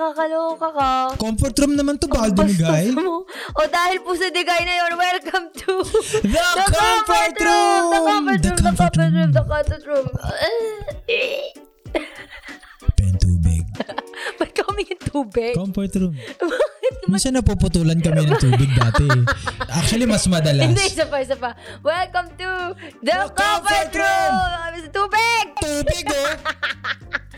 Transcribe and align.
Nakakaloka 0.00 0.68
ka. 0.72 0.88
Comfort 1.20 1.54
room 1.60 1.72
naman 1.76 2.00
to, 2.00 2.08
baka 2.08 2.32
dumigay. 2.32 2.88
mo. 2.96 3.28
O 3.52 3.60
dahil 3.68 4.00
po 4.00 4.16
sa 4.16 4.32
digay 4.32 4.64
na 4.64 4.74
yun, 4.80 4.92
welcome 4.96 5.46
to 5.52 5.72
The 6.24 6.40
Comfort 6.72 7.36
Room! 7.36 7.84
The 7.92 8.00
comfort 8.00 8.40
The 8.40 8.48
room, 8.48 8.56
the 8.56 8.62
Comfort 8.64 8.64
comfort 8.64 8.94
room, 8.96 9.12
Room. 9.12 9.30
the 9.32 9.42
comfort 9.44 9.82
room. 9.84 10.08
Pen 12.96 13.12
tubig. 13.20 13.64
Ba't 14.40 14.50
kami 14.56 14.88
yung 14.88 15.02
tubig? 15.10 15.52
Comfort 15.58 15.92
room. 16.00 16.14
Minsan 17.10 17.34
napuputulan 17.34 17.98
kami 17.98 18.22
ng 18.22 18.38
tubig 18.38 18.70
dati. 18.70 19.06
Actually, 19.66 20.06
mas 20.06 20.26
madalas. 20.30 20.70
Hindi, 20.70 20.84
isa 20.86 21.06
pa, 21.10 21.18
isa 21.18 21.34
pa. 21.34 21.58
Welcome 21.82 22.38
to 22.38 22.50
The, 23.02 23.14
The 23.14 23.28
comfort 23.34 23.90
Comfort 23.90 23.90
room! 23.98 24.30
Room! 24.30 24.60
Kami 24.62 24.78
sa 24.78 24.90
tubig! 24.94 25.44
Tubig, 25.58 26.04
oh! 26.06 26.32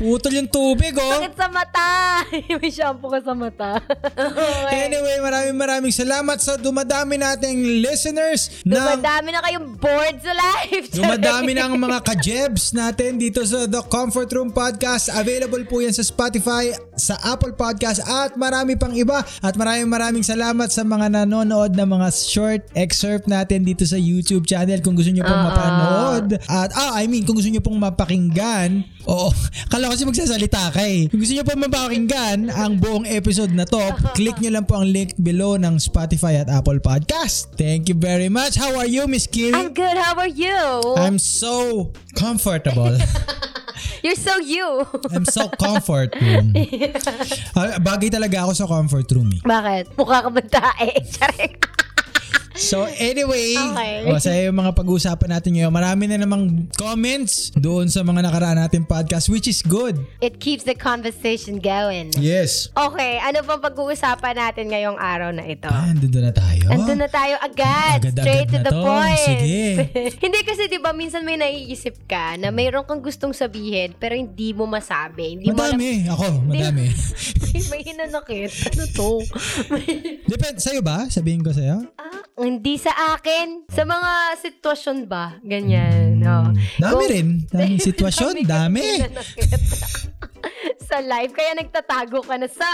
Putol 0.03 0.33
yung 0.35 0.51
tubig, 0.51 0.93
oh! 0.99 1.15
Sakit 1.21 1.35
sa 1.39 1.47
mata! 1.47 1.89
May 2.59 2.73
shampoo 2.73 3.13
ka 3.13 3.21
sa 3.23 3.33
mata. 3.39 3.79
okay. 4.67 4.89
Anyway, 4.91 5.17
maraming 5.23 5.57
maraming 5.57 5.95
salamat 5.95 6.43
sa 6.43 6.59
dumadami 6.59 7.21
nating 7.21 7.85
listeners 7.85 8.65
Dumadami 8.67 9.31
na 9.31 9.41
kayong 9.45 9.79
bored 9.79 10.19
sa 10.19 10.33
life. 10.35 10.91
Dumadami 10.91 11.53
na 11.55 11.71
ang 11.71 11.77
mga 11.77 11.99
kajebs 12.03 12.73
natin 12.75 13.21
dito 13.21 13.45
sa 13.47 13.69
The 13.69 13.85
Comfort 13.87 14.33
Room 14.35 14.51
Podcast. 14.51 15.13
Available 15.13 15.63
po 15.71 15.85
yan 15.85 15.95
sa 15.95 16.03
Spotify, 16.03 16.73
sa 16.99 17.15
Apple 17.23 17.53
Podcast 17.55 17.62
at 17.63 18.35
marami 18.35 18.75
pang 18.75 18.91
iba. 18.91 19.23
At 19.39 19.55
maraming 19.55 19.87
maraming 19.87 20.25
salamat 20.27 20.69
sa 20.69 20.83
mga 20.83 21.23
nanonood 21.23 21.79
na 21.79 21.87
mga 21.87 22.09
short 22.11 22.63
excerpt 22.75 23.31
natin 23.31 23.63
dito 23.63 23.87
sa 23.87 23.95
YouTube 23.95 24.45
channel 24.45 24.83
kung 24.83 24.99
gusto 24.99 25.15
nyo 25.15 25.23
pong 25.23 25.43
Ah, 25.43 25.47
mapanood. 25.47 26.27
At 26.51 26.71
ah, 26.75 26.99
I 26.99 27.07
mean, 27.07 27.23
kung 27.23 27.39
gusto 27.39 27.51
nyo 27.51 27.63
pong 27.63 27.79
mapakinggan. 27.79 28.83
Oo, 29.07 29.31
kala 29.71 29.91
ko 29.91 29.99
kasi 29.99 30.07
magsasalita 30.07 30.71
ka 30.71 30.83
eh. 30.83 31.07
Kung 31.11 31.19
gusto 31.23 31.35
nyo 31.35 31.45
pong 31.47 31.63
mapakinggan 31.67 32.39
ang 32.51 32.79
buong 32.79 33.07
episode 33.07 33.51
na 33.55 33.67
to, 33.67 33.81
click 34.19 34.39
nyo 34.39 34.55
lang 34.55 34.67
po 34.67 34.79
ang 34.79 34.87
link 34.91 35.15
below 35.19 35.59
ng 35.59 35.79
Spotify 35.79 36.39
at 36.39 36.51
Apple 36.51 36.79
Podcast. 36.79 37.55
Thank 37.55 37.91
you 37.91 37.97
very 37.99 38.31
much. 38.31 38.59
How 38.59 38.75
are 38.75 38.89
you, 38.89 39.07
Miss 39.07 39.27
Kiri? 39.27 39.55
I'm 39.55 39.75
good. 39.75 39.97
How 39.99 40.19
are 40.19 40.31
you? 40.31 40.59
I'm 40.99 41.19
so 41.19 41.91
comfortable. 42.15 42.99
You're 44.03 44.19
so 44.19 44.39
you. 44.39 44.87
I'm 45.15 45.25
so 45.25 45.49
comfort 45.49 46.15
room. 46.21 46.53
Ah, 47.53 47.77
bagay 47.77 48.09
talaga 48.09 48.49
ako 48.49 48.53
sa 48.57 48.65
comfort 48.67 49.07
room 49.13 49.29
eh. 49.37 49.41
Bakit? 49.45 49.93
Mukha 49.95 50.25
ka 50.25 50.31
ba 50.33 50.43
tae? 50.43 50.89
Charing. 51.15 51.55
So 52.55 52.85
anyway, 52.87 53.57
Okay. 53.57 54.05
o, 54.05 54.19
sa 54.19 54.31
yung 54.33 54.55
mga 54.55 54.73
pag-uusapan 54.73 55.31
natin 55.31 55.57
ngayon, 55.57 55.71
marami 55.71 56.05
na 56.05 56.17
namang 56.17 56.69
comments 56.73 57.49
doon 57.55 57.89
sa 57.89 58.01
mga 58.01 58.21
nakaraan 58.23 58.59
natin 58.59 58.83
podcast 58.83 59.27
which 59.27 59.47
is 59.47 59.61
good. 59.61 59.97
It 60.19 60.37
keeps 60.37 60.63
the 60.63 60.75
conversation 60.75 61.59
going. 61.59 62.13
Yes. 62.15 62.69
Okay, 62.73 63.17
ano 63.19 63.41
pa 63.41 63.57
pag-uusapan 63.59 64.35
natin 64.35 64.69
ngayong 64.69 64.97
araw 64.97 65.31
na 65.31 65.43
ito? 65.43 65.67
Ah, 65.67 65.89
andun 65.89 66.13
na 66.13 66.31
tayo. 66.31 66.65
Andun 66.69 66.99
na 66.99 67.09
tayo 67.09 67.35
agad. 67.39 67.99
Agad-agad 68.05 68.21
straight 68.21 68.49
to 68.49 68.59
na 68.59 68.65
the 68.65 68.73
to. 68.73 68.81
point. 68.81 69.21
Sige. 69.23 69.65
hindi 70.25 70.39
kasi 70.43 70.63
'di 70.67 70.79
ba 70.79 70.93
minsan 70.93 71.23
may 71.23 71.37
naiisip 71.37 72.05
ka 72.05 72.37
na 72.37 72.51
mayroon 72.51 72.85
kang 72.85 73.01
gustong 73.01 73.33
sabihin 73.33 73.97
pero 73.97 74.13
hindi 74.13 74.53
mo 74.53 74.65
masabi. 74.65 75.37
Hindi 75.37 75.49
mo 75.49 75.57
alam. 75.57 75.75
Madami. 75.75 75.91
Ako, 76.07 76.25
madami. 76.51 76.87
may 77.69 77.81
hinanakit. 77.83 78.51
Ano 78.69 78.85
to? 78.91 79.11
Depende, 80.33 80.59
sa'yo 80.59 80.81
ba? 80.81 81.09
Sabihin 81.09 81.41
ko 81.41 81.51
sa'yo? 81.51 81.85
ah, 81.97 82.21
hindi 82.43 82.77
sa 82.77 82.91
akin. 83.13 83.67
Sa 83.67 83.83
mga 83.83 84.11
sitwasyon 84.39 84.99
ba? 85.05 85.39
Ganyan. 85.41 86.19
No. 86.19 86.51
Dami 86.77 86.93
Kung- 86.93 87.11
rin. 87.11 87.29
Daming 87.47 87.83
sitwasyon. 87.89 88.45
Dami. 88.45 88.83
sa 90.83 91.01
live. 91.01 91.33
Kaya 91.33 91.57
nagtatago 91.57 92.21
ka 92.21 92.37
na 92.37 92.47
sa 92.47 92.69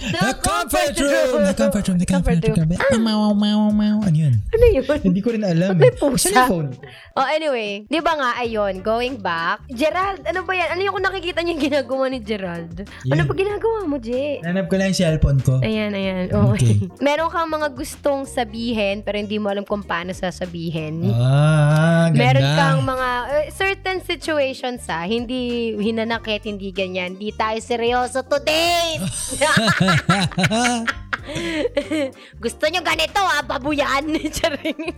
The 0.00 0.32
comfort 0.38 0.94
room! 0.96 1.42
The 1.44 1.56
comfort 1.56 1.84
room. 1.84 1.98
The 1.98 2.06
comfort 2.06 2.38
room. 2.40 2.68
Ah, 2.72 2.96
Mau, 2.96 3.34
mau, 3.34 3.70
mau. 3.70 3.98
Ano 4.02 4.16
yun? 4.16 4.25
Ano 4.52 4.64
yun? 4.70 4.84
Hindi 5.02 5.20
ko 5.24 5.34
rin 5.34 5.42
alam. 5.42 5.74
May 5.78 5.90
pusa? 5.94 6.30
Saan 6.30 6.36
yung 6.36 6.50
phone? 6.50 6.68
Oh, 7.16 7.26
anyway, 7.26 7.88
di 7.88 8.00
ba 8.04 8.12
nga, 8.14 8.30
ayun, 8.38 8.84
going 8.84 9.16
back. 9.18 9.64
Gerald, 9.72 10.20
ano 10.22 10.44
ba 10.44 10.52
yan? 10.52 10.68
Ano 10.76 10.80
yung 10.84 10.94
kung 10.94 11.06
nakikita 11.06 11.40
niyo 11.40 11.56
yung 11.56 11.64
ginagawa 11.64 12.04
ni 12.12 12.20
Gerald? 12.20 12.84
Ano 13.08 13.20
Yan. 13.24 13.26
ba 13.26 13.32
ginagawa 13.32 13.78
mo, 13.88 13.96
Jay? 13.96 14.44
Nanap 14.44 14.68
ko 14.68 14.76
lang 14.76 14.92
yung 14.92 15.00
cellphone 15.00 15.40
ko. 15.40 15.64
Ayan, 15.64 15.96
ayan. 15.96 16.28
Okay. 16.28 16.54
Okay. 16.56 16.76
Meron 17.06 17.32
kang 17.32 17.48
mga 17.48 17.68
gustong 17.72 18.28
sabihin 18.28 19.00
pero 19.00 19.16
hindi 19.16 19.40
mo 19.40 19.48
alam 19.48 19.64
kung 19.64 19.80
paano 19.80 20.12
sasabihin. 20.12 21.08
Ah, 21.12 22.12
ganda. 22.12 22.20
Meron 22.20 22.48
kang 22.52 22.80
mga 22.84 23.08
uh, 23.32 23.46
certain 23.52 23.98
situations 24.04 24.84
ha, 24.92 25.08
hindi 25.08 25.72
hinanakit, 25.76 26.44
hindi 26.44 26.72
ganyan. 26.72 27.16
Hindi 27.16 27.32
tayo 27.32 27.56
seryoso 27.60 28.24
today. 28.26 29.00
Gusto 32.42 32.64
nyo 32.70 32.80
ganito 32.82 33.20
ha, 33.20 33.42
babuyan. 33.42 34.04
Charing. 34.36 34.94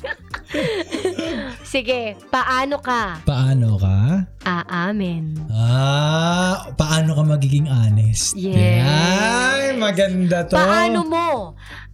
Sige, 1.73 2.17
paano 2.33 2.81
ka 2.81 3.21
Paano 3.25 3.77
ka? 3.77 4.25
aamin? 4.49 5.37
Ah, 5.53 6.73
paano 6.73 7.13
ka 7.13 7.23
magiging 7.25 7.69
honest? 7.69 8.33
Yes. 8.33 8.81
Ay, 8.81 9.77
maganda 9.77 10.49
to. 10.49 10.57
Paano 10.57 11.05
mo 11.05 11.29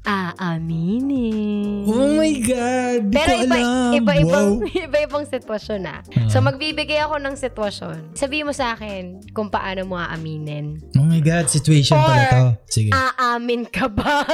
aaminin? 0.05 1.85
Oh 1.85 2.15
my 2.15 2.33
God, 2.41 3.01
di 3.09 3.17
Pero 3.17 3.33
iba, 3.41 3.57
alam. 3.57 3.93
iba-ibang, 3.95 4.49
Wow. 4.61 4.77
iba-ibang 4.87 5.25
sitwasyon 5.25 5.81
na. 5.81 6.01
Ah. 6.05 6.29
So, 6.29 6.41
magbibigay 6.41 7.01
ako 7.01 7.17
ng 7.19 7.35
sitwasyon. 7.35 7.99
Sabihin 8.13 8.45
mo 8.45 8.53
sa 8.53 8.73
akin 8.73 9.21
kung 9.33 9.49
paano 9.49 9.85
mo 9.85 9.97
aaminin. 9.97 10.81
Oh 10.95 11.05
my 11.05 11.21
God, 11.21 11.49
situation 11.49 11.97
pala 11.97 12.13
Or- 12.15 12.31
to. 12.31 12.43
Sige. 12.71 12.91
Aamin 12.91 13.65
ka 13.65 13.87
ba? 13.87 14.27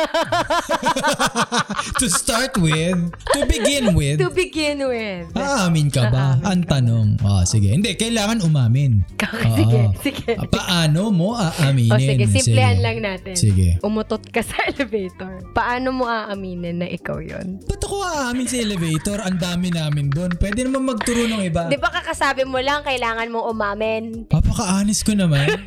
to 2.00 2.06
start 2.08 2.56
with, 2.56 2.96
to 3.32 3.40
begin 3.46 3.92
with, 3.92 4.16
to 4.18 4.30
begin 4.30 4.80
with. 4.82 5.28
aamin 5.36 5.88
ka 5.88 6.08
ba? 6.08 6.40
Ang 6.42 6.64
tanong. 6.64 7.20
Oh, 7.20 7.44
sige. 7.44 7.70
Hindi, 7.70 7.94
kailangan 7.94 8.40
umamin. 8.42 9.04
Sige, 9.60 9.80
sige. 10.00 10.32
Ah, 10.36 10.48
Paano 10.48 11.12
mo 11.12 11.36
aaminin? 11.36 11.92
O 11.92 11.98
sige, 11.98 12.24
simplehan 12.32 12.80
lang 12.80 12.98
natin. 12.98 13.36
Sige. 13.36 13.76
Umutot 13.84 14.24
ka 14.26 14.40
sa 14.40 14.56
elevator. 14.66 15.44
Paano 15.60 15.92
mo 15.92 16.08
aaminin 16.08 16.80
na 16.80 16.88
ikaw 16.88 17.20
yon? 17.20 17.60
Ba't 17.68 17.84
ako 17.84 18.00
aamin 18.00 18.48
sa 18.48 18.56
elevator? 18.64 19.20
Ang 19.20 19.36
dami 19.36 19.68
namin 19.68 20.08
doon. 20.08 20.32
Pwede 20.40 20.64
naman 20.64 20.88
magturo 20.88 21.28
ng 21.28 21.44
iba. 21.44 21.68
Di 21.68 21.76
ba 21.76 21.92
kakasabi 21.92 22.48
mo 22.48 22.56
lang, 22.64 22.80
kailangan 22.80 23.28
mong 23.28 23.46
umamin? 23.52 24.02
Papaka-honest 24.24 25.04
ko 25.04 25.12
naman. 25.12 25.60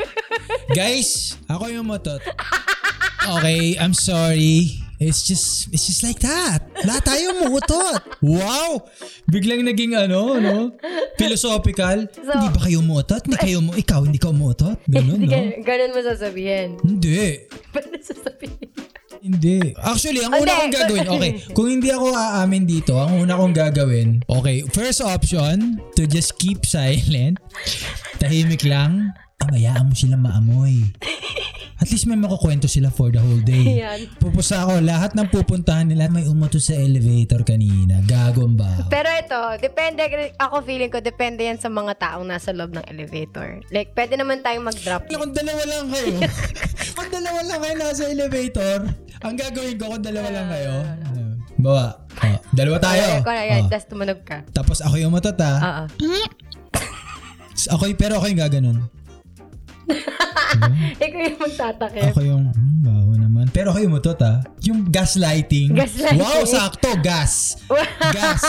Guys, 0.73 1.37
ako 1.45 1.69
yung 1.69 1.85
motot. 1.85 2.25
Okay, 3.37 3.77
I'm 3.77 3.93
sorry. 3.93 4.81
It's 4.97 5.29
just, 5.29 5.69
it's 5.69 5.85
just 5.85 6.01
like 6.01 6.17
that. 6.25 6.65
Lahat 6.81 7.05
tayo 7.05 7.37
umuutot. 7.37 8.01
Wow! 8.25 8.89
Biglang 9.29 9.61
naging 9.61 9.93
ano, 9.93 10.41
no? 10.41 10.73
Philosophical. 11.21 12.09
So- 12.17 12.33
hindi 12.33 12.49
ba 12.49 12.59
kayo 12.65 12.81
umuutot? 12.81 13.21
Hindi 13.29 13.37
kayo 13.37 13.61
mo, 13.61 13.77
ikaw, 13.77 14.01
hindi 14.09 14.17
ka 14.17 14.33
umuutot? 14.33 14.81
Ganun, 14.89 15.21
no? 15.21 15.37
ganun 15.61 15.93
mo 15.93 16.01
sasabihin. 16.01 16.81
Hindi. 16.81 17.45
Paano 17.69 18.01
sasabihin? 18.01 18.72
Hindi. 19.23 19.71
Actually, 19.79 20.19
ang 20.19 20.35
una 20.35 20.51
kong 20.59 20.73
gagawin, 20.75 21.07
okay, 21.07 21.31
kung 21.55 21.71
hindi 21.71 21.87
ako 21.87 22.11
aamin 22.11 22.67
dito, 22.67 22.99
ang 22.99 23.23
una 23.23 23.39
kong 23.39 23.55
gagawin, 23.55 24.19
okay, 24.27 24.67
first 24.75 24.99
option, 24.99 25.79
to 25.95 26.03
just 26.03 26.35
keep 26.35 26.67
silent, 26.67 27.39
tahimik 28.19 28.67
lang, 28.67 29.15
abayaan 29.39 29.87
mo 29.87 29.95
silang 29.95 30.27
maamoy. 30.27 30.91
At 31.83 31.91
least 31.91 32.07
may 32.07 32.15
makukwento 32.15 32.67
sila 32.67 32.87
for 32.87 33.11
the 33.11 33.19
whole 33.19 33.43
day. 33.43 33.83
Yan. 33.83 34.07
Pupusa 34.15 34.63
ako, 34.63 34.79
lahat 34.79 35.19
ng 35.19 35.27
pupuntahan 35.27 35.83
nila, 35.83 36.07
may 36.07 36.23
umuto 36.23 36.55
sa 36.55 36.79
elevator 36.79 37.43
kanina. 37.43 37.99
Gago 38.07 38.47
ang 38.47 38.55
baho. 38.55 38.87
Pero 38.87 39.11
ito, 39.11 39.39
depende, 39.59 40.07
ako 40.39 40.63
feeling 40.63 40.87
ko, 40.87 41.03
depende 41.03 41.43
yan 41.43 41.59
sa 41.59 41.67
mga 41.67 41.99
taong 41.99 42.23
nasa 42.23 42.55
loob 42.55 42.71
ng 42.71 42.87
elevator. 42.87 43.59
Like, 43.67 43.91
pwede 43.99 44.15
naman 44.15 44.39
tayong 44.39 44.63
mag-drop. 44.63 45.11
Kung 45.11 45.35
dalawa 45.35 45.63
lang 45.67 45.91
kayo, 45.91 46.23
kung 46.95 47.09
dalawa 47.11 47.39
lang 47.51 47.59
kayo 47.59 47.75
nasa 47.75 48.03
elevator, 48.07 48.77
ang 49.23 49.35
gagawin 49.39 49.75
ko 49.79 49.83
kung 49.95 50.03
dalawa 50.03 50.27
lang 50.29 50.47
kayo, 50.51 50.73
bawa, 51.55 51.85
oh, 52.19 52.37
dalawa 52.51 52.77
tayo. 52.79 53.05
Kung 53.23 53.35
yan, 53.39 53.63
Oh. 53.63 53.69
tapos 53.71 53.87
tumunog 53.87 54.19
ka. 54.27 54.37
Tapos 54.51 54.77
ako 54.83 54.95
yung 54.99 55.13
matot 55.15 55.39
ha. 55.39 55.53
Oo. 55.59 55.83
Ako, 57.71 57.83
pero 57.95 58.19
ako 58.19 58.27
yung 58.27 58.41
gaganon. 58.43 58.77
Ikaw 61.03 61.19
yung 61.23 61.39
magtatakip. 61.39 62.11
Ako 62.11 62.19
yung, 62.23 62.43
hmm, 62.51 62.72
naman. 63.43 63.51
Pero 63.51 63.69
kayo 63.75 63.85
umutot 63.91 64.19
ah. 64.23 64.39
Yung 64.63 64.87
gaslighting. 64.87 65.75
Gaslighting. 65.75 66.23
Wow, 66.23 66.47
sakto. 66.47 66.89
Gas. 67.03 67.59
Gas. 68.15 68.43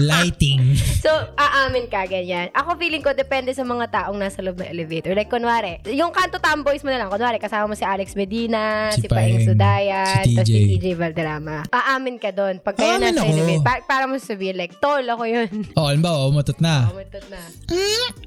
Lighting. 0.00 0.60
So, 1.04 1.12
aamin 1.36 1.92
ka, 1.92 2.08
ganyan. 2.08 2.48
Ako 2.56 2.80
feeling 2.80 3.04
ko, 3.04 3.12
depende 3.12 3.52
sa 3.52 3.60
mga 3.60 3.92
taong 3.92 4.16
nasa 4.16 4.40
loob 4.40 4.56
ng 4.56 4.72
elevator. 4.72 5.12
Like, 5.12 5.28
kunwari, 5.28 5.84
yung 5.92 6.16
kanto 6.16 6.40
tomboys 6.40 6.80
mo 6.80 6.88
na 6.88 7.04
lang. 7.04 7.12
Kunwari, 7.12 7.36
kasama 7.36 7.68
mo 7.68 7.76
si 7.76 7.84
Alex 7.84 8.16
Medina, 8.16 8.88
Si 8.88 9.04
si, 9.04 9.08
Paeng 9.08 9.44
Sudayan, 9.44 10.24
si 10.24 10.32
TJ. 10.32 10.48
si 10.48 10.60
TJ 10.80 10.86
Valderrama. 10.96 11.68
Aamin 11.68 12.16
ka 12.16 12.32
doon. 12.32 12.56
Pag 12.64 12.80
kayo 12.80 12.96
Aamin 12.96 13.12
nasa 13.12 13.20
ako. 13.20 13.32
elevator, 13.36 13.60
para, 13.60 13.80
para 13.84 14.04
mo 14.08 14.16
sabihin, 14.16 14.56
like, 14.56 14.72
tol, 14.80 15.04
ako 15.04 15.24
yun. 15.28 15.48
Oh, 15.76 15.92
alam 15.92 16.00
ba, 16.00 16.24
umutot 16.24 16.56
na. 16.56 16.88
Kumuntot 16.88 17.26
na. 17.28 17.40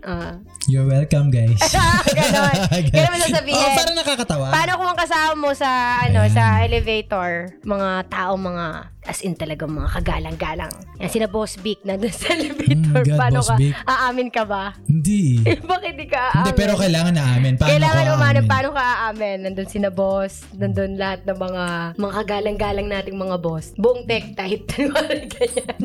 Ah. 0.06 0.38
You're 0.70 0.86
welcome, 0.86 1.32
guys. 1.32 1.58
Ganon. 2.18 2.56
Ganun 2.92 3.10
mo 3.10 3.18
sasabihin. 3.18 3.58
Oh, 3.58 3.72
parang 3.74 3.96
nakakatawa. 3.98 4.48
Paano 4.52 4.72
kung 4.78 4.90
ang 4.92 5.00
kasama 5.00 5.34
mo 5.34 5.50
sa 5.56 6.04
ano 6.08 6.24
sa 6.32 6.64
elevator, 6.64 7.52
mga 7.68 8.08
tao, 8.08 8.40
mga 8.40 8.66
as 9.04 9.24
in 9.24 9.36
talagang 9.36 9.72
mga 9.72 9.88
kagalang-galang. 10.00 10.72
Yan, 11.00 11.12
sina 11.12 11.28
Boss 11.28 11.60
Vic 11.60 11.80
na 11.84 11.96
doon 11.96 12.12
sa 12.12 12.32
elevator. 12.36 13.04
Mm, 13.04 13.08
God, 13.08 13.20
Paano 13.20 13.40
Boss 13.40 13.50
ka? 13.52 13.56
Vic. 13.56 13.74
Aamin 13.84 14.30
ka 14.32 14.44
ba? 14.44 14.64
Hindi. 14.84 15.40
Eh, 15.48 15.60
bakit 15.60 15.96
di 15.96 16.08
ka 16.08 16.32
aamin? 16.32 16.44
Hindi, 16.44 16.52
pero 16.56 16.74
kailangan 16.76 17.14
na 17.16 17.24
amin. 17.36 17.54
Paano 17.56 17.72
Kailangan 17.72 18.04
aamin? 18.08 18.46
paano 18.48 18.70
ka 18.72 18.84
aamin? 18.84 19.38
Nandun 19.44 19.68
sina 19.68 19.90
boss, 19.92 20.34
nandun 20.56 20.96
lahat 20.96 21.24
ng 21.24 21.40
mga 21.40 21.64
mga 21.96 22.14
kagalang-galang 22.24 22.88
nating 22.88 23.16
mga 23.16 23.36
boss. 23.40 23.72
Buong 23.76 24.04
tech 24.04 24.32
type, 24.36 24.64
ganyan. 25.36 25.80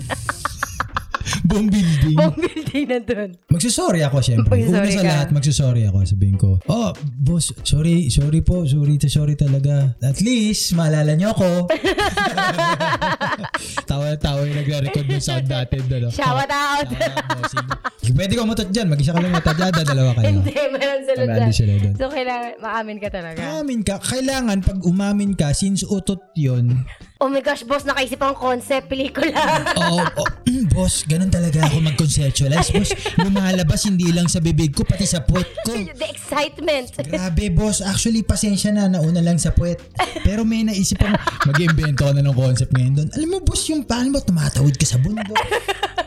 Buong 1.49 1.69
building. 1.71 2.17
Buong 2.17 2.37
building 2.39 2.85
nandun. 2.89 3.31
Magsusorry 3.49 4.03
ako, 4.07 4.19
syempre. 4.23 4.53
Una 4.67 4.85
sa 4.87 5.01
ka. 5.01 5.07
lahat, 5.07 5.29
magsusorry 5.31 5.83
ako. 5.89 5.99
Sabihin 6.07 6.37
ko, 6.39 6.59
oh, 6.69 6.91
boss, 6.97 7.55
sorry, 7.63 8.11
sorry 8.11 8.41
po. 8.43 8.67
Sorry 8.67 8.99
to 8.99 9.09
sorry 9.09 9.35
talaga. 9.39 9.95
At 10.03 10.19
least, 10.21 10.75
maalala 10.75 11.15
niyo 11.15 11.33
ako. 11.35 11.71
Tawa-tawa 13.91 14.41
yung 14.47 14.59
nagre-record 14.63 15.07
ng 15.09 15.23
sound 15.23 15.47
natin. 15.47 15.81
Ano? 15.89 16.09
Shout 16.11 16.51
out! 16.51 16.89
Pwede 18.13 18.33
ka 18.37 18.43
umutot 18.45 18.69
dyan. 18.69 18.87
Mag-isa 18.91 19.15
ka 19.15 19.21
lang 19.23 19.33
dyan. 19.33 19.87
Dalawa 19.87 20.11
kayo. 20.19 20.27
Hindi, 20.29 20.55
meron 20.75 21.03
sila 21.07 21.25
dyan. 21.25 21.51
sila 21.53 21.75
dyan. 21.79 21.95
So, 21.97 22.11
kailangan, 22.11 22.53
maamin 22.61 22.99
ka 22.99 23.09
talaga. 23.09 23.41
Umamin 23.41 23.81
ka. 23.87 23.95
Kailangan, 24.03 24.59
pag 24.61 24.79
umamin 24.85 25.31
ka, 25.39 25.55
since 25.55 25.87
utot 25.87 26.35
yon 26.37 26.85
Oh 27.23 27.31
my 27.31 27.39
gosh, 27.39 27.63
boss, 27.63 27.87
nakaisip 27.87 28.19
ang 28.19 28.35
concept, 28.35 28.91
pelikula. 28.91 29.31
Oo, 29.79 30.03
oh, 30.03 30.27
mm, 30.43 30.75
boss, 30.75 31.07
ganun 31.07 31.31
talaga 31.31 31.71
ako 31.71 31.79
mag-conceptualize. 31.79 32.75
Boss, 32.75 32.91
lumalabas 33.15 33.87
hindi 33.87 34.11
lang 34.11 34.27
sa 34.27 34.43
bibig 34.43 34.75
ko, 34.75 34.83
pati 34.83 35.07
sa 35.07 35.23
puwet 35.23 35.47
ko. 35.63 35.71
The 36.03 36.11
excitement. 36.11 36.91
Grabe, 36.99 37.55
boss. 37.55 37.79
Actually, 37.79 38.27
pasensya 38.27 38.75
na. 38.75 38.91
Nauna 38.91 39.23
lang 39.23 39.39
sa 39.39 39.55
puwet. 39.55 39.79
Pero 40.27 40.43
may 40.43 40.67
naisip 40.67 40.99
akong 40.99 41.55
mag-invento 41.55 42.03
ko 42.03 42.11
na 42.11 42.27
ng 42.27 42.35
concept 42.35 42.75
ngayon 42.75 42.93
doon. 42.99 43.09
Alam 43.15 43.29
mo, 43.31 43.39
boss, 43.47 43.71
yung 43.71 43.87
paano 43.87 44.11
mo 44.11 44.19
tumatawid 44.19 44.75
ka 44.75 44.83
sa 44.83 44.99
bundok. 44.99 45.39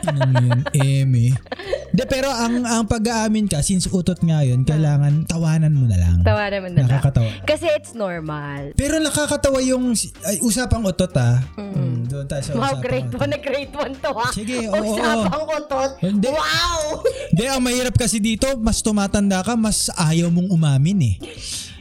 Ano 0.04 0.20
mo 0.28 0.36
yun? 0.36 0.60
Eme. 0.76 1.32
De, 1.96 2.04
pero 2.04 2.28
ang, 2.28 2.60
ang 2.68 2.84
pag-aamin 2.84 3.48
ka, 3.48 3.64
since 3.64 3.88
utot 3.88 4.20
nga 4.20 4.44
yun, 4.44 4.68
kailangan 4.68 5.24
tawanan 5.24 5.72
mo 5.72 5.88
na 5.88 5.96
lang. 5.96 6.20
Tawa 6.20 6.52
naman 6.52 6.76
na 6.76 6.84
lang. 6.84 6.92
Nakakatawa. 6.92 7.30
Kasi 7.48 7.72
it's 7.72 7.96
normal. 7.96 8.76
Pero 8.76 9.00
nakakatawa 9.00 9.64
yung 9.64 9.96
ay, 10.28 10.44
usapang 10.44 10.84
utot 10.84 11.05
ah. 11.14 11.38
Mm. 11.54 12.10
doon 12.10 12.26
tayo 12.26 12.42
sa 12.42 12.50
Wow, 12.56 12.74
grade 12.82 13.10
utot. 13.10 13.22
1 13.22 13.32
na 13.32 13.38
grade 13.38 13.72
1 13.74 14.02
to 14.02 14.10
ha. 14.10 14.28
Sige, 14.32 14.58
oo. 14.72 14.82
Usapang 14.82 15.44
utot. 15.46 15.90
Hindi. 16.02 16.26
Wow! 16.32 16.80
Hindi, 17.30 17.44
ang 17.46 17.62
mahirap 17.62 17.94
kasi 17.94 18.18
dito, 18.18 18.48
mas 18.58 18.80
tumatanda 18.82 19.44
ka, 19.44 19.54
mas 19.54 19.92
ayaw 19.94 20.32
mong 20.32 20.48
umamin 20.50 20.98
eh. 21.02 21.16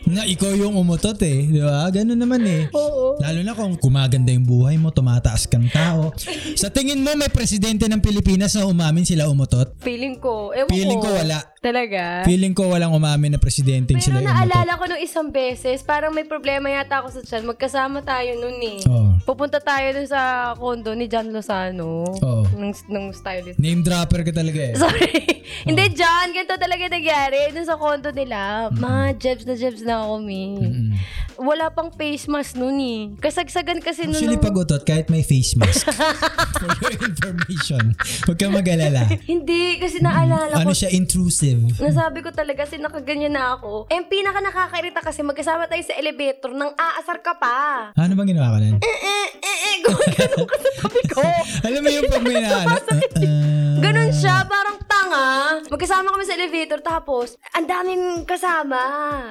Na 0.05 0.21
ikaw 0.23 0.53
yung 0.53 0.75
umutot 0.75 1.17
eh. 1.19 1.49
Di 1.49 1.59
ba? 1.59 1.89
Ganun 1.89 2.15
naman 2.15 2.45
eh. 2.45 2.69
Oo. 2.71 3.17
Lalo 3.17 3.39
na 3.41 3.51
kung 3.51 3.73
kumaganda 3.75 4.29
yung 4.29 4.45
buhay 4.45 4.77
mo, 4.77 4.89
tumataas 4.89 5.45
kang 5.45 5.65
tao. 5.67 6.13
Sa 6.53 6.69
tingin 6.69 7.01
mo, 7.01 7.09
may 7.13 7.27
presidente 7.27 7.85
ng 7.85 7.99
Pilipinas 7.99 8.53
na 8.53 8.63
umamin 8.63 9.01
sila 9.01 9.25
umutot? 9.25 9.73
Feeling 9.81 10.21
ko. 10.21 10.53
Ewan 10.53 10.69
Feeling 10.69 11.01
ko. 11.01 11.09
ko 11.09 11.17
wala. 11.17 11.37
Talaga? 11.57 12.21
Feeling 12.21 12.53
ko 12.53 12.69
walang 12.69 12.93
umamin 12.93 13.33
na 13.33 13.39
presidente 13.39 13.91
Pero 13.91 14.05
sila 14.05 14.21
umutot. 14.21 14.29
naalala 14.29 14.71
ko 14.77 14.83
nung 14.85 15.01
isang 15.01 15.33
beses, 15.33 15.81
parang 15.81 16.13
may 16.13 16.21
problema 16.23 16.69
yata 16.69 17.01
ako 17.01 17.09
sa 17.11 17.21
chan. 17.25 17.41
Magkasama 17.41 18.05
tayo 18.05 18.37
nun 18.37 18.61
eh. 18.61 18.77
Oo. 18.85 19.17
Pupunta 19.25 19.57
tayo 19.57 19.89
dun 19.91 20.05
sa 20.05 20.21
condo 20.53 20.93
ni 20.93 21.09
John 21.09 21.33
Lozano. 21.33 22.05
Oo. 22.13 22.45
Nung, 22.53 22.69
nung 22.87 23.09
stylist. 23.09 23.57
Name 23.57 23.81
dropper 23.81 24.21
ka 24.21 24.31
talaga 24.31 24.61
eh. 24.61 24.75
Sorry. 24.77 25.41
Hindi, 25.65 25.83
John. 25.91 26.29
Ganito 26.29 26.53
talaga 26.53 26.85
nangyari. 26.85 27.49
Dun 27.49 27.65
sa 27.65 27.73
condo 27.75 28.13
nila. 28.13 28.69
Mga 28.69 29.01
jebs 29.17 29.43
na 29.43 29.55
jebs 29.55 29.81
na 29.81 29.94
ako, 29.97 30.15
mi. 30.19 30.43
Mm. 30.55 30.89
Wala 31.37 31.69
pang 31.69 31.89
face 31.89 32.25
mask 32.25 32.55
nun 32.55 32.75
eh. 32.77 32.99
Kasagsagan 33.17 33.79
kasi 33.79 34.03
nun. 34.03 34.15
Actually, 34.15 34.35
nung- 34.35 34.43
pag 34.43 34.55
utot, 34.57 34.81
kahit 34.81 35.07
may 35.07 35.21
face 35.21 35.55
mask. 35.55 35.87
For 36.59 36.71
your 36.81 36.95
information. 37.01 37.95
Huwag 38.23 38.37
kang 38.37 38.51
mag-alala. 38.51 39.07
Hindi, 39.23 39.77
kasi 39.77 39.99
naalala 39.99 40.51
Ano 40.53 40.71
ko. 40.71 40.75
siya, 40.75 40.91
intrusive. 40.91 41.59
Nasabi 41.77 42.19
ko 42.19 42.31
talaga, 42.31 42.65
kasi 42.65 42.79
nakaganyan 42.79 43.31
na 43.31 43.53
ako. 43.53 43.85
Eh, 43.87 43.95
ang 43.95 44.07
pinaka 44.07 44.39
nakakairita 44.39 44.99
kasi 44.99 45.21
magkasama 45.21 45.67
tayo 45.67 45.83
sa 45.83 45.93
elevator 45.93 46.49
nang 46.49 46.73
aasar 46.73 47.19
ka 47.19 47.37
pa. 47.37 47.91
Ano 47.93 48.15
bang 48.15 48.31
ginawa 48.31 48.49
ka 48.51 48.59
nun? 48.59 48.75
Eh, 48.75 48.97
eh, 48.97 49.27
eh, 49.37 49.57
eh, 49.61 49.75
ka 49.79 49.91
sa 49.93 50.71
tabi 50.81 51.01
ko. 51.05 51.21
Alam 51.67 51.79
mo 51.79 51.89
yung 51.91 52.07
pag 52.07 52.23
may 52.23 52.39
na 52.39 52.49
ano? 52.57 52.73
uh, 52.73 52.97
uh, 53.21 53.77
Ganon 53.77 54.09
siya, 54.09 54.41
parang 54.43 54.81
tanga. 54.81 55.27
Magkasama 55.67 56.09
kami 56.09 56.23
sa 56.23 56.33
elevator, 56.33 56.79
tapos, 56.81 57.27
ang 57.51 57.65
daming 57.65 58.03
kasama. 58.25 58.81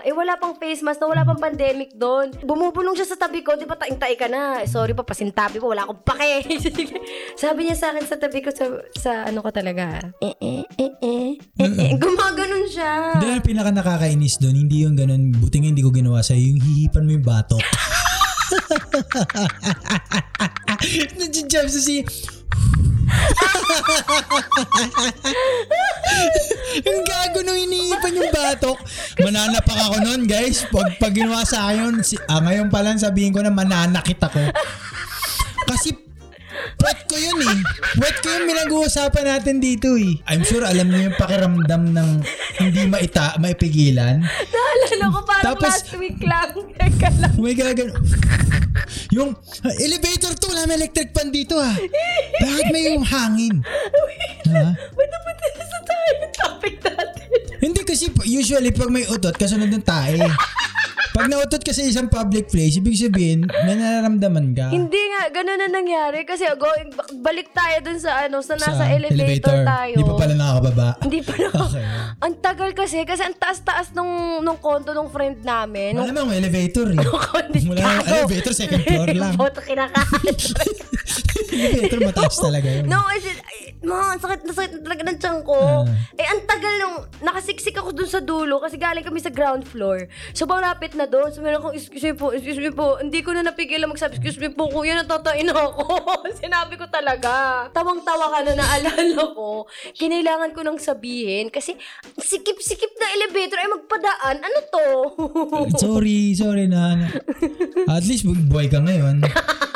Eh, 0.01 0.13
wala 0.13 0.37
pang 0.37 0.54
face 0.57 0.83
mask 0.83 1.03
na, 1.03 1.11
wala 1.11 1.27
pang 1.27 1.39
pandemic 1.39 1.93
doon. 1.95 2.33
Bumubulong 2.43 2.95
siya 2.97 3.09
sa 3.09 3.19
tabi 3.19 3.43
ko, 3.45 3.55
di 3.59 3.67
ba 3.67 3.77
taing-tai 3.79 4.15
ka 4.15 4.27
na? 4.31 4.63
Sorry 4.65 4.95
pa, 4.95 5.05
pasintabi 5.05 5.59
ko, 5.59 5.71
wala 5.71 5.85
akong 5.85 6.03
pake. 6.07 6.49
Sabi 7.43 7.67
niya 7.67 7.77
sa 7.77 7.91
akin 7.93 8.05
sa 8.07 8.17
tabi 8.17 8.41
ko, 8.41 8.51
sa, 8.55 8.65
sa 8.95 9.11
ano 9.29 9.43
ko 9.43 9.51
talaga, 9.51 10.01
eh, 10.23 10.35
eh, 10.39 10.65
eh, 10.79 10.93
eh, 11.03 11.31
eh, 11.39 11.73
eh. 11.91 11.93
Gumaganon 11.99 12.67
siya. 12.71 13.19
Hindi, 13.19 13.27
ang 13.35 13.45
pinaka 13.45 13.71
nakakainis 13.75 14.39
doon, 14.39 14.57
hindi 14.57 14.87
yung 14.87 14.97
ganun, 14.97 15.35
buti 15.35 15.61
nga 15.61 15.71
hindi 15.71 15.85
ko 15.85 15.91
ginawa 15.91 16.23
sa'yo, 16.23 16.55
yung 16.55 16.63
hihipan 16.63 17.05
mo 17.05 17.11
yung 17.15 17.27
batok. 17.27 17.61
Nandiyan 21.19 21.69
sa 21.69 21.81
si... 21.81 22.05
yung 26.87 27.01
gago 27.05 27.39
nung 27.45 27.61
iniipan 27.61 28.17
yung 28.17 28.31
batok. 28.33 28.79
Mananapak 29.21 29.79
ako 29.79 29.97
nun, 30.03 30.27
guys. 30.27 30.65
Pag, 30.69 30.99
pag 30.99 31.13
ginawa 31.15 31.45
sa 31.47 31.71
akin 31.71 32.03
si, 32.03 32.17
ah, 32.29 32.41
ngayon 32.41 32.69
pa 32.73 32.81
lang 32.81 32.99
sabihin 32.99 33.33
ko 33.33 33.41
na 33.41 33.53
mananakit 33.53 34.19
ako. 34.19 34.41
Kasi 35.69 36.05
Wet 36.55 37.04
ko 37.15 37.17
yun 37.23 37.39
eh. 37.47 37.59
Wet 38.03 38.17
ko 38.19 38.27
yung 38.27 38.47
pinag-uusapan 38.51 39.25
natin 39.31 39.63
dito 39.63 39.95
eh. 39.95 40.19
I'm 40.27 40.43
sure 40.43 40.67
alam 40.67 40.91
niyo 40.91 41.11
yung 41.11 41.17
pakiramdam 41.17 41.95
ng 41.95 42.09
hindi 42.59 42.83
maita, 42.91 43.39
maipigilan. 43.39 44.19
Naalala 44.51 45.05
ko 45.15 45.19
parang 45.23 45.47
Tapos- 45.47 45.71
last 45.71 45.95
week 45.95 46.19
lang. 46.27 46.51
Teka 46.75 47.09
lang. 47.23 47.35
May 47.39 47.55
gagan... 47.55 47.95
Yung 49.15 49.31
ah, 49.63 49.75
elevator 49.79 50.35
to, 50.35 50.51
wala 50.51 50.67
may 50.67 50.75
electric 50.75 51.15
fan 51.15 51.31
dito 51.31 51.55
ah. 51.55 51.71
Bakit 52.43 52.67
may 52.75 52.91
yung 52.91 53.07
hangin? 53.07 53.63
Ha? 54.51 54.75
Ba't 54.75 55.09
napunta 55.15 55.47
na 55.55 55.65
sa 55.71 55.79
tayo 55.87 56.11
yung 56.19 56.35
topic 56.35 56.75
natin? 56.83 57.27
Hindi 57.63 57.81
kasi 57.87 58.11
usually 58.27 58.75
pag 58.75 58.91
may 58.91 59.07
utot, 59.07 59.39
kasunod 59.39 59.71
ng 59.71 59.87
tae. 59.87 60.19
Pag 61.15 61.31
nautot 61.31 61.63
ka 61.63 61.71
sa 61.71 61.87
isang 61.87 62.11
public 62.11 62.51
place, 62.51 62.75
ibig 62.83 62.99
sabihin, 62.99 63.47
may 63.47 63.79
nararamdaman 63.79 64.51
ka. 64.51 64.67
Hindi 64.75 64.99
nga, 65.15 65.31
ganun 65.31 65.63
na 65.63 65.71
nangyari. 65.71 66.27
Kasi 66.27 66.43
going, 66.59 66.91
balik 67.21 67.53
tayo 67.53 67.77
dun 67.85 67.99
sa 68.01 68.25
ano, 68.27 68.41
sa 68.41 68.55
nasa 68.57 68.81
Sa 68.81 68.87
elevator, 68.89 69.65
tayo. 69.65 69.97
Hindi 69.97 70.05
pa 70.09 70.15
pala 70.17 70.35
nakakababa. 70.35 70.89
Hindi 71.03 71.21
pa 71.21 71.35
na. 71.39 71.49
Okay. 71.65 71.81
Ang 72.21 72.35
tagal 72.45 72.71
kasi, 72.77 73.03
kasi 73.09 73.25
ang 73.25 73.35
taas-taas 73.35 73.91
nung, 73.97 74.45
nung 74.45 74.61
konto 74.61 74.93
nung 74.93 75.09
friend 75.09 75.43
namin. 75.43 75.97
Malamang 75.97 76.31
may 76.31 76.39
elevator 76.45 76.93
eh. 76.93 76.99
Wala 77.67 77.81
nang 77.81 78.07
elevator, 78.07 78.53
second 78.53 78.85
floor 78.85 79.09
lang. 79.17 79.35
Boto 79.35 79.65
kinakain. 79.65 80.35
elevator 81.55 81.99
mataas 82.05 82.37
talaga 82.39 82.69
yun. 82.69 82.85
no, 82.87 83.01
I 83.01 83.19
said, 83.23 83.39
ay, 83.39 83.59
ma, 83.87 84.15
sakit 84.19 84.41
na 84.45 84.53
sakit 84.55 84.73
talaga 84.83 85.03
ng 85.07 85.19
tiyan 85.19 85.39
ko. 85.47 85.87
Ah. 85.87 86.19
Eh, 86.19 86.27
ang 86.27 86.41
tagal 86.47 86.75
nung, 86.83 86.97
nakasiksik 87.23 87.77
ako 87.79 87.91
dun 87.95 88.11
sa 88.11 88.21
dulo 88.21 88.59
kasi 88.63 88.77
galing 88.79 89.07
kami 89.07 89.19
sa 89.23 89.31
ground 89.31 89.67
floor. 89.67 90.07
So, 90.35 90.47
malapit 90.47 90.95
na 90.99 91.07
doon. 91.07 91.31
So, 91.31 91.41
meron 91.41 91.63
akong, 91.63 91.77
excuse 91.77 92.05
me 92.05 92.15
po, 92.15 92.35
excuse 92.35 92.61
me 92.61 92.71
po. 92.71 92.99
Hindi 92.99 93.21
ko 93.23 93.35
na 93.35 93.47
napigilan 93.47 93.91
magsabi, 93.91 94.19
excuse 94.19 94.39
me 94.41 94.51
po, 94.51 94.71
kuya, 94.71 94.99
natatain 94.99 95.49
ako. 95.51 95.85
Sinabi 96.43 96.75
ko 96.79 96.87
talaga. 96.95 97.33
Tawang-tawa 97.71 98.31
ka 98.31 98.39
na 98.45 98.53
naalala 98.55 99.23
ko. 99.35 99.67
Kinailangan 99.93 100.55
ko 100.55 100.63
nang 100.63 100.79
sabihin 100.79 101.51
kasi 101.51 101.75
sikip-sikip 102.15 102.95
na 102.95 103.07
elevator 103.13 103.59
ay 103.59 103.69
magpadaan. 103.73 104.37
Ano 104.39 104.59
to? 104.71 104.87
Sorry, 105.83 106.35
sorry 106.35 106.67
na. 106.67 107.11
At 107.87 108.07
least 108.07 108.23
buhay 108.25 108.71
ka 108.71 108.79
ngayon. 108.79 109.27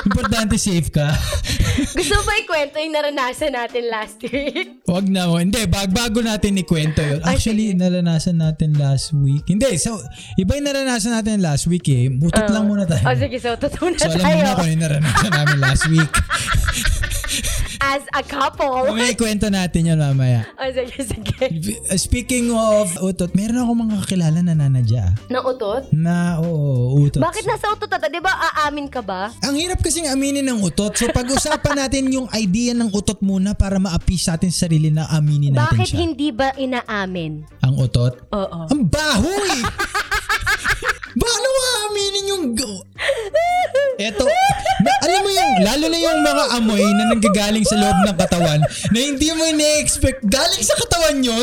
Importante 0.06 0.54
safe 0.56 0.88
ka. 0.88 1.10
Gusto 1.94 2.14
mo 2.16 2.22
ba 2.24 2.34
ikwento 2.38 2.78
yung 2.78 2.90
naranasan 2.90 3.54
natin 3.54 3.86
last 3.86 4.18
week? 4.20 4.82
Wag 4.84 5.06
na 5.06 5.26
mo. 5.26 5.38
Hindi, 5.38 5.62
bag 5.66 5.90
bago 5.90 6.18
natin 6.18 6.58
ikwento 6.58 6.98
yun. 6.98 7.22
Ay, 7.22 7.38
Actually, 7.38 7.74
naranasan 7.74 8.38
natin 8.38 8.74
last 8.74 9.14
week. 9.14 9.46
Hindi, 9.46 9.78
so, 9.78 9.98
iba 10.34 10.54
yung 10.54 10.66
naranasan 10.66 11.14
natin 11.14 11.38
last 11.38 11.66
week 11.66 11.86
eh. 11.88 12.10
Mutot 12.10 12.50
lang 12.50 12.66
muna 12.66 12.82
tayo. 12.82 13.02
O 13.02 13.14
sige, 13.14 13.38
so 13.38 13.54
totoo 13.54 13.90
na 13.90 13.98
So, 13.98 14.06
alam 14.08 14.18
mo 14.18 14.22
tayo. 14.22 14.38
na 14.38 14.54
kung 14.54 14.58
ano 14.60 14.72
yung 14.72 14.82
naranasan 14.82 15.32
namin 15.32 15.58
last 15.60 15.84
week. 15.86 16.10
As 17.78 18.02
a 18.10 18.20
couple. 18.20 18.90
Mamaya 18.90 19.14
ikwento 19.14 19.46
natin 19.46 19.86
yun 19.86 19.98
mamaya. 19.98 20.50
O 20.58 20.66
sige, 20.66 20.98
sige. 20.98 21.46
Uh, 21.86 21.94
Speaking 21.94 22.50
of 22.50 22.90
utot, 22.98 23.30
meron 23.32 23.62
ako 23.62 23.72
mga 23.78 23.94
kakilala 24.02 24.38
na 24.42 24.52
nanadya. 24.52 25.14
Nang 25.30 25.46
utot? 25.46 25.86
Na, 25.94 26.42
oo, 26.42 26.98
utot. 26.98 27.22
Bakit 27.22 27.46
nasa 27.46 27.70
utot 27.70 27.86
ata? 27.86 28.10
Di 28.10 28.18
ba 28.18 28.34
aamin 28.58 28.90
ka 28.90 28.98
ba? 28.98 29.30
Ang 29.46 29.54
hirap 29.56 29.78
kasing 29.78 30.10
aminin 30.10 30.42
ng 30.42 30.58
utot. 30.60 30.98
So 30.98 31.06
pag-usapan 31.08 31.78
natin 31.86 32.10
yung 32.10 32.26
idea 32.34 32.74
ng 32.74 32.90
utot 32.90 33.22
muna 33.22 33.54
para 33.54 33.78
ma-appease 33.78 34.26
sa 34.26 34.34
atin 34.34 34.50
sarili 34.50 34.90
na 34.90 35.06
aminin 35.08 35.54
natin 35.54 35.78
Bakit 35.78 35.88
siya. 35.94 35.98
hindi 36.02 36.28
ba 36.34 36.50
inaamin? 36.58 37.46
Ang 37.62 37.74
utot? 37.78 38.26
Oo. 38.34 38.60
Ang 38.66 38.82
baho 38.84 39.30
eh! 39.30 39.62
Paano 41.18 41.46
maaminin 41.50 42.26
yung... 42.28 42.44
go- 42.54 42.86
Eto, 43.98 44.22
na, 44.78 44.90
alam 45.02 45.20
mo 45.20 45.30
yung, 45.32 45.52
lalo 45.60 45.84
na 45.84 45.98
yung 45.98 46.20
mga 46.22 46.44
amoy 46.54 46.84
na 46.94 47.04
nanggagaling 47.08 47.66
sa 47.66 47.74
loob 47.74 47.98
ng 48.04 48.14
katawan 48.16 48.60
na 48.62 48.98
hindi 48.98 49.28
mo 49.32 49.42
ina-expect, 49.44 50.22
galing 50.24 50.62
sa 50.62 50.78
katawan 50.78 51.18
yun? 51.18 51.42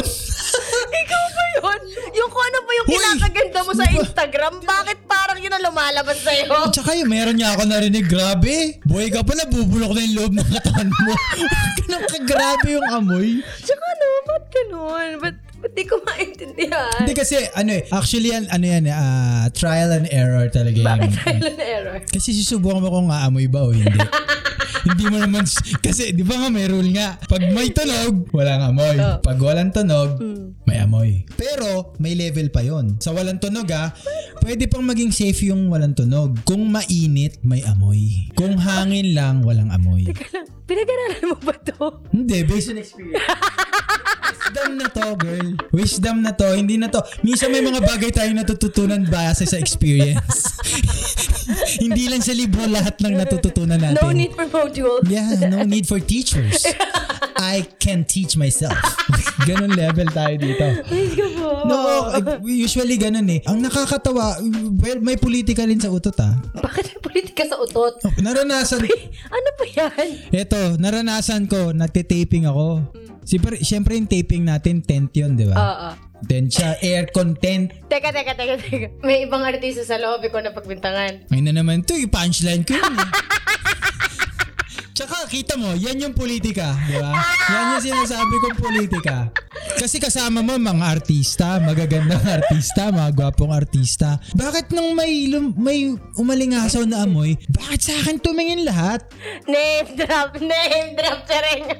Ikaw 1.03 1.23
ba 1.27 1.43
yun? 1.53 1.79
Yung 2.15 2.29
kung 2.31 2.45
ano 2.45 2.57
ba 2.57 2.71
yung 2.73 2.87
Hoy! 2.87 2.95
kinakaganda 2.95 3.59
mo 3.59 3.71
sa 3.71 3.83
Di 3.83 3.91
ba- 3.91 3.99
Instagram, 3.99 4.53
bakit 4.63 4.99
parang 5.03 5.35
yun 5.35 5.51
ang 5.51 5.63
lumalabas 5.65 6.17
sa'yo? 6.17 6.47
Tsaka 6.75 6.95
yung 6.95 7.11
meron 7.11 7.35
niya 7.35 7.51
ako 7.51 7.67
narinig, 7.67 8.07
grabe, 8.07 8.79
boy 8.83 9.11
ka 9.11 9.19
pala, 9.19 9.43
bubulok 9.45 9.91
na 9.91 10.01
yung 10.01 10.15
loob 10.15 10.31
ng 10.33 10.49
katawan 10.49 10.87
mo. 10.89 11.11
Ganun 11.81 12.03
kagrabe 12.07 12.67
yung 12.71 12.87
amoy. 12.89 13.29
Tsaka 13.59 13.83
ano, 13.85 14.05
ba't 14.23 14.45
ganun? 14.47 15.09
Ba't, 15.19 15.37
ba't 15.65 15.73
di 15.73 15.83
ko 15.83 15.97
maintindihan? 16.05 16.93
Hindi 17.01 17.13
kasi, 17.17 17.41
ano 17.57 17.73
eh, 17.73 17.89
actually 17.89 18.29
yan, 18.29 18.45
ano 18.53 18.65
yan, 18.69 18.85
ah, 18.93 19.49
trial 19.49 19.97
and 19.97 20.05
error 20.13 20.45
talaga 20.47 20.77
yan. 20.77 20.85
Bakit 20.85 21.11
silent 21.17 21.57
error? 21.59 21.97
Kasi 22.05 22.37
susubukan 22.37 22.85
mo 22.85 22.93
kung 22.93 23.09
aamoy 23.09 23.49
ba 23.49 23.65
o 23.65 23.73
hindi. 23.73 23.97
hindi 24.85 25.09
mo 25.09 25.17
naman, 25.17 25.41
kasi 25.81 26.13
di 26.13 26.21
ba 26.21 26.37
nga 26.37 26.53
may 26.53 26.69
rule 26.69 26.93
nga, 26.93 27.17
pag 27.25 27.41
may 27.49 27.73
tunog, 27.73 28.29
walang 28.29 28.61
amoy. 28.61 28.93
Oh. 29.01 29.17
Pag 29.17 29.41
walang 29.41 29.73
tunog, 29.73 30.21
Hmm. 30.21 30.53
may 30.69 30.77
amoy. 30.77 31.25
Pero, 31.33 31.97
may 31.97 32.13
level 32.13 32.53
pa 32.53 32.61
yon. 32.61 33.01
Sa 33.01 33.09
walang 33.09 33.41
tunog 33.41 33.65
ah, 33.73 33.89
pwede 34.45 34.69
pang 34.69 34.85
maging 34.85 35.09
safe 35.09 35.49
yung 35.49 35.73
walang 35.73 35.97
tunog. 35.97 36.37
Kung 36.45 36.69
mainit, 36.69 37.41
may 37.41 37.65
amoy. 37.65 38.29
Kung 38.37 38.61
hangin 38.61 39.17
lang, 39.17 39.41
walang 39.41 39.73
amoy. 39.73 40.05
Teka 40.05 40.29
lang, 40.29 40.45
pinag-aralan 40.69 41.25
mo 41.25 41.37
ba 41.41 41.57
to? 41.57 42.05
Hindi, 42.13 42.45
based 42.45 42.69
on 42.69 42.77
experience. 42.85 43.25
Wisdom 44.25 44.77
na 44.77 44.87
to, 44.87 45.05
girl. 45.17 45.49
Wisdom 45.71 46.23
na 46.23 46.31
to. 46.35 46.55
Hindi 46.55 46.79
na 46.79 46.87
to. 46.91 47.01
Minsan 47.25 47.51
may 47.51 47.61
mga 47.61 47.81
bagay 47.83 48.11
tayong 48.11 48.37
natututunan 48.39 49.03
base 49.07 49.47
sa 49.47 49.57
experience. 49.59 50.55
Hindi 51.83 52.09
lang 52.09 52.21
sa 52.25 52.33
libro 52.33 52.65
lahat 52.65 52.97
ng 53.01 53.13
natututunan 53.15 53.77
natin. 53.77 54.01
No 54.01 54.09
need 54.09 54.33
for 54.33 54.47
module. 54.49 55.01
Yeah, 55.05 55.45
no 55.49 55.61
need 55.67 55.85
for 55.85 56.01
teachers. 56.01 56.65
I 57.35 57.67
can 57.77 58.07
teach 58.07 58.39
myself. 58.39 58.75
Ganon 59.47 59.75
level 59.75 60.07
tayo 60.07 60.39
dito. 60.39 60.63
Ay, 60.87 61.11
ka 61.11 61.25
po. 61.35 61.47
No, 61.67 61.75
usually 62.41 62.95
ganun 62.95 63.27
eh. 63.27 63.43
Ang 63.43 63.59
nakakatawa, 63.59 64.39
well, 64.79 64.99
may 65.03 65.19
politika 65.19 65.67
rin 65.67 65.77
sa 65.77 65.91
utot 65.91 66.15
ah. 66.23 66.39
Bakit 66.55 66.95
may 66.95 66.99
politika 67.03 67.43
sa 67.43 67.59
utot? 67.59 67.99
Naranasan, 68.23 68.87
Ano 69.27 69.49
ba 69.59 69.65
yan? 69.67 70.09
eto, 70.31 70.79
naranasan 70.79 71.51
ko, 71.51 71.75
nagte-taping 71.75 72.47
ako. 72.47 72.87
Siyempre, 73.25 73.59
siyempre 73.59 73.99
yung 73.99 74.07
taping 74.07 74.45
natin, 74.45 74.79
tent 74.79 75.11
yun, 75.11 75.35
di 75.35 75.49
ba? 75.49 75.55
Oo. 75.57 75.89
Tent 76.25 76.47
siya, 76.47 76.79
aircon 76.79 77.35
tent. 77.35 77.73
Teka, 77.91 78.15
teka, 78.15 78.33
teka, 78.33 78.55
teka. 78.57 78.87
May 79.03 79.27
ibang 79.27 79.43
artista 79.43 79.83
sa 79.83 79.99
loob 79.99 80.23
ko 80.23 80.39
na 80.39 80.55
pagbintangan. 80.55 81.27
Ay 81.27 81.41
na 81.43 81.51
naman 81.51 81.83
to, 81.83 81.99
yung 81.99 82.09
punchline 82.09 82.63
ko 82.63 82.79
yun 82.79 82.95
eh. 82.95 83.09
Tsaka 84.95 85.27
kita 85.27 85.59
mo, 85.59 85.75
yan 85.75 85.99
yung 85.99 86.15
politika, 86.15 86.71
di 86.87 86.95
ba? 86.95 87.11
Yan 87.51 87.75
yung 87.75 87.83
sinasabi 87.83 88.35
kong 88.39 88.57
politika. 88.63 89.27
Kasi 89.75 89.99
kasama 89.99 90.39
mo 90.39 90.55
mga 90.55 90.87
artista, 90.87 91.59
magagandang 91.59 92.23
artista, 92.39 92.95
mga 92.95 93.11
gwapong 93.11 93.51
artista. 93.51 94.23
Bakit 94.39 94.71
nung 94.71 94.95
may, 94.95 95.27
lum- 95.27 95.51
may 95.59 95.91
umalingasaw 96.15 96.87
na 96.87 97.03
amoy, 97.03 97.35
bakit 97.51 97.91
sa 97.91 97.93
akin 97.99 98.23
tumingin 98.23 98.63
lahat? 98.63 99.03
Name 99.43 99.99
drop, 99.99 100.39
name 100.39 100.95
drop, 100.95 101.27
tsareng. 101.27 101.75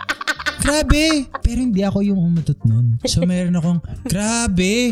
Grabe! 0.60 1.31
Pero 1.39 1.60
hindi 1.63 1.88
ako 1.88 2.03
yung 2.03 2.19
umutot 2.19 2.60
nun. 2.67 3.00
So 3.07 3.24
meron 3.29 3.55
akong, 3.55 3.79
grabe! 4.12 4.91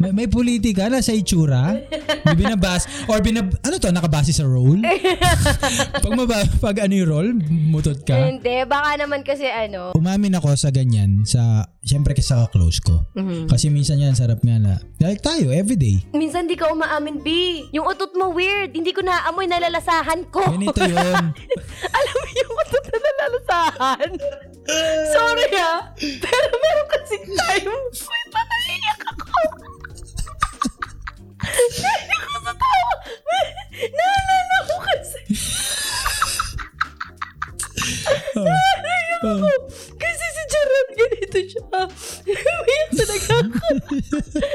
May, 0.00 0.10
may 0.12 0.28
politika 0.28 0.88
na 0.90 1.00
sa 1.00 1.12
itsura. 1.14 1.76
May 2.24 2.36
binabas, 2.36 2.86
or 3.08 3.20
binab, 3.20 3.54
ano 3.62 3.74
to, 3.78 3.90
nakabase 3.90 4.32
sa 4.34 4.44
role? 4.44 4.80
pag, 6.04 6.12
maba, 6.12 6.44
pag 6.60 6.76
ano 6.84 6.92
yung 6.94 7.10
role, 7.10 7.30
mutot 7.48 8.02
ka. 8.02 8.28
Hindi, 8.28 8.64
baka 8.68 9.00
naman 9.00 9.22
kasi 9.22 9.46
ano. 9.48 9.94
Umamin 9.94 10.36
ako 10.36 10.56
sa 10.56 10.72
ganyan, 10.74 11.22
sa, 11.28 11.68
syempre 11.84 12.16
kasi 12.16 12.32
sa 12.32 12.48
close 12.48 12.80
ko. 12.80 13.04
Kasi 13.48 13.68
minsan 13.68 14.00
yan, 14.00 14.16
sarap 14.16 14.40
nga 14.40 14.56
na, 14.56 14.80
like 15.00 15.20
tayo, 15.20 15.52
everyday. 15.52 16.00
Minsan 16.16 16.48
di 16.48 16.56
ka 16.56 16.72
umaamin, 16.72 17.20
B. 17.20 17.28
Yung 17.72 17.86
utot 17.86 18.12
mo 18.16 18.32
weird. 18.32 18.74
Hindi 18.74 18.90
ko 18.90 19.04
naamoy, 19.04 19.46
nalalasahan 19.46 20.26
ko. 20.32 20.42
Ganito 20.44 20.80
yun. 20.84 21.24
Alam 21.98 22.16
mo 22.16 22.28
yung 22.32 22.52
utot 22.64 22.84
na 22.88 22.98
nalalasahan? 22.98 24.10
Sorry 25.12 25.48
ah. 25.60 25.92
Pero 26.00 26.46
meron 26.56 26.88
kasi 26.88 27.16
time. 27.20 27.68
Wait, 27.84 28.28
naiyak 28.32 29.02
ako. 29.12 29.38
Naiyak 31.44 32.22
ako 32.22 32.38
sa 32.40 32.52
tawa. 32.54 32.94
Naalala 33.74 34.56
ko 34.62 34.76
kasi. 34.82 35.20
Naiyak 38.34 39.22
ako. 39.22 39.48
Kasi 39.94 40.24
si 40.26 40.42
Gerard 40.46 40.88
ganito 40.94 41.38
siya. 41.42 41.62
Umiyak 42.24 42.90
talaga 42.92 43.32
ako. 43.40 43.66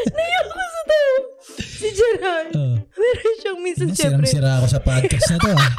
Naiyak 0.10 0.48
ako 0.48 0.64
sa 0.66 0.82
tawa. 0.86 1.18
Si 1.58 1.88
Gerard. 1.90 2.52
Oh. 2.54 2.76
Meron 2.92 3.36
siyang 3.40 3.60
minsan 3.60 3.90
siyempre. 3.90 4.28
Sirang-sira 4.28 4.60
ako 4.60 4.68
sa 4.68 4.80
podcast 4.80 5.28
na 5.30 5.38
to. 5.40 5.52
ah. 5.52 5.72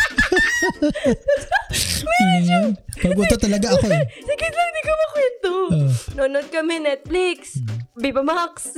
Ano 2.21 2.75
Pag 3.00 3.17
utot 3.17 3.40
talaga 3.40 3.67
ako 3.73 3.87
eh. 3.88 4.05
Sige 4.29 4.47
lang, 4.49 4.71
di 4.71 4.83
ko 4.83 4.93
makwento. 4.95 5.52
Oh. 5.71 5.88
Nanonood 6.14 6.49
kami 6.49 6.75
Netflix. 6.81 7.61
Viva 8.00 8.25
Max. 8.25 8.73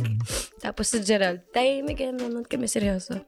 Tapos 0.64 0.88
si 0.88 0.98
Gerald, 1.00 1.44
tayo 1.52 1.68
may 1.84 1.92
kaya 1.92 2.10
nanonood 2.10 2.48
kami 2.48 2.66
seryoso. 2.66 3.20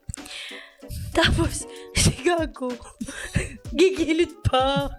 Tapos, 1.14 1.64
si 1.96 2.12
Gago, 2.20 2.68
gigilid 3.78 4.36
pa. 4.44 4.92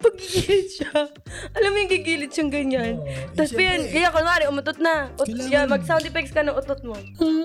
Pag 0.00 0.14
gigilid 0.18 0.68
siya, 0.74 1.06
alam 1.54 1.70
mo 1.70 1.76
yung 1.78 1.92
gigilid 1.92 2.30
siyang 2.34 2.50
ganyan. 2.50 2.94
Oo, 2.98 3.06
Tapos 3.36 3.54
pa 3.54 3.62
yan, 3.62 3.80
kaya 3.86 4.08
kunwari, 4.10 4.44
umutot 4.50 4.78
na. 4.82 5.12
Ut- 5.14 5.30
Kailangan- 5.30 5.52
yan, 5.52 5.66
mag-sound 5.68 6.02
effects 6.02 6.34
ka 6.34 6.42
ng 6.42 6.56
utot 6.56 6.80
mo. 6.82 6.98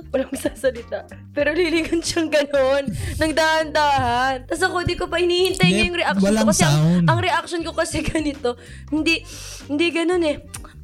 Walang 0.10 0.34
sasalita. 0.34 1.05
Pero 1.29 1.53
lilingon 1.53 2.01
siyang 2.01 2.34
ganon, 2.34 2.89
ng 3.22 3.32
dahan-dahan. 3.32 4.50
Tapos 4.50 4.63
ako, 4.63 4.75
di 4.82 4.98
ko 4.98 5.05
pa 5.05 5.22
hinihintay 5.22 5.70
niya 5.70 5.86
yung 5.86 6.00
reaction 6.00 6.34
ko. 6.34 6.50
Kasi 6.50 6.63
ang, 6.65 6.77
sound. 6.82 7.05
ang 7.05 7.20
reaction 7.22 7.62
ko 7.62 7.72
kasi 7.77 8.01
ganito, 8.01 8.58
hindi, 8.89 9.22
hindi 9.70 9.88
ganon 9.93 10.24
eh. 10.25 10.38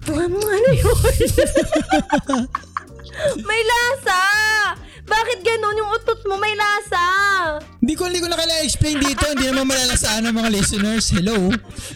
Ano 0.10 0.72
yun? 0.74 0.98
may 3.46 3.62
lasa! 3.62 4.22
Bakit 5.10 5.40
ganon 5.42 5.76
yung 5.76 5.92
utot 5.92 6.22
mo? 6.24 6.38
May 6.38 6.54
lasa! 6.54 7.02
Hindi 7.80 7.94
ko, 7.96 8.06
hindi 8.06 8.22
ko 8.22 8.30
na 8.30 8.38
kailangan 8.38 8.64
explain 8.64 8.98
dito. 9.00 9.26
Hindi 9.26 9.50
naman 9.50 9.66
malalasaan 9.68 10.22
ng 10.24 10.36
mga 10.36 10.50
listeners. 10.52 11.10
Hello. 11.10 11.50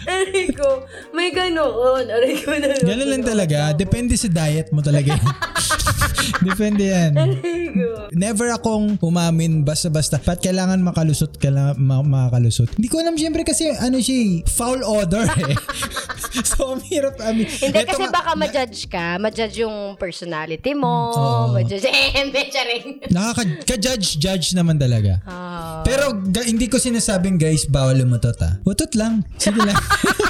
Aray 0.06 0.50
ko, 0.50 0.82
may 1.12 1.30
ganon. 1.30 2.10
Aray 2.10 2.42
ko 2.42 2.58
na 2.58 2.74
Ganun 2.74 3.10
lang 3.10 3.24
talaga. 3.24 3.72
Depende 3.72 4.18
sa 4.18 4.26
diet 4.28 4.74
mo 4.74 4.82
talaga. 4.82 5.14
Depende 6.48 6.90
yan. 6.90 7.14
Aray 7.14 7.70
ko. 7.70 8.10
Never 8.10 8.50
akong 8.50 8.98
umamin 9.00 9.62
basta-basta. 9.62 10.18
Ba't 10.18 10.42
kailangan 10.42 10.82
makalusot 10.82 11.38
ka 11.38 11.54
lang, 11.54 11.78
ma- 11.78 12.02
makakalusot? 12.02 12.74
Hindi 12.74 12.90
ko 12.90 13.00
alam 13.00 13.14
siyempre 13.14 13.44
kasi 13.44 13.70
ano 13.70 14.00
siya 14.00 14.18
eh, 14.18 14.34
foul 14.48 14.82
odor 14.82 15.28
eh. 15.30 15.56
so, 16.50 16.74
ang 16.74 16.84
hirap. 16.88 17.20
I 17.22 17.32
mean, 17.36 17.48
Hindi 17.48 17.78
eto 17.78 17.94
kasi 17.94 18.04
nga- 18.08 18.16
baka 18.16 18.32
ma-judge 18.34 18.80
ka. 18.88 19.20
Ma-judge 19.20 19.62
yung 19.62 19.94
personality 19.96 20.74
mo. 20.74 21.14
Oo. 21.14 21.44
Ma-judge. 21.54 21.86
Eh, 21.94 22.10
hindi, 22.16 22.50
charing. 22.50 23.03
Nakaka-judge 23.12 24.22
judge 24.22 24.48
naman 24.56 24.80
talaga. 24.80 25.20
Ah. 25.28 25.84
Pero 25.84 26.16
ga- 26.30 26.48
hindi 26.48 26.72
ko 26.72 26.80
sinasabing 26.80 27.36
guys 27.36 27.68
bawal 27.68 28.00
umutot 28.00 28.40
ah. 28.40 28.60
Utot 28.64 28.96
lang. 28.96 29.28
Sige 29.36 29.60
lang. 29.60 29.76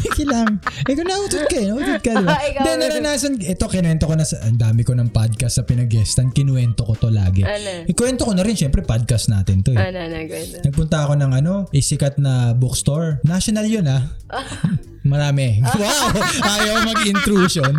Sige 0.00 0.24
lang. 0.28 0.60
Ikaw 0.84 1.04
nautot 1.04 1.44
ka 1.48 1.56
eh. 1.58 1.66
Nautot 1.68 2.00
ka, 2.00 2.10
di 2.16 2.24
ba? 2.24 2.36
Ikaw. 2.50 2.62
Hindi, 2.62 2.72
naranasan. 2.80 3.32
Ito, 3.40 3.64
kinuwento 3.68 4.04
ko 4.08 4.14
na 4.16 4.24
sa, 4.26 4.44
ang 4.44 4.58
dami 4.58 4.84
ko 4.84 4.92
ng 4.96 5.10
podcast 5.10 5.60
sa 5.60 5.64
pinag-guestan. 5.64 6.30
Kinuwento 6.32 6.84
ko 6.84 6.92
to 6.96 7.08
lagi. 7.08 7.44
Ano? 7.44 7.88
Ikwento 7.88 8.28
ko 8.28 8.32
na 8.32 8.42
rin, 8.44 8.56
syempre, 8.56 8.84
podcast 8.84 9.32
natin 9.32 9.64
to 9.64 9.72
eh. 9.72 9.80
Ano, 9.80 9.98
ano, 10.00 10.16
ano. 10.16 10.34
Nagpunta 10.64 10.96
ako 11.08 11.14
ng 11.18 11.32
ano, 11.32 11.52
isikat 11.72 12.16
na 12.20 12.52
bookstore. 12.52 13.20
National 13.24 13.66
yun 13.66 13.86
ah. 13.88 14.02
Marami. 15.04 15.60
Wow! 15.84 16.16
Ayaw 16.40 16.86
mag-intrusion. 16.86 17.76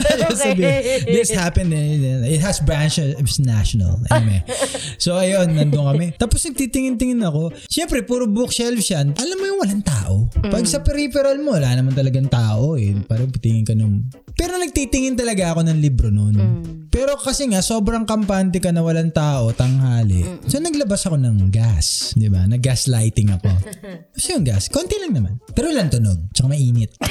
Ayaw 0.00 0.32
sabihin, 0.32 1.04
This 1.04 1.28
happened, 1.34 1.76
eh, 1.76 2.24
it 2.24 2.40
has 2.40 2.62
branches 2.62 3.36
national. 3.36 4.00
Anyway. 4.08 4.40
So 4.96 5.20
ayun, 5.20 5.52
nandun 5.52 5.84
kami. 5.84 6.06
Tapos 6.16 6.40
nagtitingin-tingin 6.46 7.20
ako. 7.20 7.52
Siyempre, 7.68 8.00
puro 8.06 8.24
bookshelf 8.24 8.80
yan. 8.80 9.12
Alam 9.18 9.36
mo 9.36 9.44
yung 9.44 9.60
walang 9.60 9.84
tao. 9.84 10.13
Pag 10.48 10.64
sa 10.66 10.80
peripheral 10.80 11.38
mo, 11.40 11.56
wala 11.56 11.72
naman 11.74 11.94
talagang 11.94 12.28
tao 12.28 12.74
eh. 12.74 12.94
Parang 13.06 13.30
tingin 13.32 13.64
ka 13.64 13.74
nung... 13.76 14.08
Pero 14.34 14.58
nagtitingin 14.58 15.14
talaga 15.14 15.54
ako 15.54 15.60
ng 15.66 15.78
libro 15.78 16.10
noon. 16.10 16.36
Pero 16.90 17.18
kasi 17.18 17.50
nga, 17.50 17.58
sobrang 17.58 18.06
kampante 18.06 18.62
ka 18.62 18.70
na 18.70 18.82
walang 18.82 19.10
tao, 19.10 19.50
tanghali. 19.50 20.22
So 20.46 20.62
naglabas 20.62 21.06
ako 21.06 21.18
ng 21.18 21.50
gas. 21.50 22.14
Di 22.14 22.30
ba? 22.30 22.46
Nag-gas 22.46 22.86
lighting 22.86 23.34
ako. 23.34 23.50
Kasi 24.14 24.38
yung 24.38 24.46
gas, 24.46 24.70
konti 24.70 24.94
lang 25.02 25.10
naman. 25.10 25.42
Pero 25.58 25.74
lang 25.74 25.90
tunog. 25.90 26.30
Tsaka 26.30 26.54
mainit. 26.54 26.94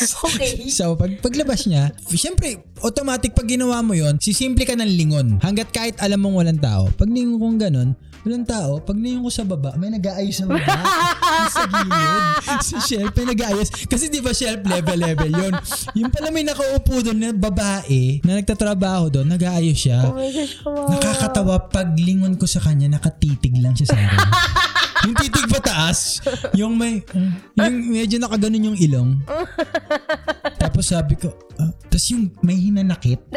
Okay. 0.00 0.72
So, 0.72 0.96
pag 0.96 1.20
paglabas 1.20 1.68
niya, 1.68 1.92
syempre, 2.08 2.64
automatic 2.80 3.36
pag 3.36 3.44
ginawa 3.44 3.84
mo 3.84 3.92
yon 3.92 4.16
sisimple 4.16 4.64
ka 4.64 4.72
ng 4.72 4.88
lingon. 4.88 5.36
Hanggat 5.44 5.68
kahit 5.68 5.96
alam 6.00 6.24
mong 6.24 6.40
walang 6.40 6.60
tao. 6.60 6.88
Pag 6.96 7.12
ningon 7.12 7.36
kong 7.36 7.58
ganun, 7.60 7.88
walang 8.24 8.44
tao, 8.44 8.80
pag 8.84 8.96
ningon 8.96 9.24
ko 9.24 9.32
sa 9.32 9.44
baba, 9.48 9.72
may 9.80 9.88
nag-aayos 9.92 10.36
sa 10.42 10.46
baba. 10.46 10.76
Sa 11.50 11.64
gilid. 11.66 12.22
Sa 12.60 12.76
shelf, 12.84 13.12
may 13.16 13.26
nag-aayos. 13.32 13.68
Kasi 13.88 14.12
di 14.12 14.20
ba 14.20 14.30
shelf 14.36 14.60
level-level 14.64 15.30
yun. 15.32 15.54
Yung 15.96 16.10
pala 16.12 16.28
may 16.28 16.44
nakaupo 16.44 17.00
doon 17.00 17.18
na 17.18 17.30
babae 17.32 18.20
na 18.22 18.38
nagtatrabaho 18.40 19.08
doon, 19.08 19.26
nag-aayos 19.30 19.78
siya. 19.78 20.04
Oh 20.04 20.16
my 20.16 20.30
gosh, 20.30 20.54
kawawa. 20.60 20.88
Nakakatawa 20.92 21.56
pag 21.72 21.88
lingon 21.96 22.36
ko 22.36 22.44
sa 22.44 22.60
kanya, 22.60 22.92
nakatitig 22.92 23.56
lang 23.58 23.72
siya 23.72 23.88
sa 23.88 23.96
akin. 23.96 24.18
yung 25.08 25.16
titig 25.16 25.48
pataas, 25.48 26.20
yung 26.52 26.76
may, 26.76 27.00
yung 27.56 27.76
medyo 27.88 28.20
nakaganon 28.20 28.72
yung 28.72 28.78
ilong. 28.78 29.10
Tapos 30.80 30.96
sabi 30.96 31.12
ko, 31.12 31.28
ah, 31.60 31.76
tapos 31.92 32.08
yung 32.08 32.32
may 32.40 32.56
hinanakit. 32.56 33.20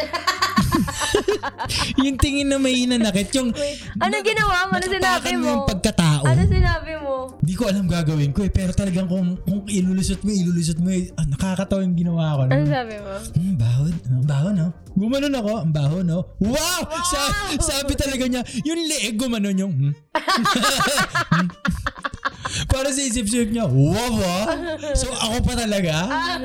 yung 2.07 2.15
tingin 2.15 2.47
na 2.47 2.55
may 2.55 2.71
hinanakit, 2.71 3.35
yung, 3.35 3.51
Ano 3.99 4.15
ginawa 4.23 4.71
mo? 4.71 4.79
Ano 4.79 4.87
sinabi 4.87 5.35
mo? 5.35 5.47
yung 5.51 5.67
pagkatao. 5.67 6.23
Ano 6.23 6.47
sinabi 6.47 6.95
mo? 7.03 7.35
Di 7.43 7.59
ko 7.59 7.67
alam 7.67 7.83
gagawin 7.83 8.31
ko 8.31 8.47
eh, 8.47 8.51
pero 8.55 8.71
talagang 8.71 9.11
kung, 9.11 9.35
kung 9.43 9.67
ilulusot 9.67 10.23
mo, 10.23 10.31
ilulusot 10.31 10.79
mo, 10.79 10.87
eh, 10.87 11.11
ah, 11.19 11.27
nakakatawa 11.27 11.83
yung 11.83 11.99
ginawa 11.99 12.31
ko. 12.31 12.41
Ano 12.47 12.63
No? 12.63 12.71
sabi 12.71 12.95
mo? 13.03 13.11
Hmm, 13.35 13.55
baho, 13.59 13.81
ang 13.91 14.23
baho 14.23 14.47
no? 14.55 14.67
Gumanon 14.95 15.35
ako, 15.35 15.51
ang 15.67 15.73
baho 15.75 15.97
no? 15.99 16.19
Wow! 16.39 16.79
Sa, 17.11 17.19
sabi 17.59 17.91
talaga 17.99 18.23
niya, 18.23 18.39
yung 18.63 18.79
leeg 18.87 19.19
gumanon 19.19 19.59
yung, 19.59 19.73
hmm. 19.75 19.91
Para 22.73 22.89
sa 22.89 23.05
isip-isip 23.05 23.53
niya, 23.53 23.69
wow 23.69 24.17
ah! 24.17 24.45
So 24.99 25.13
ako 25.13 25.45
pa 25.45 25.53
talaga? 25.53 25.93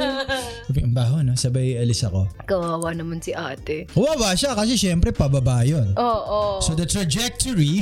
Sabi, 0.68 0.84
ang 0.84 0.92
baho 0.92 1.24
no? 1.24 1.32
Sabay 1.32 1.80
alis 1.80 2.04
ako. 2.04 2.28
Kawawa 2.44 2.92
naman 2.92 3.24
si 3.24 3.32
ate. 3.32 3.88
Kawawa 3.88 4.36
siya 4.36 4.52
kasi 4.52 4.76
syempre 4.76 5.08
pababa 5.08 5.64
yun. 5.64 5.96
Oo. 5.96 6.60
So 6.60 6.76
the 6.76 6.84
trajectory, 6.84 7.80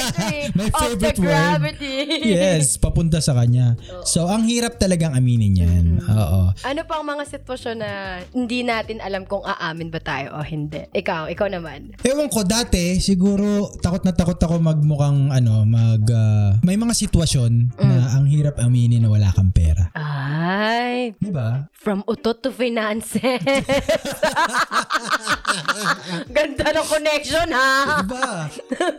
my 0.58 0.68
Of 0.68 0.76
favorite 0.76 1.16
the 1.16 1.24
word. 1.24 1.32
gravity. 1.32 1.96
Yes, 2.28 2.76
papunta 2.76 3.24
sa 3.24 3.32
kanya. 3.32 3.80
So 4.04 4.28
ang 4.28 4.44
hirap 4.44 4.76
talagang 4.76 5.16
aminin 5.16 5.56
yan. 5.56 5.84
Oo. 6.04 6.52
Ano 6.52 6.80
pang 6.84 7.00
mga 7.00 7.24
sitwasyon 7.24 7.76
na 7.80 7.90
hindi 8.36 8.60
natin 8.60 9.00
alam 9.00 9.24
kung 9.24 9.40
aamin 9.40 9.88
ba 9.88 10.04
tayo 10.04 10.36
o 10.36 10.44
hindi? 10.44 10.84
Ikaw, 10.92 11.32
ikaw 11.32 11.48
naman. 11.48 11.96
Ewan 12.04 12.28
ko, 12.28 12.44
dati, 12.44 13.00
siguro, 13.00 13.72
takot 13.80 14.04
na 14.04 14.12
takot 14.12 14.36
ako 14.36 14.60
magmukhang, 14.60 15.32
ano, 15.32 15.64
mag, 15.64 16.04
ah, 16.12 16.60
may 16.60 16.76
mga 16.76 16.92
sitwasyon 16.92 17.80
na 17.86 18.18
ang 18.18 18.26
hirap 18.26 18.58
aminin 18.58 19.02
na 19.02 19.08
wala 19.08 19.30
kang 19.30 19.50
pera. 19.50 19.88
Ay, 19.94 21.14
Di 21.16 21.30
ba? 21.30 21.70
from 21.72 22.02
utot 22.04 22.42
to 22.42 22.50
finances. 22.50 23.38
Ganda 26.36 26.66
ng 26.74 26.88
connection, 26.90 27.48
ha? 27.54 28.02
Di 28.02 28.06
ba? 28.10 28.26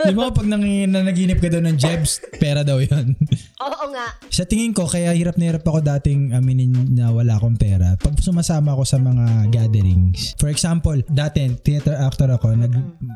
Di 0.08 0.14
ba 0.16 0.32
pag 0.32 0.48
nang, 0.48 0.64
nanaginip 0.64 1.44
ka 1.44 1.52
daw 1.52 1.60
ng 1.60 1.76
Jebs, 1.76 2.24
pera 2.40 2.64
daw 2.64 2.80
yun. 2.80 3.14
Oo 3.58 3.90
nga. 3.90 4.14
sa 4.30 4.46
tingin 4.46 4.70
ko, 4.70 4.86
kaya 4.86 5.18
hirap 5.18 5.34
na 5.42 5.50
hirap 5.50 5.66
ako 5.66 5.82
dating 5.82 6.30
aminin 6.30 6.70
na 6.94 7.10
wala 7.10 7.42
akong 7.42 7.58
pera. 7.58 7.98
Pag 7.98 8.22
sumasama 8.22 8.78
ako 8.78 8.84
sa 8.86 9.02
mga 9.02 9.50
gatherings. 9.50 10.38
For 10.38 10.54
example, 10.54 11.02
dati, 11.10 11.50
theater 11.66 11.98
actor 11.98 12.30
ako, 12.30 12.54
nag, 12.54 12.74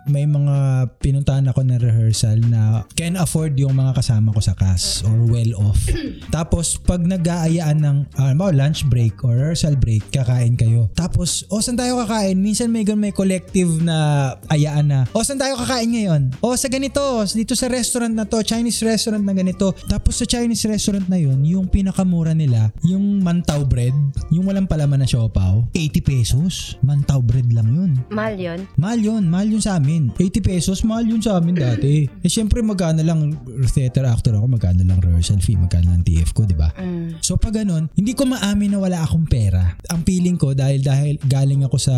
may 0.09 0.25
mga 0.25 0.89
pinuntahan 0.97 1.45
ako 1.45 1.61
na 1.61 1.77
rehearsal 1.77 2.41
na 2.49 2.81
can 2.97 3.21
afford 3.21 3.53
yung 3.61 3.77
mga 3.77 4.01
kasama 4.01 4.33
ko 4.33 4.41
sa 4.41 4.57
cast 4.57 5.05
or 5.05 5.29
well 5.29 5.53
off. 5.61 5.77
Tapos, 6.35 6.73
pag 6.81 7.05
nag-aayaan 7.05 7.77
ng 7.77 7.97
uh, 8.17 8.33
lunch 8.49 8.89
break 8.89 9.21
or 9.21 9.37
rehearsal 9.37 9.77
break, 9.77 10.01
kakain 10.09 10.57
kayo. 10.57 10.89
Tapos, 10.97 11.45
o 11.53 11.61
saan 11.61 11.77
tayo 11.77 12.01
kakain? 12.01 12.41
Minsan 12.41 12.73
may, 12.73 12.81
may 12.97 13.13
collective 13.13 13.69
na 13.85 14.33
ayaan 14.49 14.89
na, 14.89 14.99
o 15.13 15.21
saan 15.21 15.37
tayo 15.37 15.53
kakain 15.61 15.93
ngayon? 15.93 16.33
O 16.41 16.57
sa 16.57 16.65
ganito, 16.65 17.21
dito 17.29 17.53
sa 17.53 17.69
restaurant 17.69 18.13
na 18.17 18.25
to, 18.25 18.41
Chinese 18.41 18.81
restaurant 18.81 19.21
na 19.21 19.37
ganito. 19.37 19.69
Tapos 19.85 20.17
sa 20.17 20.30
Chinese 20.31 20.63
restaurant 20.63 21.11
na 21.11 21.19
yun, 21.19 21.43
yung 21.43 21.67
pinakamura 21.67 22.31
nila, 22.31 22.71
yung 22.87 23.19
mantaw 23.19 23.67
bread, 23.67 23.91
yung 24.31 24.47
walang 24.47 24.63
palaman 24.63 25.03
na 25.03 25.07
siopaw, 25.09 25.67
80 25.75 25.99
pesos. 25.99 26.79
Mantaw 26.79 27.19
bread 27.19 27.51
lang 27.51 27.67
yun. 27.67 27.91
Mahal 28.07 28.39
yun. 28.39 28.59
Mahal 28.79 28.99
yun, 29.03 29.23
mahal 29.27 29.51
yun 29.51 29.59
sa 29.59 29.75
amin. 29.75 30.07
80 30.15 30.39
pesos, 30.39 30.87
mahal 30.87 31.03
yun 31.03 31.19
sa 31.19 31.35
amin 31.35 31.59
dati. 31.59 32.07
Eh 32.23 32.31
syempre 32.31 32.63
magkano 32.63 33.03
lang 33.03 33.35
theater 33.75 34.07
actor 34.07 34.39
ako, 34.39 34.55
magkano 34.55 34.87
lang 34.87 35.03
rehearsal 35.03 35.43
fee, 35.43 35.59
magkano 35.59 35.91
lang 35.91 36.07
TF 36.07 36.31
ko, 36.31 36.47
di 36.47 36.55
ba? 36.55 36.71
Mm. 36.79 37.19
So 37.19 37.35
pag 37.35 37.59
ganun, 37.59 37.91
hindi 37.99 38.15
ko 38.15 38.23
maamin 38.23 38.71
na 38.71 38.79
wala 38.79 39.03
akong 39.03 39.27
pera. 39.27 39.75
Ang 39.91 40.07
feeling 40.07 40.39
ko 40.39 40.55
dahil 40.55 40.79
dahil 40.79 41.19
galing 41.27 41.67
ako 41.67 41.75
sa 41.75 41.95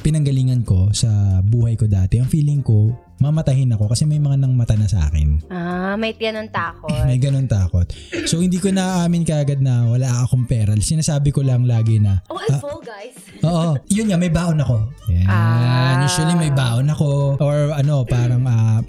pinanggalingan 0.00 0.64
ko 0.64 0.88
sa 0.96 1.44
buhay 1.44 1.76
ko 1.76 1.84
dati, 1.84 2.16
ang 2.16 2.32
feeling 2.32 2.64
ko 2.64 2.96
mamatahin 3.24 3.72
ako 3.72 3.88
kasi 3.88 4.04
may 4.04 4.20
mga 4.20 4.36
nang 4.36 4.52
mata 4.52 4.76
na 4.76 4.84
sa 4.84 5.08
akin. 5.08 5.48
Ah, 5.48 5.96
may 5.96 6.12
ng 6.12 6.50
takot. 6.50 6.92
May 7.08 7.16
ganun 7.20 7.46
takot. 7.46 7.86
So 8.26 8.42
hindi 8.42 8.58
ko 8.58 8.68
naaamin 8.68 9.22
kaagad 9.24 9.62
na 9.62 9.86
wala 9.88 10.26
akong 10.26 10.44
pera. 10.44 10.74
Sinasabi 10.76 11.30
ko 11.30 11.40
lang 11.40 11.64
lagi 11.64 12.02
na 12.02 12.20
Oh, 12.28 12.40
I'm 12.40 12.58
full, 12.58 12.82
guys. 12.82 13.14
Oo, 13.46 13.78
yun 13.92 14.10
nga, 14.10 14.18
may 14.18 14.32
baon 14.32 14.58
ako. 14.58 14.90
Yan. 15.12 15.28
Ah. 15.28 16.02
Usually 16.04 16.34
may 16.36 16.52
baon 16.52 16.90
ako. 16.90 17.38
Or 17.40 17.72
ano, 17.76 18.02
parang 18.04 18.42
ah, 18.48 18.80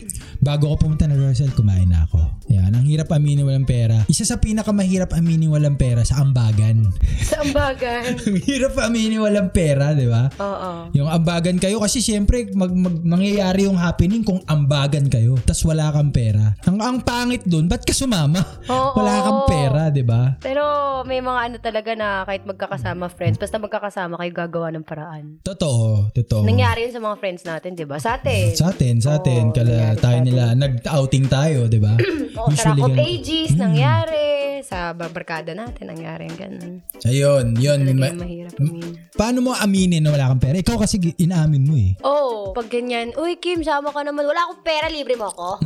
bago 0.42 0.72
ko 0.74 0.88
pumunta 0.88 1.06
na 1.06 1.16
rehearsal, 1.16 1.52
kumain 1.54 1.88
na 1.88 2.08
ako. 2.08 2.36
Yan, 2.52 2.78
ang 2.78 2.86
hirap 2.86 3.10
aminin 3.10 3.42
walang 3.42 3.66
pera. 3.66 4.06
Isa 4.06 4.22
sa 4.22 4.38
pinakamahirap 4.38 5.12
aminin 5.18 5.50
walang 5.50 5.76
pera 5.82 6.06
sa 6.06 6.22
ambagan. 6.22 6.94
Sa 7.26 7.42
ambagan. 7.42 8.16
Ang 8.30 8.38
hirap 8.46 8.78
aminin 8.78 9.18
walang 9.18 9.50
pera, 9.50 9.98
di 9.98 10.06
ba? 10.06 10.30
Oo. 10.38 10.94
Yung 10.94 11.10
ambagan 11.10 11.58
kayo 11.58 11.82
kasi 11.82 12.06
siyempre 12.06 12.54
mag, 12.54 12.70
mag, 12.70 13.02
mangyayari 13.02 13.66
yung 13.66 13.82
happening 13.82 14.22
kung 14.22 14.46
ambagan 14.46 15.10
kayo 15.10 15.34
tas 15.42 15.66
wala 15.66 15.90
kang 15.90 16.14
pera. 16.14 16.54
Ang 16.70 16.86
ang 16.86 16.98
pangit 17.02 17.42
doon, 17.50 17.66
ba't 17.66 17.82
ka 17.82 17.98
sumama? 17.98 18.46
Oo. 18.70 18.94
wala 18.94 19.26
kang 19.26 19.42
pera, 19.50 19.82
'di 19.90 20.06
ba? 20.06 20.38
Pero 20.38 20.62
may 21.06 21.18
mga 21.18 21.40
ano 21.50 21.58
talaga 21.58 21.92
na 21.98 22.22
kahit 22.30 22.46
magkakasama 22.46 23.10
friends, 23.10 23.42
basta 23.42 23.58
magkakasama 23.58 24.22
kayo 24.22 24.32
gagawa 24.34 24.70
ng 24.74 24.86
paraan. 24.86 25.42
Totoo, 25.42 26.14
totoo. 26.14 26.46
Nangyari 26.46 26.86
yun 26.90 26.94
sa 26.94 27.02
mga 27.02 27.18
friends 27.18 27.42
natin, 27.42 27.74
di 27.74 27.86
ba? 27.90 27.98
Sa 27.98 28.22
atin. 28.22 28.54
Sa 28.54 28.70
atin, 28.70 29.02
sa 29.02 29.18
atin, 29.18 29.50
Oo, 29.50 29.56
kala 29.56 29.72
nangyari 29.74 30.02
tayo. 30.02 30.18
Nila, 30.26 30.58
nag-outing 30.58 31.30
tayo, 31.30 31.70
di 31.70 31.78
ba? 31.78 31.94
Oo, 32.42 32.50
of 32.50 32.58
ganun. 32.58 32.98
Ages, 32.98 33.54
nangyari. 33.54 34.60
Sa 34.66 34.98
barkada 34.98 35.54
natin, 35.54 35.94
nangyari 35.94 36.26
yung 36.26 36.40
ganun. 36.42 36.74
Ayun, 37.06 37.46
yun. 37.62 37.80
Ma- 37.94 38.18
mahirap 38.18 38.58
amin. 38.58 38.98
paano 39.14 39.40
mo 39.46 39.52
aminin 39.54 40.02
na 40.02 40.10
wala 40.10 40.34
kang 40.34 40.42
pera? 40.42 40.58
Ikaw 40.58 40.76
kasi 40.82 40.98
inaamin 41.22 41.64
mo 41.64 41.78
eh. 41.78 41.94
Oh, 42.02 42.50
pag 42.56 42.72
ganyan, 42.72 43.14
uy 43.20 43.38
Kim, 43.38 43.62
sama 43.62 43.94
ka 43.94 44.02
naman. 44.02 44.26
Wala 44.26 44.48
akong 44.50 44.64
pera, 44.66 44.90
libre 44.90 45.14
mo 45.20 45.30
ako. 45.30 45.50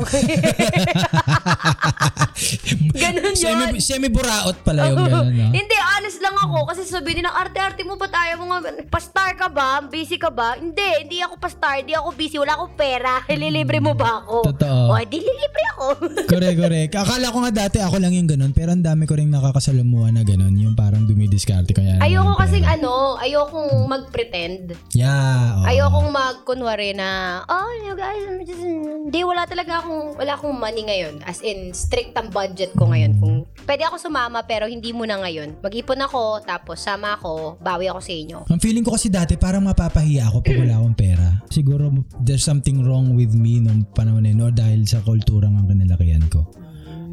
ganun 2.98 3.34
yun. 3.34 3.38
Semi, 3.38 3.80
semi-buraot 3.80 4.58
pala 4.65 4.89
yung 4.89 5.06
gano'n, 5.06 5.28
no? 5.32 5.48
Hindi, 5.54 5.78
honest 5.95 6.19
lang 6.19 6.36
ako. 6.36 6.58
Kasi 6.74 6.82
sabihin 6.89 7.24
ng 7.30 7.36
arte-arte 7.36 7.86
mo 7.86 7.95
ba 7.95 8.10
tayo 8.10 8.41
mga, 8.41 8.89
pastar 8.89 9.38
ka 9.38 9.48
ba? 9.48 9.86
Busy 9.86 10.17
ka 10.17 10.34
ba? 10.34 10.58
Hindi, 10.58 11.08
hindi 11.08 11.17
ako 11.22 11.38
pastar, 11.38 11.80
hindi 11.86 11.93
ako 11.93 12.10
busy, 12.17 12.41
wala 12.41 12.58
akong 12.58 12.76
pera. 12.76 13.24
Ililibre 13.34 13.80
mo 13.80 13.93
ba 13.93 14.26
ako? 14.26 14.48
Totoo. 14.49 14.81
O, 14.89 14.97
di 15.05 15.19
lilibre 15.21 15.63
ako. 15.77 15.85
correct, 16.31 16.57
correct. 16.57 16.93
Akala 16.97 17.29
ko 17.29 17.38
nga 17.45 17.51
dati 17.53 17.77
ako 17.79 18.01
lang 18.01 18.13
yung 18.17 18.25
ganun, 18.25 18.51
pero 18.51 18.73
ang 18.73 18.81
dami 18.81 19.05
ko 19.05 19.13
rin 19.15 19.29
nakakasalamuha 19.29 20.09
na 20.09 20.25
ganun, 20.25 20.57
yung 20.57 20.73
parang 20.73 21.05
dumidiskarte 21.05 21.71
ko 21.77 21.81
yan. 21.85 22.01
ayoko 22.01 22.33
kasing 22.41 22.65
ano, 22.65 23.15
ayokong 23.21 23.85
mag-pretend. 23.85 24.73
Yeah, 24.97 25.62
oo. 25.62 25.65
Ayokong 25.69 26.09
magkunwari 26.09 26.97
na, 26.97 27.41
oh, 27.45 27.69
you 27.85 27.93
guys, 27.93 28.25
I'm 28.25 28.41
just, 28.43 28.63
hindi, 28.63 29.21
wala 29.21 29.45
talaga 29.45 29.85
akong, 29.85 30.17
wala 30.17 30.31
akong 30.33 30.55
money 30.57 30.83
ngayon. 30.89 31.21
As 31.23 31.45
in, 31.45 31.71
strict 31.77 32.17
ang 32.17 32.33
budget 32.33 32.73
ko 32.73 32.89
ngayon 32.89 33.21
kung 33.21 33.45
pwede 33.69 33.85
ako 33.85 34.01
sumama 34.01 34.41
pero 34.49 34.65
hindi 34.65 34.89
muna 34.89 35.21
ngayon. 35.21 35.62
Mag-ipon 35.62 36.01
ako, 36.01 36.41
tapos 36.41 36.81
sama 36.81 37.13
ako, 37.13 37.62
bawi 37.62 37.85
ako 37.91 38.01
sa 38.01 38.13
inyo. 38.13 38.38
Ang 38.49 38.59
feeling 38.62 38.81
ko 38.81 38.97
kasi 38.97 39.13
dati 39.13 39.38
parang 39.38 39.62
mapapahiya 39.69 40.33
ako 40.33 40.41
pag 40.41 40.57
wala 40.57 40.75
akong 40.81 40.97
pera. 40.97 41.27
Siguro 41.53 41.93
there's 42.23 42.41
something 42.43 42.81
wrong 42.81 43.13
with 43.13 43.31
me 43.38 43.62
nung 43.62 43.85
panahon 43.93 44.25
na 44.25 44.33
yun 44.33 44.38
or 44.39 44.52
dahil 44.52 44.88
sa 44.88 45.04
kulturang 45.04 45.56
ang 45.56 45.67
kinalakihan 45.67 46.23
ko. 46.32 46.47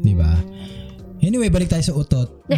Di 0.01 0.13
ba? 0.15 0.31
Anyway, 1.21 1.49
balik 1.49 1.69
tayo 1.69 1.81
sa 1.81 1.93
utot. 1.97 2.45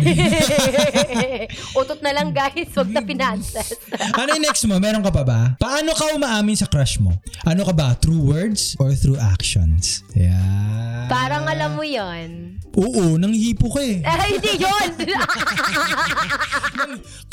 Utot 1.79 1.99
na 2.03 2.11
lang 2.13 2.35
guys, 2.35 2.69
wag 2.75 2.91
na 2.91 3.01
finances. 3.01 3.73
ano 4.13 4.35
yung 4.35 4.45
next 4.45 4.63
mo? 4.67 4.75
Meron 4.77 5.01
ka 5.01 5.09
pa 5.09 5.23
ba? 5.23 5.39
Paano 5.57 5.95
ka 5.95 6.11
umaamin 6.13 6.59
sa 6.59 6.67
crush 6.67 6.99
mo? 6.99 7.15
Ano 7.47 7.65
ka 7.65 7.73
ba? 7.73 7.95
Through 7.97 8.19
words 8.19 8.75
or 8.77 8.93
through 8.93 9.17
actions? 9.17 10.03
Yeah. 10.13 11.07
Parang 11.09 11.47
alam 11.49 11.79
mo 11.79 11.83
yon. 11.87 12.59
Oo, 12.77 13.17
nanghipo 13.17 13.73
ka 13.73 13.81
eh. 13.81 14.03
Ay, 14.07 14.37
hindi 14.37 14.61
yun! 14.61 14.89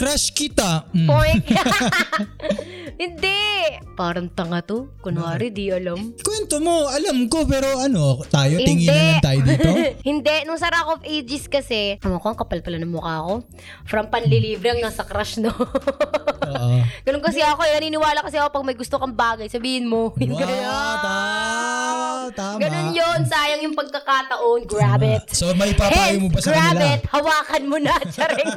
Crush 0.00 0.32
kita. 0.32 0.88
Mm. 0.96 1.08
Hindi! 2.96 3.40
Parang 3.92 4.32
tanga 4.32 4.64
to. 4.64 4.96
Kunwari, 5.04 5.52
di 5.52 5.68
alam. 5.68 6.16
Kwento 6.24 6.56
mo, 6.64 6.88
alam 6.88 7.28
ko 7.28 7.44
pero 7.44 7.76
ano, 7.76 8.24
tayo 8.28 8.56
tingin 8.64 8.88
na 8.88 8.96
lang 8.96 9.24
tayo 9.24 9.40
dito. 9.44 9.68
hindi. 10.08 10.36
Nung 10.48 10.56
sa 10.56 10.72
Rock 10.72 10.98
of 10.98 11.00
Ages 11.16 11.48
kasi, 11.48 11.96
ano 12.04 12.20
ko, 12.20 12.28
ang 12.28 12.38
kapal 12.38 12.60
pala 12.60 12.76
ng 12.76 12.92
mukha 12.92 13.24
ko. 13.24 13.34
From 13.88 14.12
panlilibre 14.12 14.76
hanggang 14.76 14.92
sa 14.92 15.08
crush, 15.08 15.40
no? 15.40 15.48
Oo. 15.48 16.76
Ganun 17.06 17.24
kasi 17.24 17.40
ako, 17.40 17.64
eh. 17.64 17.80
naniniwala 17.80 18.20
kasi 18.20 18.36
ako 18.36 18.52
pag 18.52 18.66
may 18.68 18.76
gusto 18.76 19.00
kang 19.00 19.16
bagay, 19.16 19.48
sabihin 19.48 19.88
mo. 19.88 20.12
Wow, 22.26 22.34
tama. 22.34 22.58
Ganun 22.58 22.90
yun, 22.90 23.20
sayang 23.22 23.62
yung 23.62 23.76
pagkakataon. 23.78 24.66
Grab 24.66 25.02
it. 25.06 25.30
So 25.30 25.54
may 25.54 25.70
papayo 25.78 26.18
mo 26.18 26.28
ba 26.34 26.42
sa 26.42 26.50
grab 26.50 26.74
kanila? 26.74 26.98
it, 26.98 27.02
hawakan 27.06 27.62
mo 27.70 27.76
na, 27.78 27.94
charing. 28.14 28.50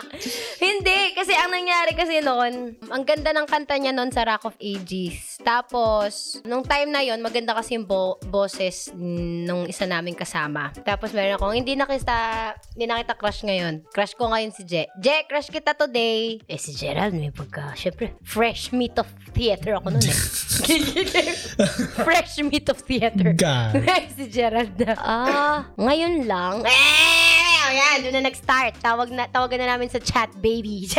Hindi, 0.64 0.98
kasi 1.16 1.32
ang 1.32 1.50
nangyari 1.52 1.92
kasi 1.96 2.20
noon, 2.20 2.76
ang 2.90 3.02
ganda 3.04 3.32
ng 3.32 3.46
kanta 3.48 3.76
niya 3.76 3.92
noon 3.94 4.12
sa 4.12 4.24
Rock 4.26 4.52
of 4.52 4.56
Ages. 4.60 5.40
Tapos, 5.40 6.38
nung 6.44 6.64
time 6.64 6.92
na 6.92 7.00
yon 7.00 7.22
maganda 7.24 7.56
kasi 7.56 7.76
yung 7.76 7.88
bo- 7.88 8.20
boses 8.28 8.92
nung 8.96 9.64
isa 9.64 9.88
naming 9.88 10.16
kasama. 10.16 10.70
Tapos 10.84 11.10
meron 11.16 11.40
akong, 11.40 11.56
hindi 11.56 11.74
na 11.74 11.88
kita, 11.88 12.52
hindi 12.76 12.84
na 12.84 13.00
kita 13.00 13.16
crush 13.16 13.40
ngayon. 13.46 13.84
Crush 13.88 14.14
ko 14.14 14.28
ngayon 14.28 14.52
si 14.52 14.62
Je. 14.68 14.84
Je, 15.00 15.16
crush 15.26 15.48
kita 15.48 15.72
today. 15.72 16.40
Eh, 16.44 16.60
si 16.60 16.76
Gerald, 16.76 17.16
may 17.16 17.32
pagka, 17.32 17.72
syempre, 17.72 18.12
fresh 18.20 18.70
meat 18.76 18.96
of 19.00 19.08
theater 19.32 19.80
ako 19.80 19.96
noon 19.96 20.04
eh. 20.04 20.18
fresh 22.06 22.38
meat 22.44 22.68
of 22.68 22.78
theater. 22.84 23.32
God. 23.32 23.80
si 24.16 24.28
Gerald 24.28 24.76
na, 24.76 24.92
ah, 25.00 25.58
ngayon 25.80 26.28
lang. 26.28 26.62
Eh, 26.68 27.39
ayan, 27.66 27.96
doon 28.02 28.14
na 28.16 28.26
nag-start. 28.26 28.78
Tawag 28.78 29.08
na, 29.10 29.26
tawagan 29.26 29.60
na 29.60 29.74
namin 29.74 29.86
sa 29.86 29.98
chat, 29.98 30.32
baby. 30.36 30.86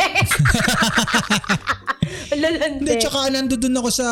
Lalande. 2.32 2.88
Hindi, 2.88 2.96
tsaka 2.96 3.28
nando 3.28 3.54
dun 3.54 3.76
ako 3.76 3.88
sa 3.92 4.06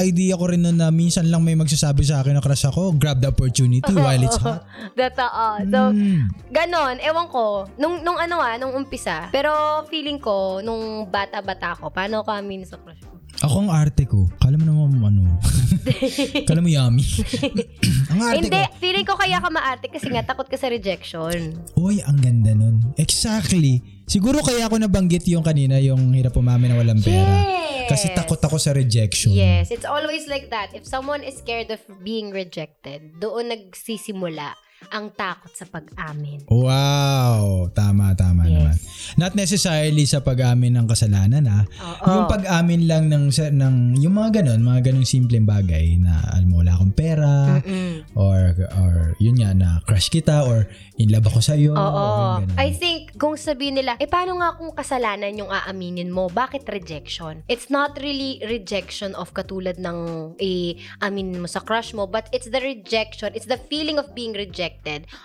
idea 0.00 0.34
ko 0.34 0.48
rin 0.48 0.64
na 0.64 0.88
minsan 0.88 1.28
lang 1.28 1.44
may 1.44 1.52
magsasabi 1.52 2.00
sa 2.00 2.20
akin 2.20 2.34
na 2.34 2.42
crush 2.42 2.64
ako, 2.64 2.96
grab 2.96 3.20
the 3.20 3.28
opportunity 3.28 3.92
while 3.92 4.18
it's 4.18 4.40
hot. 4.40 4.64
Totoo. 4.98 5.46
So, 5.68 5.80
Mm. 5.88 6.28
ganon, 6.48 6.96
ewan 6.98 7.28
ko, 7.28 7.68
nung, 7.76 8.00
nung 8.00 8.16
ano 8.16 8.40
ah, 8.40 8.56
nung 8.56 8.72
umpisa. 8.72 9.28
Pero 9.28 9.52
feeling 9.86 10.18
ko, 10.18 10.60
nung 10.60 11.06
bata-bata 11.06 11.76
ko, 11.76 11.88
paano 11.88 12.24
ko 12.24 12.30
amin 12.32 12.64
sa 12.64 12.76
crush 12.76 13.04
ko? 13.04 13.17
Ako 13.38 13.66
ang 13.66 13.70
arte 13.70 14.02
ko. 14.02 14.26
Kala 14.42 14.58
mo 14.58 14.66
naman 14.66 14.98
ano. 14.98 15.38
Kala 16.48 16.58
mo 16.58 16.66
yummy. 16.66 17.06
ang 18.10 18.18
arte 18.18 18.50
Hindi, 18.50 18.50
ko. 18.50 18.74
feeling 18.82 19.06
ko 19.06 19.14
kaya 19.14 19.38
ka 19.38 19.46
maarte 19.46 19.86
kasi 19.86 20.10
nga 20.10 20.26
takot 20.26 20.50
ka 20.50 20.58
sa 20.58 20.66
rejection. 20.66 21.54
Uy, 21.78 22.02
ang 22.02 22.18
ganda 22.18 22.50
nun. 22.50 22.82
Exactly. 22.98 23.78
Siguro 24.10 24.42
kaya 24.42 24.66
ako 24.66 24.82
nabanggit 24.82 25.22
yung 25.30 25.46
kanina, 25.46 25.78
yung 25.78 26.10
hirap 26.18 26.34
umamin 26.34 26.74
na 26.74 26.76
walang 26.82 26.98
pera. 26.98 27.46
Yes. 27.46 27.86
Kasi 27.86 28.06
takot 28.12 28.42
ako 28.42 28.58
sa 28.58 28.74
rejection. 28.74 29.32
Yes, 29.32 29.70
it's 29.70 29.86
always 29.86 30.26
like 30.26 30.50
that. 30.50 30.74
If 30.74 30.82
someone 30.84 31.22
is 31.22 31.38
scared 31.38 31.70
of 31.70 31.80
being 32.02 32.34
rejected, 32.34 33.22
doon 33.22 33.54
nagsisimula 33.54 34.58
ang 34.88 35.10
takot 35.12 35.50
sa 35.50 35.66
pag-amin. 35.66 36.46
Wow! 36.48 37.68
Tama, 37.74 38.14
tama 38.14 38.46
Yes. 38.46 38.54
naman. 38.54 38.76
Not 39.18 39.32
necessarily 39.34 40.06
sa 40.06 40.22
pag-amin 40.22 40.78
ng 40.78 40.86
kasalanan 40.86 41.44
ha. 41.50 41.60
Oo. 41.66 42.06
Yung 42.06 42.26
pag-amin 42.30 42.86
lang 42.86 43.10
ng, 43.10 43.28
ng 43.32 43.74
yung 43.98 44.14
mga 44.14 44.40
ganun, 44.40 44.60
mga 44.62 44.90
ganung 44.92 45.04
simpleng 45.04 45.44
bagay 45.44 45.98
na 45.98 46.22
alam 46.30 46.48
mo 46.48 46.62
wala 46.62 46.78
akong 46.78 46.94
pera 46.94 47.58
Mm. 47.58 48.06
or 48.14 48.54
or 48.78 48.92
yun 49.18 49.36
nga 49.38 49.50
na 49.52 49.82
crush 49.84 50.08
kita 50.08 50.46
or 50.46 50.70
in 50.98 51.10
love 51.10 51.26
ako 51.26 51.40
sa 51.42 51.54
iyo. 51.54 51.74
Oo. 51.74 52.42
I 52.58 52.70
think, 52.74 53.14
kung 53.18 53.38
sabihin 53.38 53.78
nila, 53.78 53.94
eh 53.98 54.06
paano 54.06 54.38
nga 54.38 54.54
kung 54.54 54.74
kasalanan 54.74 55.34
yung 55.34 55.50
aaminin 55.50 56.10
mo? 56.10 56.26
Bakit 56.28 56.66
rejection? 56.66 57.42
It's 57.46 57.70
not 57.70 57.98
really 57.98 58.42
rejection 58.42 59.14
of 59.14 59.30
katulad 59.30 59.78
ng 59.78 59.98
eh, 60.38 60.74
aminin 60.98 61.38
mo 61.38 61.46
sa 61.46 61.62
crush 61.62 61.94
mo, 61.94 62.06
but 62.06 62.26
it's 62.30 62.50
the 62.50 62.58
rejection, 62.58 63.30
it's 63.34 63.46
the 63.46 63.58
feeling 63.70 63.98
of 63.98 64.10
being 64.14 64.34
rejected 64.34 64.67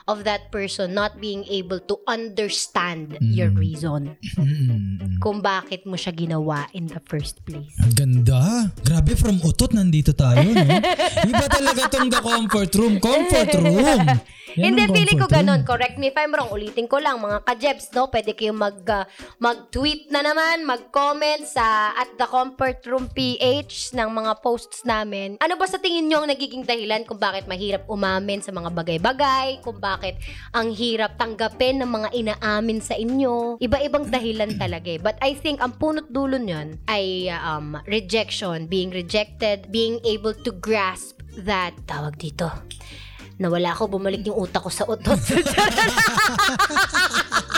of 0.07 0.23
that 0.23 0.51
person 0.51 0.93
not 0.93 1.19
being 1.19 1.43
able 1.49 1.79
to 1.79 1.99
understand 2.07 3.17
your 3.19 3.49
reason 3.49 4.15
kung 5.23 5.39
bakit 5.39 5.87
mo 5.87 5.95
siya 5.95 6.11
ginawa 6.11 6.67
in 6.75 6.87
the 6.91 6.99
first 7.07 7.39
place. 7.47 7.71
Ang 7.79 7.93
ganda. 7.95 8.67
Grabe, 8.83 9.15
from 9.15 9.39
utot 9.39 9.71
nandito 9.71 10.11
tayo, 10.11 10.43
no? 10.43 10.67
Iba 11.31 11.45
talaga 11.47 11.87
tong 11.87 12.11
the 12.11 12.19
comfort 12.19 12.71
room. 12.75 12.99
Comfort 12.99 13.51
room. 13.59 14.03
Yan 14.53 14.77
Hindi, 14.77 14.85
feeling 14.93 15.17
ko 15.17 15.25
ganun. 15.25 15.65
Correct 15.65 15.97
me 15.97 16.13
if 16.13 16.17
I'm 16.17 16.29
wrong. 16.29 16.53
Ulitin 16.53 16.85
ko 16.85 17.01
lang, 17.01 17.17
mga 17.17 17.41
ka-Jebs, 17.41 17.89
no? 17.97 18.05
Pwede 18.13 18.37
kayong 18.37 18.59
mag, 18.59 18.77
uh, 18.85 19.05
mag-tweet 19.41 20.13
na 20.13 20.21
naman, 20.21 20.61
mag-comment 20.61 21.41
sa 21.41 21.97
at 21.97 22.13
the 22.21 22.27
Comfort 22.29 22.85
Room 22.85 23.09
PH 23.09 23.97
ng 23.97 24.09
mga 24.13 24.45
posts 24.45 24.85
namin. 24.85 25.41
Ano 25.41 25.57
ba 25.57 25.65
sa 25.65 25.81
tingin 25.81 26.05
nyo 26.05 26.21
ang 26.21 26.29
nagiging 26.29 26.69
dahilan 26.69 27.01
kung 27.09 27.17
bakit 27.17 27.49
mahirap 27.49 27.89
umamin 27.89 28.45
sa 28.45 28.53
mga 28.53 28.69
bagay-bagay? 28.69 29.65
Kung 29.65 29.81
bakit 29.81 30.21
ang 30.53 30.69
hirap 30.69 31.17
tanggapin 31.17 31.81
ng 31.81 31.89
mga 31.89 32.09
inaamin 32.13 32.77
sa 32.77 32.93
inyo? 32.93 33.57
Iba-ibang 33.57 34.13
dahilan 34.13 34.53
talaga 34.61 34.93
eh. 34.93 35.01
But 35.01 35.17
I 35.25 35.33
think 35.33 35.65
ang 35.65 35.81
punot 35.81 36.13
dulo 36.13 36.37
nyon 36.37 36.77
ay 36.85 37.33
um, 37.33 37.81
rejection, 37.89 38.69
being 38.69 38.93
rejected, 38.93 39.73
being 39.73 39.97
able 40.05 40.37
to 40.45 40.53
grasp 40.61 41.23
that, 41.41 41.73
tawag 41.89 42.13
dito, 42.21 42.49
nawala 43.43 43.75
ako, 43.75 43.99
bumalik 43.99 44.23
yung 44.23 44.39
utak 44.39 44.63
ko 44.63 44.71
sa 44.71 44.87
utot. 44.87 45.19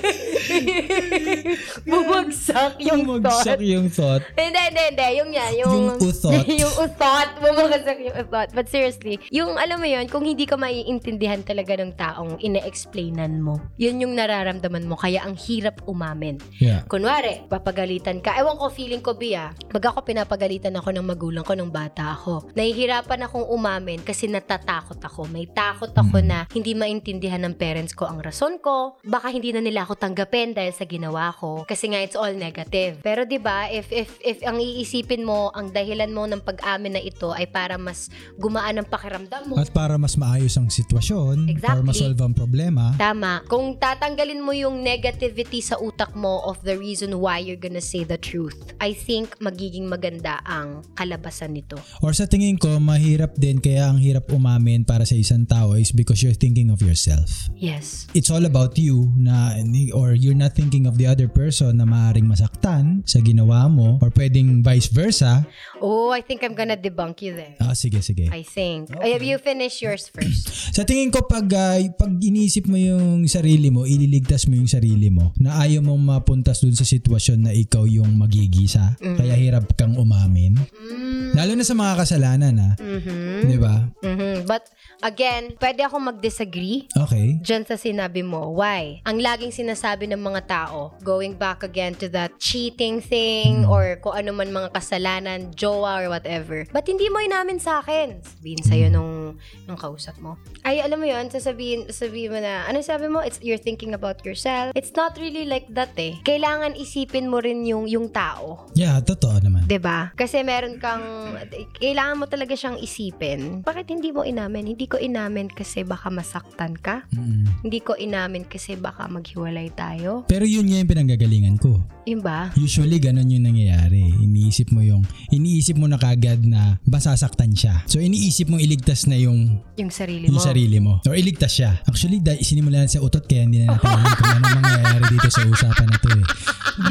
Bumagsak 1.88 2.80
yung 2.80 3.06
Bumagsak 3.06 3.58
thought. 3.58 3.62
yung 3.62 3.86
thought. 3.88 4.22
Hindi, 4.34 4.60
hindi, 4.70 4.82
hindi. 4.92 5.08
Yung 5.18 5.30
yan. 5.30 5.52
Yung, 5.64 5.72
Yung 5.72 5.88
uthot. 5.98 6.44
yung 6.62 6.74
uthot. 6.76 7.28
Bumagsak 7.40 7.98
yung 8.00 8.16
uthot. 8.16 8.48
But 8.52 8.66
seriously, 8.68 9.16
yung 9.30 9.56
alam 9.56 9.80
mo 9.80 9.88
yun, 9.88 10.06
kung 10.06 10.24
hindi 10.24 10.44
ka 10.44 10.56
maiintindihan 10.56 11.42
talaga 11.42 11.78
ng 11.78 11.92
taong 11.96 12.32
ine-explainan 12.40 13.40
mo, 13.40 13.58
yun 13.76 14.00
yung 14.00 14.14
nararamdaman 14.14 14.86
mo. 14.86 14.96
Kaya 14.96 15.24
ang 15.24 15.34
hirap 15.36 15.82
umamin. 15.86 16.38
Yeah. 16.58 16.84
Kunwari, 16.86 17.46
papagalitan 17.48 18.20
ka. 18.20 18.36
Ewan 18.36 18.58
ko, 18.58 18.68
feeling 18.70 19.02
ko, 19.02 19.16
Bia, 19.16 19.52
pag 19.70 19.92
ako 19.92 20.04
pinapagalitan 20.04 20.76
ako 20.76 20.94
ng 20.94 21.06
magulang 21.06 21.44
ko 21.44 21.54
nung 21.54 21.72
bata 21.72 22.14
ako, 22.14 22.52
nahihirapan 22.54 23.26
akong 23.26 23.46
umamin 23.48 24.00
kasi 24.00 24.26
natatakot 24.26 24.98
ako. 25.00 25.26
May 25.28 25.48
takot 25.50 25.92
ako 25.92 26.22
na 26.22 26.44
hindi 26.52 26.72
maintindihan 26.74 27.42
ng 27.42 27.54
parents 27.56 27.92
ko 27.92 28.06
ang 28.06 28.20
rason 28.20 28.58
ko. 28.60 29.00
Baka 29.02 29.32
hindi 29.32 29.50
na 29.50 29.60
nila 29.60 29.84
ako 29.84 29.89
tanggapin 29.94 30.52
dahil 30.52 30.72
sa 30.74 30.84
ginawa 30.84 31.30
ko. 31.34 31.64
Kasi 31.64 31.90
nga, 31.90 32.00
it's 32.02 32.18
all 32.18 32.32
negative. 32.32 33.00
Pero 33.00 33.24
'di 33.24 33.38
ba 33.38 33.70
if, 33.70 33.90
if, 33.90 34.18
if 34.20 34.38
ang 34.42 34.58
iisipin 34.58 35.22
mo, 35.22 35.50
ang 35.52 35.70
dahilan 35.70 36.10
mo 36.10 36.26
ng 36.26 36.42
pag-amin 36.42 36.96
na 36.96 37.02
ito 37.02 37.30
ay 37.30 37.46
para 37.46 37.78
mas 37.78 38.10
gumaan 38.36 38.82
ang 38.82 38.88
pakiramdam 38.88 39.50
mo. 39.50 39.54
At 39.58 39.70
para 39.70 39.96
mas 39.96 40.14
maayos 40.14 40.54
ang 40.56 40.68
sitwasyon, 40.68 41.46
para 41.60 41.80
Exactly. 41.80 41.86
masolve 41.86 42.20
ang 42.20 42.34
problema, 42.34 42.94
Tama. 42.96 43.42
Kung 43.46 43.76
tatanggalin 43.76 44.42
mo 44.42 44.52
yung 44.52 44.82
negativity 44.82 45.62
sa 45.62 45.78
utak 45.78 46.12
mo 46.14 46.42
of 46.44 46.60
the 46.62 46.74
reason 46.74 47.16
why 47.18 47.38
you're 47.38 47.60
gonna 47.60 47.82
say 47.82 48.02
the 48.02 48.18
truth, 48.18 48.74
I 48.78 48.92
think 48.92 49.38
magiging 49.38 49.86
maganda 49.86 50.42
ang 50.44 50.82
kalabasan 50.94 51.54
nito. 51.54 51.78
or 52.00 52.12
sa 52.12 52.26
tingin 52.26 52.56
ko, 52.56 52.80
mahirap 52.80 53.36
din 53.36 53.60
kaya 53.60 53.88
ang 53.88 54.00
hirap 54.00 54.28
umamin 54.30 54.82
para 54.82 55.04
sa 55.04 55.14
isang 55.14 55.44
tao 55.44 55.76
is 55.76 55.92
because 55.92 56.20
you're 56.20 56.36
thinking 56.36 56.68
of 56.70 56.80
yourself. 56.80 57.48
Yes. 57.54 58.06
It's 58.12 58.28
all 58.28 58.44
about 58.44 58.76
you 58.76 59.12
na 59.16 59.56
or 59.88 60.12
you're 60.12 60.36
not 60.36 60.52
thinking 60.52 60.84
of 60.84 61.00
the 61.00 61.08
other 61.08 61.24
person 61.24 61.80
na 61.80 61.88
maaaring 61.88 62.28
masaktan 62.28 63.00
sa 63.08 63.18
ginawa 63.18 63.64
mo 63.66 63.96
or 64.04 64.12
pwedeng 64.12 64.60
vice 64.60 64.92
versa. 64.92 65.48
Oh, 65.80 66.12
I 66.12 66.20
think 66.20 66.44
I'm 66.44 66.52
gonna 66.52 66.76
debunk 66.76 67.24
you 67.24 67.32
there. 67.32 67.56
Ah, 67.56 67.72
sige, 67.72 68.04
sige. 68.04 68.28
I 68.28 68.44
think. 68.44 68.92
Ay, 69.00 69.16
you 69.16 69.40
finish 69.40 69.80
yours 69.80 70.06
first. 70.06 70.52
Sa 70.76 70.84
tingin 70.84 71.08
ko 71.08 71.24
pag 71.24 71.48
ah, 71.56 71.80
pag 71.96 72.12
iniisip 72.12 72.68
mo 72.68 72.76
yung 72.76 73.24
sarili 73.24 73.72
mo, 73.72 73.88
ililigtas 73.88 74.44
mo 74.44 74.60
yung 74.60 74.68
sarili 74.68 75.08
mo 75.08 75.32
na 75.40 75.56
ayaw 75.58 75.80
mong 75.80 76.02
mapuntas 76.20 76.60
dun 76.60 76.76
sa 76.76 76.84
sitwasyon 76.84 77.48
na 77.48 77.52
ikaw 77.56 77.88
yung 77.88 78.12
magigisa. 78.14 78.94
Kaya 79.00 79.32
hirap 79.34 79.72
kang 79.74 79.96
umamin. 79.96 80.60
Mm, 80.76 81.32
Lalo 81.32 81.52
na 81.54 81.64
sa 81.64 81.72
mga 81.72 81.94
kasalanan 81.96 82.54
ha. 82.58 82.70
mhm. 82.76 83.46
'Di 83.46 83.56
ba? 83.56 83.88
Mhm. 84.02 84.44
But 84.44 84.66
again, 85.00 85.54
pwede 85.56 85.86
ako 85.86 85.96
mag-disagree 86.02 86.90
Okay. 86.96 87.38
Diyan 87.40 87.64
sa 87.64 87.78
sinabi 87.78 88.20
mo. 88.20 88.50
Why? 88.52 89.00
Ang 89.06 89.22
laging 89.22 89.54
sinasabi 89.70 90.10
ng 90.10 90.18
mga 90.18 90.50
tao, 90.50 90.98
going 91.06 91.38
back 91.38 91.62
again 91.62 91.94
to 91.94 92.10
that 92.10 92.34
cheating 92.42 92.98
thing 92.98 93.62
or 93.70 93.94
kung 94.02 94.18
ano 94.18 94.34
man 94.34 94.50
mga 94.50 94.74
kasalanan, 94.74 95.54
jowa 95.54 96.02
or 96.02 96.10
whatever. 96.10 96.66
Ba't 96.74 96.90
hindi 96.90 97.06
mo 97.06 97.22
inamin 97.22 97.62
sa 97.62 97.78
akin? 97.78 98.18
Sabihin 98.18 98.62
sa'yo 98.66 98.90
nung, 98.90 99.38
nung 99.70 99.78
kausap 99.78 100.18
mo. 100.18 100.34
Ay, 100.66 100.82
alam 100.82 100.98
mo 100.98 101.06
yun, 101.06 101.30
sasabihin, 101.30 101.86
sasabihin 101.86 102.34
mo 102.34 102.42
na, 102.42 102.66
ano 102.66 102.82
sabi 102.82 103.06
mo? 103.06 103.22
It's, 103.22 103.38
you're 103.38 103.62
thinking 103.62 103.94
about 103.94 104.26
yourself. 104.26 104.74
It's 104.74 104.90
not 104.98 105.14
really 105.22 105.46
like 105.46 105.70
that 105.78 105.94
eh. 105.94 106.18
Kailangan 106.26 106.74
isipin 106.74 107.30
mo 107.30 107.38
rin 107.38 107.62
yung, 107.62 107.86
yung 107.86 108.10
tao. 108.10 108.66
Yeah, 108.74 108.98
totoo 108.98 109.38
naman. 109.38 109.68
'Di 109.68 109.76
ba? 109.76 110.10
Kasi 110.16 110.40
meron 110.40 110.80
kang 110.80 111.36
kailangan 111.76 112.16
mo 112.16 112.24
talaga 112.26 112.56
siyang 112.56 112.80
isipin. 112.80 113.60
Bakit 113.60 113.92
hindi 113.92 114.08
mo 114.08 114.24
inamin? 114.24 114.72
Hindi 114.72 114.88
ko 114.88 114.96
inamin 114.96 115.52
kasi 115.52 115.84
baka 115.84 116.08
masaktan 116.08 116.74
ka. 116.80 117.04
Mm. 117.12 117.44
Hindi 117.68 117.78
ko 117.84 117.92
inamin 118.00 118.48
kasi 118.48 118.80
baka 118.80 119.04
maghiwalay 119.04 119.59
tayo. 119.68 120.24
Pero 120.24 120.48
yun 120.48 120.64
nga 120.64 120.80
yung 120.80 120.88
pinanggagalingan 120.88 121.60
ko. 121.60 121.84
Yun 122.08 122.24
ba? 122.24 122.48
Usually, 122.56 122.96
ganun 122.96 123.28
yung 123.28 123.44
nangyayari. 123.44 124.00
Iniisip 124.16 124.72
mo 124.72 124.80
yung, 124.80 125.04
iniisip 125.28 125.76
mo 125.76 125.84
na 125.84 126.00
kagad 126.00 126.40
na 126.42 126.80
masasaktan 126.82 127.52
siya. 127.52 127.84
So, 127.84 128.00
iniisip 128.00 128.48
mo 128.48 128.56
iligtas 128.56 129.04
na 129.04 129.14
yung, 129.14 129.60
Yung 129.76 129.92
sarili 129.92 130.26
yung 130.26 130.40
mo. 130.40 130.42
sarili 130.42 130.78
mo. 130.80 130.92
Or 131.04 131.12
iligtas 131.12 131.52
siya. 131.52 131.76
Actually, 131.84 132.18
dahil 132.18 132.40
sinimulan 132.40 132.86
sa 132.86 132.98
utot 132.98 133.24
kaya 133.24 133.44
hindi 133.44 133.60
na 133.60 133.74
natin 133.74 133.86
alam 133.86 134.12
kung 134.12 134.30
ano 134.32 134.46
mangyayari 134.58 135.04
dito 135.10 135.28
sa 135.28 135.40
usapan 135.44 135.86
na 135.86 135.98
to 135.98 136.08
eh. 136.14 136.24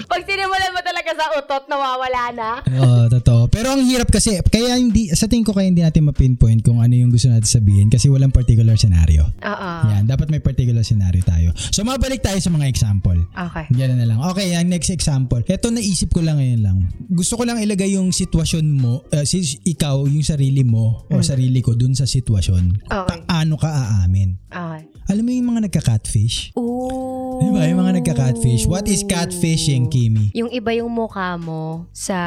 Pag 0.06 0.22
sinimulan 0.24 0.72
mo 0.72 0.82
talaga 0.84 1.10
sa 1.16 1.26
utot, 1.36 1.64
nawawala 1.66 2.24
na. 2.32 2.50
Oo, 2.80 3.10
totoo. 3.10 3.42
Pero 3.48 3.72
ang 3.72 3.82
hirap 3.82 4.10
kasi, 4.10 4.38
kaya 4.44 4.76
hindi, 4.76 5.10
sa 5.12 5.26
tingin 5.26 5.42
ko 5.42 5.52
kaya 5.52 5.68
hindi 5.68 5.82
natin 5.82 6.06
ma-pinpoint 6.06 6.62
kung 6.62 6.80
ano 6.80 6.92
yung 6.92 7.10
gusto 7.10 7.28
natin 7.28 7.48
sabihin 7.48 7.88
kasi 7.88 8.08
walang 8.08 8.30
particular 8.30 8.76
scenario. 8.76 9.26
Oo. 9.40 9.72
Yan, 9.90 10.06
dapat 10.06 10.28
may 10.28 10.40
particular 10.40 10.84
scenario 10.84 11.24
tayo. 11.24 11.50
So, 11.72 11.82
mabalik 11.82 12.20
tayo 12.20 12.38
sa 12.38 12.50
mga 12.50 12.59
example. 12.66 13.18
Okay. 13.32 13.66
Yan 13.76 14.00
na 14.00 14.06
lang. 14.08 14.20
Okay, 14.34 14.56
ang 14.56 14.68
next 14.68 14.90
example. 14.90 15.40
Ito 15.44 15.72
naisip 15.72 16.12
ko 16.12 16.24
lang 16.24 16.40
ngayon 16.42 16.62
lang. 16.62 16.78
Gusto 17.10 17.40
ko 17.40 17.44
lang 17.48 17.60
ilagay 17.62 17.96
yung 17.96 18.12
sitwasyon 18.12 18.66
mo, 18.76 19.06
uh, 19.12 19.26
si, 19.26 19.60
ikaw, 19.66 20.04
yung 20.08 20.26
sarili 20.26 20.64
mo 20.66 21.06
o 21.10 21.22
sarili 21.24 21.64
ko 21.64 21.74
dun 21.74 21.96
sa 21.96 22.10
sitwasyon. 22.10 22.86
Okay. 22.88 23.18
Paano 23.26 23.56
ka 23.56 23.70
aamin? 23.70 24.38
Okay. 24.50 24.90
Alam 25.10 25.24
mo 25.26 25.32
yung 25.34 25.50
mga 25.56 25.62
nagka-catfish? 25.70 26.54
Ooh. 26.54 27.42
Di 27.42 27.50
ba? 27.50 27.66
Yung 27.66 27.82
mga 27.82 28.04
nagka-catfish. 28.04 28.70
What 28.70 28.86
is 28.86 29.02
catfishing, 29.08 29.90
Kimi? 29.90 30.30
Yung 30.38 30.54
iba 30.54 30.70
yung 30.76 30.94
mukha 30.94 31.34
mo 31.40 31.90
sa 31.96 32.18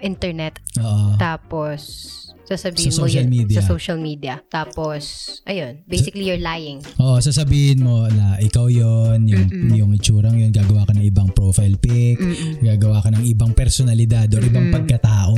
internet. 0.00 0.56
Oo. 0.80 1.20
Tapos, 1.20 1.82
sasabihin 2.46 2.90
Sa 2.90 3.02
mo 3.02 3.06
social 3.06 3.26
yun 3.26 3.32
media. 3.32 3.56
sa 3.58 3.62
social 3.64 3.98
media. 3.98 4.34
Tapos, 4.46 5.02
ayun, 5.44 5.82
basically 5.86 6.26
you're 6.26 6.42
lying. 6.42 6.82
Oo, 6.98 7.18
sasabihin 7.18 7.82
mo 7.82 8.06
na 8.08 8.38
ikaw 8.38 8.66
yon 8.68 9.26
yung, 9.26 9.46
yung 9.72 9.90
itsurang 9.94 10.38
yon 10.38 10.50
gagawa 10.52 10.86
ka 10.86 10.92
ng 10.96 11.06
ibang 11.06 11.28
profile 11.32 11.76
pic, 11.78 12.18
gagawa 12.60 13.02
ka 13.02 13.10
ng 13.12 13.24
ibang 13.26 13.52
personalidad 13.52 14.28
or 14.32 14.42
ibang 14.42 14.70
pagkatao. 14.70 15.34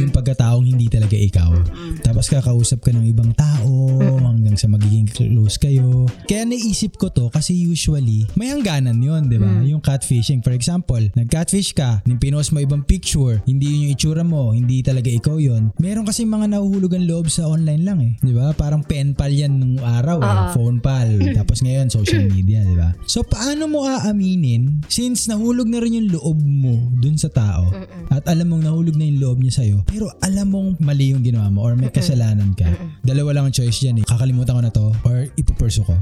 Yung 0.00 0.12
pagkataong 0.12 0.66
hindi 0.66 0.86
talaga 0.86 1.16
ikaw. 1.16 1.52
Tapos 2.00 2.30
kakausap 2.30 2.80
ka 2.84 2.90
ng 2.94 3.06
ibang 3.08 3.32
tao 3.34 3.98
hanggang 4.20 4.56
sa 4.56 4.70
magiging 4.70 5.08
close 5.10 5.56
kayo. 5.56 6.06
Kaya 6.26 6.46
naisip 6.46 6.96
ko 6.96 7.10
to 7.10 7.28
kasi 7.28 7.54
usually 7.54 8.26
may 8.36 8.50
hangganan 8.52 9.00
yon 9.00 9.26
di 9.28 9.36
ba? 9.36 9.48
Yung 9.64 9.82
catfishing. 9.82 10.40
For 10.40 10.54
example, 10.54 11.02
nag-catfish 11.14 11.74
ka, 11.74 12.02
pinost 12.20 12.52
mo 12.52 12.60
ibang 12.60 12.84
picture, 12.84 13.40
hindi 13.48 13.64
yun 13.64 13.80
yung 13.88 13.92
itsura 13.96 14.22
mo, 14.22 14.52
hindi 14.52 14.84
talaga 14.84 15.08
ikaw 15.08 15.40
yon 15.40 15.72
Meron 15.80 16.04
kasi 16.04 16.28
mga 16.28 16.39
nahuhulog 16.46 16.94
ang 16.94 17.04
loob 17.04 17.26
sa 17.26 17.44
online 17.44 17.82
lang 17.82 17.98
eh. 17.98 18.12
Di 18.16 18.30
ba? 18.30 18.52
Parang 18.52 18.80
pen 18.80 19.12
pal 19.12 19.28
yan 19.28 19.56
nung 19.56 19.76
araw 19.78 20.18
eh. 20.18 20.28
Oo. 20.28 20.44
Phone 20.54 20.78
pal. 20.78 21.08
Tapos 21.38 21.60
ngayon, 21.60 21.88
social 21.88 22.24
media, 22.24 22.62
di 22.62 22.72
ba? 22.72 22.94
So, 23.04 23.20
paano 23.20 23.66
mo 23.66 23.84
aaminin 23.84 24.84
since 24.86 25.26
nahulog 25.26 25.66
na 25.66 25.78
rin 25.78 25.96
yung 25.96 26.08
loob 26.10 26.38
mo 26.38 26.76
dun 26.96 27.16
sa 27.16 27.28
tao 27.28 27.68
at 28.08 28.24
alam 28.26 28.48
mong 28.48 28.64
nahulog 28.64 28.94
na 28.94 29.04
yung 29.04 29.18
loob 29.18 29.38
niya 29.38 29.54
sa'yo 29.56 29.82
pero 29.84 30.06
alam 30.20 30.46
mong 30.46 30.68
mali 30.78 31.10
yung 31.10 31.20
ginawa 31.20 31.48
mo 31.48 31.62
or 31.62 31.74
may 31.74 31.88
kasalanan 31.88 32.52
ka. 32.52 32.68
Dalawa 33.00 33.34
lang 33.34 33.44
ang 33.46 33.54
choice 33.54 33.80
dyan 33.80 33.98
eh. 33.98 34.04
Kakalimutan 34.04 34.54
ko 34.54 34.62
na 34.62 34.70
to 34.70 34.86
or 35.02 35.26
ipuperso 35.34 35.82
ko. 35.82 35.96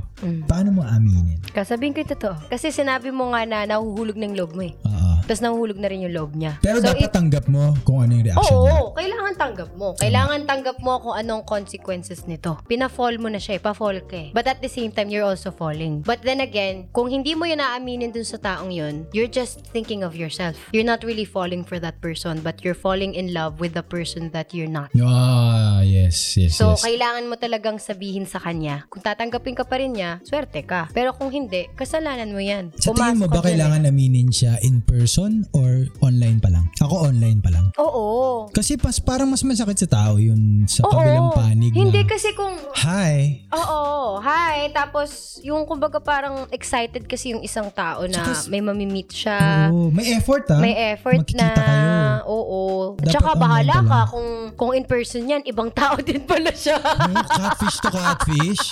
Paano 0.45 0.73
mo 0.73 0.83
aminin? 0.83 1.39
Kasabihin 1.49 1.95
ko 1.95 2.03
totoo. 2.05 2.37
Kasi 2.49 2.69
sinabi 2.69 3.09
mo 3.09 3.31
nga 3.31 3.45
na 3.45 3.65
nahuhulog 3.65 4.17
ng 4.17 4.35
loob 4.35 4.53
mo 4.53 4.63
eh. 4.63 4.75
Oo. 4.83 5.15
Tapos 5.23 5.41
nahuhulog 5.41 5.77
na 5.77 5.89
rin 5.89 6.05
yung 6.05 6.15
loob 6.15 6.33
niya. 6.35 6.57
Pero 6.59 6.81
So, 6.81 6.89
dapat 6.89 7.13
tanggap 7.13 7.45
mo 7.47 7.77
kung 7.83 8.01
ano 8.01 8.13
yung 8.13 8.25
Oo, 8.25 8.29
reaction 8.33 8.57
niya. 8.59 8.77
kailangan 8.97 9.35
tanggap 9.37 9.71
mo. 9.77 9.89
Kailangan 9.95 10.28
tanggap 10.45 10.77
mo 10.85 11.01
kung 11.01 11.17
anong 11.17 11.43
consequences 11.45 12.29
nito. 12.29 12.61
Pina-fall 12.69 13.17
mo 13.17 13.33
na 13.33 13.41
siya 13.41 13.57
eh, 13.57 13.63
pa-fall 13.63 14.05
ka 14.05 14.17
eh. 14.17 14.29
But 14.37 14.45
at 14.45 14.61
the 14.61 14.69
same 14.69 14.93
time, 14.93 15.09
you're 15.09 15.25
also 15.25 15.49
falling. 15.49 16.05
But 16.05 16.21
then 16.21 16.45
again, 16.45 16.93
kung 16.93 17.09
hindi 17.09 17.33
mo 17.33 17.49
yun 17.49 17.59
naaminin 17.59 18.13
dun 18.13 18.27
sa 18.27 18.37
taong 18.37 18.69
yun, 18.69 19.09
you're 19.11 19.31
just 19.31 19.65
thinking 19.73 20.05
of 20.05 20.13
yourself. 20.13 20.59
You're 20.71 20.87
not 20.87 21.01
really 21.03 21.25
falling 21.25 21.65
for 21.65 21.81
that 21.81 22.01
person, 22.05 22.41
but 22.41 22.61
you're 22.61 22.77
falling 22.77 23.15
in 23.15 23.33
love 23.33 23.59
with 23.59 23.73
the 23.73 23.83
person 23.83 24.29
that 24.37 24.53
you're 24.53 24.71
not. 24.71 24.93
Ah, 24.99 25.81
yes, 25.81 26.37
yes, 26.37 26.59
So, 26.59 26.75
yes. 26.77 26.85
kailangan 26.85 27.25
mo 27.27 27.35
talagang 27.39 27.81
sabihin 27.81 28.29
sa 28.29 28.39
kanya. 28.43 28.85
Kung 28.93 29.01
tatanggapin 29.01 29.57
ka 29.57 29.65
pa 29.65 29.81
rin 29.81 29.97
niya, 29.97 30.21
swerte 30.27 30.63
ka. 30.67 30.91
Pero 30.93 31.15
kung 31.15 31.33
hindi, 31.33 31.71
kasalanan 31.73 32.35
mo 32.35 32.43
yan. 32.43 32.75
Sa 32.77 32.93
tingin 32.93 33.23
mo 33.23 33.27
ba 33.31 33.39
ka 33.41 33.47
dyan 33.47 33.47
eh. 33.47 33.47
kailangan 33.55 33.83
aminin 33.89 34.29
siya 34.29 34.59
in 34.61 34.83
person 34.83 35.47
or 35.55 35.87
online 36.03 36.43
pa 36.43 36.51
lang? 36.53 36.67
Ako 36.83 37.09
online 37.09 37.41
pa 37.41 37.51
lang. 37.55 37.71
Oo. 37.79 38.51
Kasi 38.51 38.75
pas, 38.77 38.99
parang 38.99 39.31
mas 39.31 39.41
masakit 39.41 39.87
sa 39.87 39.89
tao 39.89 40.18
yun 40.19 40.41
sa 40.65 40.83
Oo. 40.83 40.93
kabilang 40.93 41.29
panig 41.33 41.71
Hindi 41.71 42.03
na, 42.03 42.07
kasi 42.07 42.31
kung 42.33 42.55
Hi! 42.79 43.43
Oo, 43.49 44.19
hi. 44.19 44.69
Tapos, 44.71 45.09
yung 45.41 45.65
kumbaga 45.65 45.99
parang 45.99 46.47
excited 46.49 47.05
kasi 47.05 47.33
yung 47.33 47.41
isang 47.41 47.69
tao 47.69 48.05
na 48.05 48.21
Tsaka- 48.21 48.47
may 48.49 48.61
mamimit 48.61 49.09
siya. 49.09 49.69
Oo, 49.69 49.89
may 49.89 50.13
effort 50.13 50.45
ah. 50.49 50.59
May 50.59 50.75
effort 50.93 51.19
Magkikita 51.21 51.45
na. 51.49 51.59
kayo. 51.59 51.95
Oo. 52.27 52.61
Dapat 52.95 53.09
Tsaka 53.09 53.31
bahala 53.35 53.77
ka 53.83 54.01
kung, 54.09 54.29
kung 54.55 54.71
in 54.73 54.85
person 54.85 55.23
yan, 55.25 55.43
ibang 55.45 55.69
tao 55.69 55.97
din 56.05 56.21
pala 56.21 56.51
siya. 56.51 56.77
Oo, 56.77 57.23
catfish 57.25 57.79
to 57.79 57.89
catfish. 57.89 58.65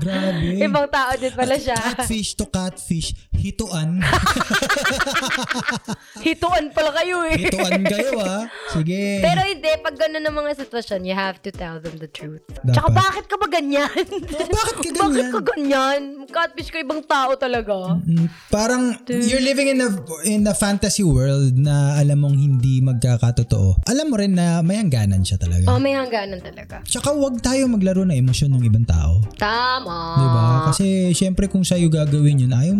Grabe. 0.00 0.58
ibang 0.58 0.88
tao 0.88 1.12
din 1.14 1.30
pala 1.30 1.54
siya. 1.54 1.76
Catfish 1.76 2.34
to 2.34 2.46
catfish. 2.46 3.14
Hituan. 3.30 4.00
Hituan 6.20 6.70
pala 6.70 6.90
kayo 6.92 7.24
eh. 7.24 7.36
Hituan 7.38 7.80
kayo 7.82 8.10
ah. 8.18 8.42
Sige. 8.68 9.20
Pero 9.20 9.40
hindi, 9.42 9.68
pag 9.80 9.94
gano'n 9.96 10.20
ng 10.20 10.34
mga 10.34 10.50
sitwasyon, 10.58 11.04
you 11.04 11.12
have 11.12 11.38
to 11.38 11.50
tell 11.50 11.78
them 11.78 11.96
the 11.96 12.06
truth. 12.06 12.42
Dapat. 12.60 12.74
Tsaka 12.74 12.88
bakit 12.90 13.24
ka 13.26 13.34
ba 13.36 13.46
ganyan? 13.48 13.88
bakit 13.88 14.76
ka 14.76 14.90
bakit 15.00 15.16
ganyan? 15.22 15.30
ka 15.30 15.40
ganyan? 15.46 16.00
Catfish 16.28 16.68
ka 16.68 16.78
ibang 16.78 17.00
tao 17.02 17.34
talaga. 17.34 17.96
Mm, 18.00 18.26
Parang 18.48 18.82
you're 19.08 19.40
living 19.40 19.68
in 19.68 19.78
a 19.80 19.88
in 20.22 20.40
a 20.44 20.52
fantasy 20.52 21.02
world 21.02 21.56
na 21.56 21.96
alam 21.96 22.20
mong 22.20 22.36
hindi 22.36 22.78
magkakatotoo. 22.80 23.84
Alam 23.88 24.04
mo 24.06 24.14
rin 24.16 24.32
na 24.32 24.60
may 24.60 24.76
hangganan 24.76 25.22
siya 25.22 25.36
talaga. 25.36 25.64
Oh, 25.66 25.78
may 25.78 25.92
hangganan 25.92 26.38
talaga. 26.38 26.80
Tsaka 26.84 27.10
wag 27.12 27.40
tayo 27.40 27.64
maglaro 27.66 28.04
ng 28.04 28.16
emosyon 28.16 28.52
ng 28.52 28.62
ibang 28.62 28.84
tao. 28.84 29.18
Tama. 29.36 29.89
'Di 29.90 30.26
ba? 30.30 30.70
Kasi 30.70 31.10
syempre 31.14 31.50
kung 31.50 31.66
sa'yo 31.66 31.90
gagawin 31.90 32.46
yun, 32.46 32.52
ayaw 32.54 32.74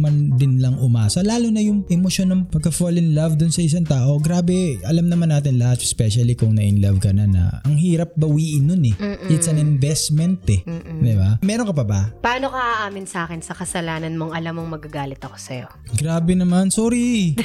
man 0.00 0.36
din 0.36 0.60
lang 0.60 0.80
umasa. 0.80 1.20
Lalo 1.20 1.52
na 1.52 1.60
yung 1.60 1.84
emosyon 1.88 2.32
ng 2.32 2.42
pagka-fall 2.48 2.96
in 2.96 3.12
love 3.12 3.36
dun 3.36 3.52
sa 3.52 3.60
isang 3.60 3.84
tao. 3.84 4.16
Grabe, 4.20 4.80
alam 4.84 5.08
naman 5.08 5.32
natin 5.32 5.60
lahat, 5.60 5.84
especially 5.84 6.36
kung 6.36 6.56
na-in 6.56 6.80
love 6.80 7.00
ka 7.00 7.12
na 7.12 7.28
na 7.28 7.60
ang 7.64 7.76
hirap 7.76 8.12
bawiin 8.16 8.68
nun 8.68 8.84
eh. 8.88 8.96
It's 9.28 9.48
an 9.48 9.60
investment 9.60 10.44
eh. 10.48 10.64
'Di 10.64 11.14
ba? 11.16 11.40
Meron 11.44 11.68
ka 11.68 11.74
pa 11.76 11.84
ba? 11.84 12.00
Paano 12.20 12.52
ka 12.52 12.88
aamin 12.88 13.04
sa 13.04 13.28
akin 13.28 13.44
sa 13.44 13.52
kasalanan 13.52 14.16
mong 14.16 14.32
alam 14.32 14.56
mong 14.56 14.80
magagalit 14.80 15.20
ako 15.20 15.36
sa'yo? 15.36 15.68
Grabe 15.96 16.36
naman, 16.36 16.72
sorry. 16.72 17.34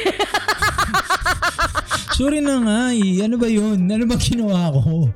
sorry 2.19 2.43
na 2.43 2.59
nga 2.63 2.79
eh. 2.95 3.23
Ano 3.23 3.39
ba 3.39 3.47
yun? 3.47 3.87
Ano 3.87 4.03
ba 4.07 4.15
ginawa 4.19 4.71
ko? 4.75 5.07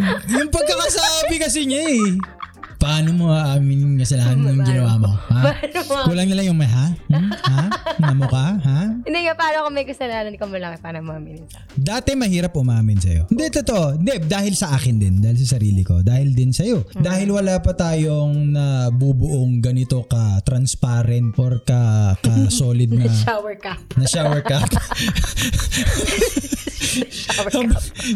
yung 0.34 0.48
pagkakasabi 0.48 1.36
kasi 1.38 1.66
niya 1.66 1.82
eh. 1.86 2.39
Paano 2.80 3.12
mo 3.12 3.28
aamin 3.28 3.84
yung 3.84 3.94
kasalanan 4.00 4.56
yung 4.56 4.64
ginawa 4.64 4.96
mo? 4.96 5.12
Ha? 5.12 5.40
Paano 5.52 5.80
mo? 5.84 5.96
Kulang 6.08 6.32
na 6.32 6.36
lang 6.40 6.48
yung 6.48 6.56
may 6.56 6.64
ha? 6.64 6.88
Hmm? 7.12 7.28
Ha? 7.28 7.62
Namo 8.00 8.24
ka? 8.24 8.56
Ha? 8.56 8.80
Hindi 9.04 9.18
nga, 9.28 9.36
paano 9.36 9.68
kung 9.68 9.76
may 9.76 9.84
kasalanan 9.84 10.32
ka 10.32 10.48
malaki 10.48 10.80
para 10.80 11.04
maminin 11.04 11.44
sa 11.44 11.60
Dati 11.76 12.16
mahirap 12.16 12.56
umamin 12.56 12.96
sa'yo. 12.96 13.28
Hindi, 13.28 13.52
totoo. 13.52 14.00
Hindi, 14.00 14.24
dahil 14.24 14.56
sa 14.56 14.72
akin 14.72 14.96
din. 14.96 15.20
Dahil 15.20 15.36
sa 15.44 15.60
sarili 15.60 15.84
ko. 15.84 16.00
Dahil 16.00 16.32
din 16.32 16.56
sa'yo. 16.56 16.88
Dahil 16.96 17.28
wala 17.28 17.60
pa 17.60 17.76
tayong 17.76 18.56
nabubuong 18.56 19.60
ganito 19.60 20.08
ka 20.08 20.40
transparent 20.40 21.36
or 21.36 21.60
ka, 21.60 22.16
ka 22.16 22.48
solid 22.48 22.96
na 22.96 23.12
Shower 23.28 23.60
ka. 23.60 23.76
na 24.00 24.08
shower 24.08 24.40
cap. 24.40 24.64
Shower 24.64 24.72
cup. 24.72 26.48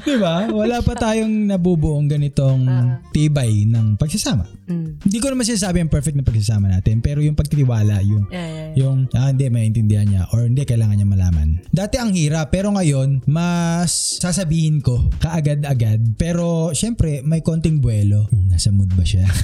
Di 0.01 0.17
ba? 0.17 0.49
Wala 0.49 0.81
pa 0.81 0.95
tayong 0.95 1.47
nabubuong 1.47 2.07
ganitong 2.07 2.65
tibay 3.11 3.65
ng 3.65 3.95
pagsasama. 3.95 4.49
Mm. 4.65 4.97
Hindi 4.99 5.19
ko 5.21 5.29
naman 5.29 5.45
sinasabi 5.45 5.79
ang 5.79 5.93
perfect 5.93 6.17
na 6.17 6.25
pagsasama 6.25 6.67
natin, 6.67 6.99
pero 6.99 7.21
yung 7.21 7.37
pagtitiwala, 7.37 8.01
yung 8.01 8.27
Yeah, 8.27 8.41
yeah, 8.41 8.49
yeah. 8.49 8.73
yung 8.75 8.97
ah, 9.13 9.29
hindi 9.29 9.47
maintindihan 9.47 10.09
niya 10.09 10.23
or 10.33 10.49
hindi 10.49 10.65
kailangan 10.65 10.97
niya 10.97 11.05
malaman. 11.07 11.61
Dati 11.69 12.01
ang 12.01 12.11
hirap 12.11 12.49
pero 12.49 12.73
ngayon 12.73 13.23
mas 13.29 14.17
sasabihin 14.19 14.81
ko 14.81 15.13
kaagad-agad 15.21 16.17
pero 16.17 16.73
syempre 16.73 17.21
may 17.21 17.45
konting 17.45 17.79
buwelo. 17.79 18.27
Hmm, 18.27 18.49
nasa 18.49 18.73
mood 18.73 18.89
ba 18.93 19.05
siya? 19.05 19.29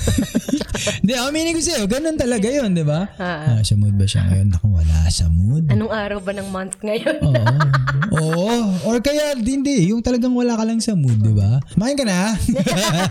Hindi, 0.80 1.12
aminin 1.12 1.52
ko 1.52 1.60
sa'yo, 1.60 1.84
ganun 1.84 2.16
talaga 2.16 2.48
yun, 2.48 2.72
di 2.72 2.80
ba? 2.80 3.04
Ah, 3.20 3.52
Ah, 3.52 3.60
sa 3.60 3.76
mood 3.76 4.00
ba 4.00 4.08
siya 4.08 4.24
ngayon? 4.24 4.48
Naku, 4.48 4.72
wala 4.72 4.96
sa 5.12 5.28
mood. 5.28 5.68
Anong 5.68 5.92
araw 5.92 6.24
ba 6.24 6.32
ng 6.32 6.48
month 6.48 6.80
ngayon? 6.80 7.20
Oo. 7.20 7.44
Oo. 8.16 8.48
Or 8.88 8.96
kaya, 9.10 9.34
hindi, 9.34 9.90
yung 9.90 10.06
talagang 10.06 10.30
wala 10.30 10.54
ka 10.54 10.62
lang 10.62 10.78
sa 10.78 10.94
mood, 10.94 11.18
di 11.18 11.34
ba? 11.34 11.58
Makin 11.74 11.96
ka 11.98 12.06
na. 12.06 12.38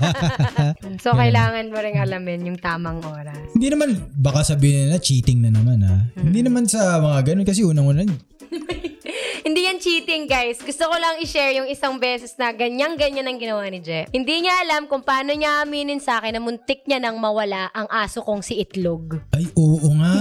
so, 1.04 1.12
kailangan 1.12 1.68
mo 1.68 1.78
rin 1.84 2.00
alamin 2.00 2.48
yung 2.48 2.60
tamang 2.60 3.04
oras. 3.04 3.36
hindi 3.52 3.68
naman, 3.68 4.00
baka 4.16 4.56
sabihin 4.56 4.96
na 4.96 4.98
cheating 5.04 5.44
na 5.44 5.52
naman 5.52 5.84
ha. 5.84 6.08
Hindi 6.16 6.40
naman 6.48 6.64
sa 6.72 7.04
mga 7.04 7.36
ganun 7.36 7.44
kasi 7.44 7.68
unang-una, 7.68 8.08
Hindi 9.46 9.66
yan 9.66 9.80
cheating, 9.80 10.28
guys. 10.28 10.60
Gusto 10.60 10.86
ko 10.86 10.96
lang 11.00 11.18
i-share 11.24 11.58
yung 11.58 11.70
isang 11.72 11.98
beses 11.98 12.36
na 12.38 12.52
ganyan-ganyan 12.52 13.26
ang 13.26 13.40
ginawa 13.40 13.66
ni 13.72 13.80
Je. 13.82 14.06
Hindi 14.12 14.46
niya 14.46 14.56
alam 14.68 14.86
kung 14.86 15.02
paano 15.02 15.34
niya 15.34 15.64
aminin 15.64 15.98
sa 15.98 16.20
akin 16.22 16.38
na 16.38 16.42
muntik 16.44 16.84
niya 16.86 17.00
nang 17.02 17.18
mawala 17.18 17.72
ang 17.72 17.88
aso 17.90 18.22
kong 18.22 18.44
si 18.44 18.60
Itlog. 18.62 19.18
ay 19.34 19.48
oo 19.58 19.90
nga, 19.98 20.14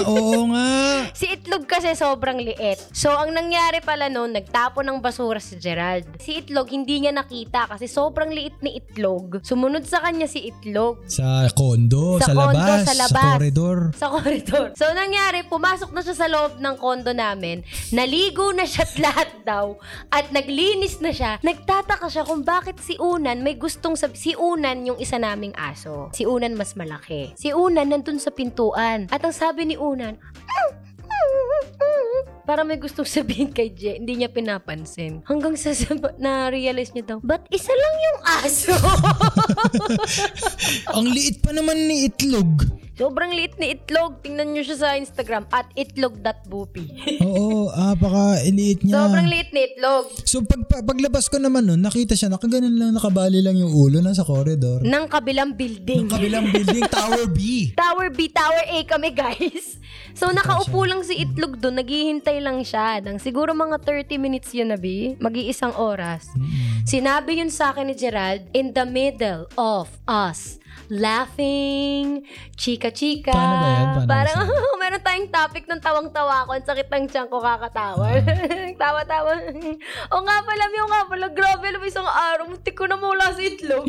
oo 0.08 0.40
nga. 0.48 0.68
Si 1.12 1.26
Itlog 1.28 1.64
kasi 1.64 1.92
sobrang 1.92 2.36
liit. 2.36 2.78
So, 2.90 3.10
ang 3.10 3.30
nangyari 3.30 3.78
pala 3.78 4.06
noon, 4.06 4.32
nagtapo 4.32 4.80
ng 4.80 4.98
basura 4.98 5.38
si 5.38 5.56
Gerald. 5.56 6.08
Si 6.18 6.38
Itlog, 6.38 6.68
hindi 6.68 6.98
niya 6.98 7.12
nakita 7.12 7.66
kasi 7.66 7.84
sobrang 7.84 8.28
liit 8.28 8.58
ni 8.60 8.76
Itlog. 8.76 9.42
Sumunod 9.42 9.84
sa 9.84 10.00
kanya 10.00 10.24
si 10.24 10.46
Itlog. 10.46 11.04
Sa 11.06 11.48
kondo, 11.52 12.16
Sa 12.16 12.26
sa, 12.26 12.32
kondo, 12.32 12.56
labas, 12.56 12.80
sa 12.82 12.86
sa, 12.86 13.02
labas. 13.02 13.32
koridor. 13.34 13.78
Sa 13.92 14.06
koridor. 14.08 14.66
So, 14.72 14.88
nangyari, 14.90 15.44
pumasok 15.44 15.90
na 15.90 16.00
siya 16.00 16.16
sa 16.16 16.26
loob 16.26 16.56
ng 16.56 16.76
kondo 16.76 17.10
namin. 17.10 17.60
Naligo 17.90 18.50
na 18.50 18.64
siya't 18.64 18.96
lahat 19.04 19.30
daw. 19.42 19.76
At 20.08 20.30
naglinis 20.30 20.98
na 20.98 21.10
siya. 21.10 21.36
Nagtataka 21.40 22.06
siya 22.06 22.22
kung 22.22 22.42
bakit 22.42 22.78
si 22.78 22.96
Unan 22.96 23.40
may 23.40 23.54
gustong 23.54 23.94
sab- 23.94 24.14
Si 24.14 24.32
Unan 24.32 24.84
yung 24.84 24.96
isa 24.96 25.16
naming 25.16 25.52
aso. 25.52 26.12
Si 26.12 26.22
Unan 26.22 26.54
mas 26.54 26.72
malaki. 26.72 27.32
Si 27.34 27.50
Unan 27.50 27.88
nandun 27.88 28.16
sa 28.16 28.30
pintuan. 28.30 29.08
At 29.08 29.20
ang 29.20 29.32
sabi 29.32 29.64
ni 29.64 29.76
Unan, 29.82 30.14
para 32.42 32.66
may 32.66 32.78
gustong 32.78 33.06
sabihin 33.06 33.54
kay 33.54 33.70
Je, 33.70 33.98
hindi 33.98 34.18
niya 34.18 34.30
pinapansin. 34.30 35.22
Hanggang 35.26 35.54
sa 35.54 35.74
na-realize 36.18 36.90
niya 36.94 37.14
daw, 37.14 37.18
ba't 37.22 37.46
isa 37.54 37.70
lang 37.70 37.96
yung 37.98 38.20
aso? 38.42 38.74
Ang 40.98 41.06
liit 41.10 41.38
pa 41.42 41.54
naman 41.54 41.78
ni 41.86 42.10
Itlog. 42.10 42.66
Sobrang 42.92 43.32
liit 43.32 43.56
ni 43.56 43.72
Itlog. 43.72 44.20
Tingnan 44.20 44.52
nyo 44.52 44.60
siya 44.60 44.76
sa 44.76 44.88
Instagram 45.00 45.48
at 45.48 45.64
itlog.boopy. 45.72 46.84
Oo, 47.24 47.72
ah, 47.72 47.96
baka 47.96 48.44
liit 48.52 48.84
niya. 48.84 49.08
Sobrang 49.08 49.24
liit 49.32 49.48
ni 49.56 49.64
Itlog. 49.72 50.12
So 50.28 50.44
pag, 50.44 50.68
pag- 50.68 50.84
paglabas 50.84 51.32
ko 51.32 51.40
naman 51.40 51.64
nun, 51.64 51.80
nakita 51.80 52.12
siya, 52.12 52.28
nakaganon 52.28 52.76
lang, 52.76 52.92
nakabali 52.92 53.40
lang 53.40 53.56
yung 53.56 53.72
ulo 53.72 54.04
nasa 54.04 54.20
koridor. 54.28 54.84
Ng 54.84 55.04
kabilang 55.08 55.56
building. 55.56 56.04
Ng 56.04 56.12
kabilang 56.12 56.44
building, 56.52 56.84
Tower 56.92 57.24
B. 57.32 57.72
Tower 57.72 58.12
B, 58.12 58.28
Tower 58.28 58.64
A 58.68 58.78
kami 58.84 59.08
guys. 59.16 59.80
So 60.12 60.28
nakaupo 60.28 60.84
lang 60.84 61.00
si 61.08 61.16
Itlog 61.16 61.56
doon, 61.64 61.80
naghihintay 61.80 62.44
lang 62.44 62.60
siya. 62.60 63.00
Nang 63.00 63.16
siguro 63.16 63.56
mga 63.56 63.80
30 63.80 64.20
minutes 64.20 64.52
yun 64.52 64.68
na 64.68 64.76
B, 64.76 65.16
mag-iisang 65.16 65.72
oras. 65.80 66.28
Sinabi 66.82 67.38
yun 67.38 67.50
sa 67.50 67.70
akin 67.70 67.88
ni 67.88 67.94
Gerald, 67.94 68.42
in 68.52 68.74
the 68.74 68.82
middle 68.82 69.46
of 69.54 69.88
us 70.10 70.62
laughing, 70.92 72.26
chika-chika. 72.52 73.32
Paano 73.32 73.56
ba 73.56 73.68
yan? 73.68 73.86
Paano 73.86 74.08
Parang, 74.08 74.38
ba 74.44 74.76
meron 74.84 75.00
tayong 75.00 75.30
topic 75.32 75.64
ng 75.64 75.80
tawang-tawa 75.80 76.44
ko. 76.44 76.50
Ang 76.52 76.66
sakit 76.68 76.88
ng 76.92 77.06
tiyan 77.08 77.26
ko 77.32 77.40
kakatawa. 77.40 78.12
Tawa-tawa. 78.82 79.32
o 80.12 80.16
nga 80.20 80.36
pala, 80.44 80.64
yung 80.68 80.90
nga 80.92 81.02
pala, 81.08 81.26
grabe 81.32 81.64
alam 81.72 81.82
isang 81.88 82.04
araw, 82.04 82.44
muntik 82.44 82.76
ko 82.76 82.84
na 82.84 83.00
mawala 83.00 83.32
sa 83.32 83.40
itlog. 83.40 83.88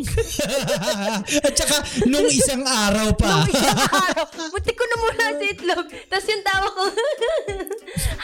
At 1.46 1.52
saka, 1.52 1.76
nung 2.08 2.28
isang 2.30 2.64
araw 2.64 3.12
pa. 3.12 3.44
Isang 3.52 3.84
araw, 3.84 4.24
muntik 4.48 4.76
ko 4.78 4.84
na 4.88 4.96
mawala 4.96 5.26
sa 5.36 5.44
itlog. 5.44 5.86
Tapos 6.08 6.26
yung 6.32 6.44
tawa 6.46 6.68
ko, 6.72 6.82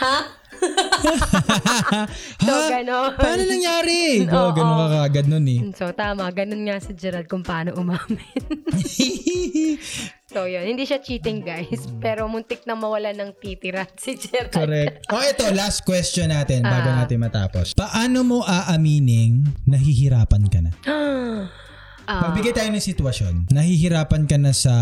ha? 0.01 0.40
so, 2.45 2.53
ganon. 2.69 3.15
Paano 3.17 3.43
nangyari? 3.43 4.21
Oo. 4.27 4.51
Ganun 4.53 4.77
ka 4.77 4.87
kagad 5.07 5.27
nun 5.31 5.47
eh. 5.47 5.61
So, 5.73 5.91
tama. 5.93 6.29
Ganun 6.31 6.63
nga 6.67 6.77
si 6.79 6.93
Gerald 6.93 7.27
kung 7.27 7.43
paano 7.43 7.75
umamin. 7.75 8.21
so, 10.33 10.45
yun. 10.45 10.67
Hindi 10.67 10.85
siya 10.85 11.01
cheating, 11.01 11.41
guys. 11.41 11.89
Pero 11.99 12.27
muntik 12.27 12.67
na 12.67 12.75
mawala 12.75 13.15
ng 13.15 13.33
titirat 13.39 13.95
si 13.97 14.19
Gerald. 14.19 14.53
Correct. 14.53 15.07
Oh, 15.09 15.23
ito, 15.23 15.47
last 15.55 15.83
question 15.83 16.29
natin 16.29 16.63
bago 16.63 16.91
Ah. 16.91 17.05
natin 17.05 17.19
matapos. 17.23 17.73
Paano 17.73 18.21
mo 18.21 18.39
aamining 18.43 19.47
nahihirapan 19.65 20.43
ka 20.51 20.61
na? 20.61 20.73
Ah, 22.07 22.29
Magbigay 22.29 22.53
tayo 22.53 22.69
ng 22.69 22.81
sitwasyon. 22.81 23.35
Nahihirapan 23.51 24.25
ka 24.25 24.37
na 24.37 24.53
sa 24.53 24.73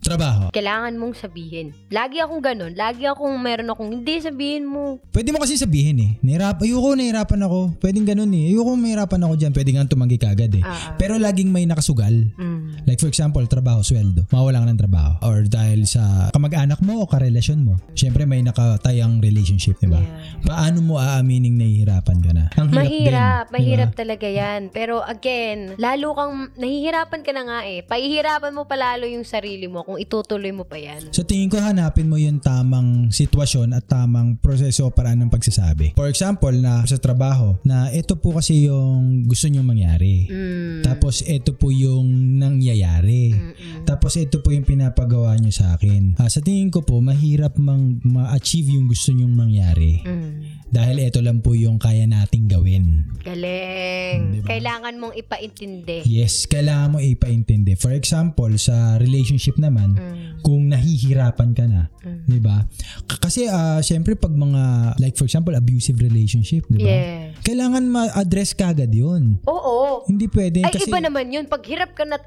trabaho. 0.00 0.48
kailangan 0.50 0.94
mong 0.94 1.14
sabihin. 1.16 1.74
Lagi 1.90 2.18
akong 2.18 2.40
ganun. 2.40 2.72
Lagi 2.74 3.04
akong 3.04 3.34
meron 3.36 3.70
akong, 3.70 3.90
hindi 3.90 4.20
sabihin 4.20 4.64
mo. 4.64 5.00
Pwede 5.10 5.30
mo 5.30 5.38
kasi 5.38 5.56
sabihin 5.56 5.98
eh. 5.98 6.10
Nahirap, 6.20 6.62
ayoko, 6.62 6.94
nahirapan 6.94 7.40
ako. 7.42 7.60
Pwedeng 7.78 8.06
ganun 8.06 8.32
eh. 8.32 8.50
Ayoko, 8.50 8.72
mahirapan 8.74 9.20
ako 9.22 9.34
dyan. 9.34 9.52
Pwede 9.52 9.70
nga 9.74 9.86
tumanggi 9.86 10.18
ka 10.18 10.30
agad 10.30 10.52
eh. 10.54 10.62
Ah. 10.62 10.94
Pero 10.94 11.18
laging 11.18 11.50
may 11.50 11.66
nakasugal. 11.66 12.14
Mm. 12.38 12.53
Like 12.94 13.02
for 13.02 13.10
example, 13.10 13.42
trabaho, 13.50 13.82
sweldo. 13.82 14.22
Mawala 14.30 14.62
ka 14.62 14.70
ng 14.70 14.78
trabaho. 14.78 15.12
Or 15.26 15.42
dahil 15.42 15.82
sa 15.82 16.30
kamag-anak 16.30 16.78
mo 16.78 17.02
o 17.02 17.10
karelasyon 17.10 17.66
mo. 17.66 17.74
Siyempre 17.98 18.22
may 18.22 18.38
nakatayang 18.46 19.18
relationship, 19.18 19.82
di 19.82 19.90
ba? 19.90 19.98
Yeah. 19.98 20.46
Paano 20.46 20.78
mo 20.78 20.94
aamining 21.02 21.58
nahihirapan 21.58 22.18
ka 22.22 22.30
na? 22.30 22.46
Ang 22.54 22.70
hirap 22.70 22.78
Mahirap, 22.78 23.44
din, 23.50 23.54
mahirap 23.58 23.90
di 23.90 23.94
ba? 23.98 23.98
talaga 23.98 24.28
yan. 24.30 24.60
Pero 24.70 25.02
again, 25.02 25.74
lalo 25.74 26.14
kang, 26.14 26.54
nahihirapan 26.54 27.20
ka 27.26 27.32
na 27.34 27.42
nga 27.42 27.58
eh. 27.66 27.82
Pahihirapan 27.82 28.54
mo 28.54 28.62
palalo 28.70 29.10
yung 29.10 29.26
sarili 29.26 29.66
mo 29.66 29.82
kung 29.82 29.98
itutuloy 29.98 30.54
mo 30.54 30.62
pa 30.62 30.78
yan. 30.78 31.10
So 31.10 31.26
tingin 31.26 31.50
ko 31.50 31.58
hanapin 31.58 32.06
mo 32.06 32.14
yung 32.14 32.38
tamang 32.38 33.10
sitwasyon 33.10 33.74
at 33.74 33.90
tamang 33.90 34.38
proseso 34.38 34.86
paraan 34.94 35.26
ng 35.26 35.34
pagsasabi. 35.34 35.98
For 35.98 36.06
example, 36.06 36.54
na 36.54 36.86
sa 36.86 36.94
trabaho, 37.02 37.58
na 37.66 37.90
ito 37.90 38.14
po 38.14 38.38
kasi 38.38 38.70
yung 38.70 39.26
gusto 39.26 39.50
nyo 39.50 39.66
mangyari. 39.66 40.30
Mm. 40.30 40.86
Tapos 40.86 41.26
ito 41.26 41.58
po 41.58 41.74
yung 41.74 42.38
nangyayari. 42.38 42.83
Mm-mm. 42.84 43.84
Tapos 43.84 44.16
ito 44.16 44.40
po 44.40 44.48
yung 44.48 44.64
pinapagawa 44.64 45.36
nyo 45.36 45.48
sa 45.48 45.74
akin. 45.74 46.16
Ah, 46.16 46.28
sa 46.28 46.40
tingin 46.40 46.68
ko 46.68 46.80
po, 46.80 47.00
mahirap 47.00 47.56
mang 47.56 48.00
ma-achieve 48.02 48.72
yung 48.72 48.86
gusto 48.86 49.10
nyong 49.10 49.32
mangyari. 49.32 50.00
Mm. 50.00 50.32
Dahil 50.68 50.96
ito 51.00 51.20
lang 51.20 51.38
po 51.38 51.54
yung 51.54 51.78
kaya 51.78 52.02
nating 52.02 52.50
gawin. 52.50 53.06
Galing. 53.22 54.18
Diba? 54.34 54.46
Kailangan 54.48 54.94
mong 54.96 55.14
ipaintindi. 55.14 56.02
Yes, 56.02 56.44
kailangan 56.44 56.88
mo 56.90 56.98
ipaintindi. 56.98 57.74
For 57.74 57.92
example, 57.92 58.50
sa 58.56 58.98
relationship 58.98 59.54
naman, 59.56 59.94
Mm. 59.94 60.42
kung 60.42 60.66
nahihirapan 60.66 61.50
ka 61.52 61.64
na, 61.64 61.88
Mm. 62.02 62.26
'di 62.26 62.40
ba? 62.40 62.66
K- 63.06 63.20
Kasi 63.22 63.46
ah 63.46 63.80
syempre 63.80 64.12
pag 64.14 64.30
mga 64.30 64.62
like 64.98 65.14
for 65.14 65.24
example 65.24 65.54
abusive 65.54 65.96
relationship, 65.96 66.66
'di 66.66 66.78
ba? 66.78 66.90
Yeah. 66.90 67.32
Kailangan 67.40 67.84
ma-address 67.86 68.52
kagad 68.52 68.90
'yun. 68.90 69.40
Oo. 69.46 70.04
Hindi 70.04 70.28
pwede 70.28 70.60
Ay, 70.60 70.74
kasi 70.74 70.90
iba 70.90 71.00
naman 71.00 71.30
yun. 71.30 71.46
Pag 71.46 71.64
hirap 71.64 71.94
ka 71.94 72.04
not 72.04 72.20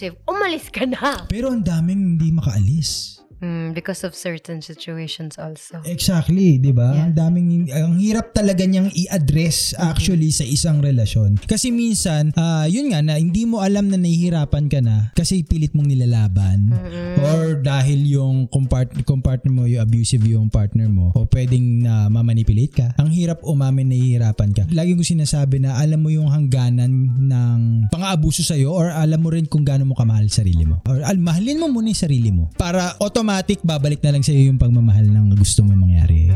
abusive, 0.00 0.16
umalis 0.24 0.66
ka 0.72 0.88
na. 0.88 1.28
pero 1.28 1.52
ang 1.52 1.60
daming 1.60 2.16
hindi 2.16 2.32
makaalis. 2.32 3.19
Mm, 3.40 3.72
because 3.72 4.04
of 4.04 4.12
certain 4.12 4.60
situations 4.60 5.40
also. 5.40 5.80
Exactly, 5.88 6.60
'di 6.60 6.76
ba? 6.76 6.92
Yeah. 6.92 7.04
Ang 7.08 7.14
daming 7.16 7.48
ang 7.72 7.96
hirap 7.96 8.36
talaga 8.36 8.68
niyang 8.68 8.92
i-address 8.92 9.72
actually 9.80 10.28
sa 10.28 10.44
isang 10.44 10.84
relasyon. 10.84 11.40
Kasi 11.48 11.72
minsan, 11.72 12.36
ah 12.36 12.68
yun 12.68 12.92
nga 12.92 13.00
na 13.00 13.16
hindi 13.16 13.48
mo 13.48 13.64
alam 13.64 13.88
na 13.88 13.96
nahihirapan 13.96 14.68
ka 14.68 14.84
na 14.84 15.08
kasi 15.16 15.40
pilit 15.40 15.72
mong 15.72 15.88
nilalaban 15.88 16.68
or 17.24 17.56
dahil 17.56 18.04
yung 18.04 18.44
compart 18.52 19.42
mo 19.48 19.64
yung 19.64 19.88
abusive 19.88 20.20
yung 20.28 20.52
partner 20.52 20.92
mo 20.92 21.08
o 21.16 21.24
pwedeng 21.24 21.80
na 21.88 22.12
mamanipulate 22.12 22.76
ka. 22.76 22.88
Ang 23.00 23.08
hirap 23.08 23.40
umamin 23.40 23.88
na 23.88 23.96
nahihirapan 23.96 24.50
ka. 24.52 24.62
Lagi 24.68 24.92
ko 24.92 25.00
sinasabi 25.00 25.64
na 25.64 25.80
alam 25.80 26.04
mo 26.04 26.12
yung 26.12 26.28
hangganan 26.28 26.92
ng 27.24 27.88
pang-aabuso 27.88 28.44
sa'yo 28.44 28.68
or 28.68 28.92
alam 28.92 29.16
mo 29.16 29.32
rin 29.32 29.48
kung 29.48 29.64
gaano 29.64 29.88
mo 29.88 29.96
kamahal 29.96 30.28
sarili 30.28 30.68
mo. 30.68 30.84
Or 30.84 31.00
al 31.00 31.16
mahalin 31.16 31.56
mo 31.56 31.72
muna 31.72 31.88
yung 31.88 32.04
sarili 32.04 32.28
mo 32.28 32.52
para 32.60 33.00
automatic 33.00 33.29
babalik 33.62 34.02
na 34.02 34.18
lang 34.18 34.22
sa'yo 34.26 34.50
yung 34.50 34.58
pagmamahal 34.58 35.06
ng 35.06 35.38
gusto 35.38 35.62
mo 35.62 35.72
mangyari. 35.78 36.30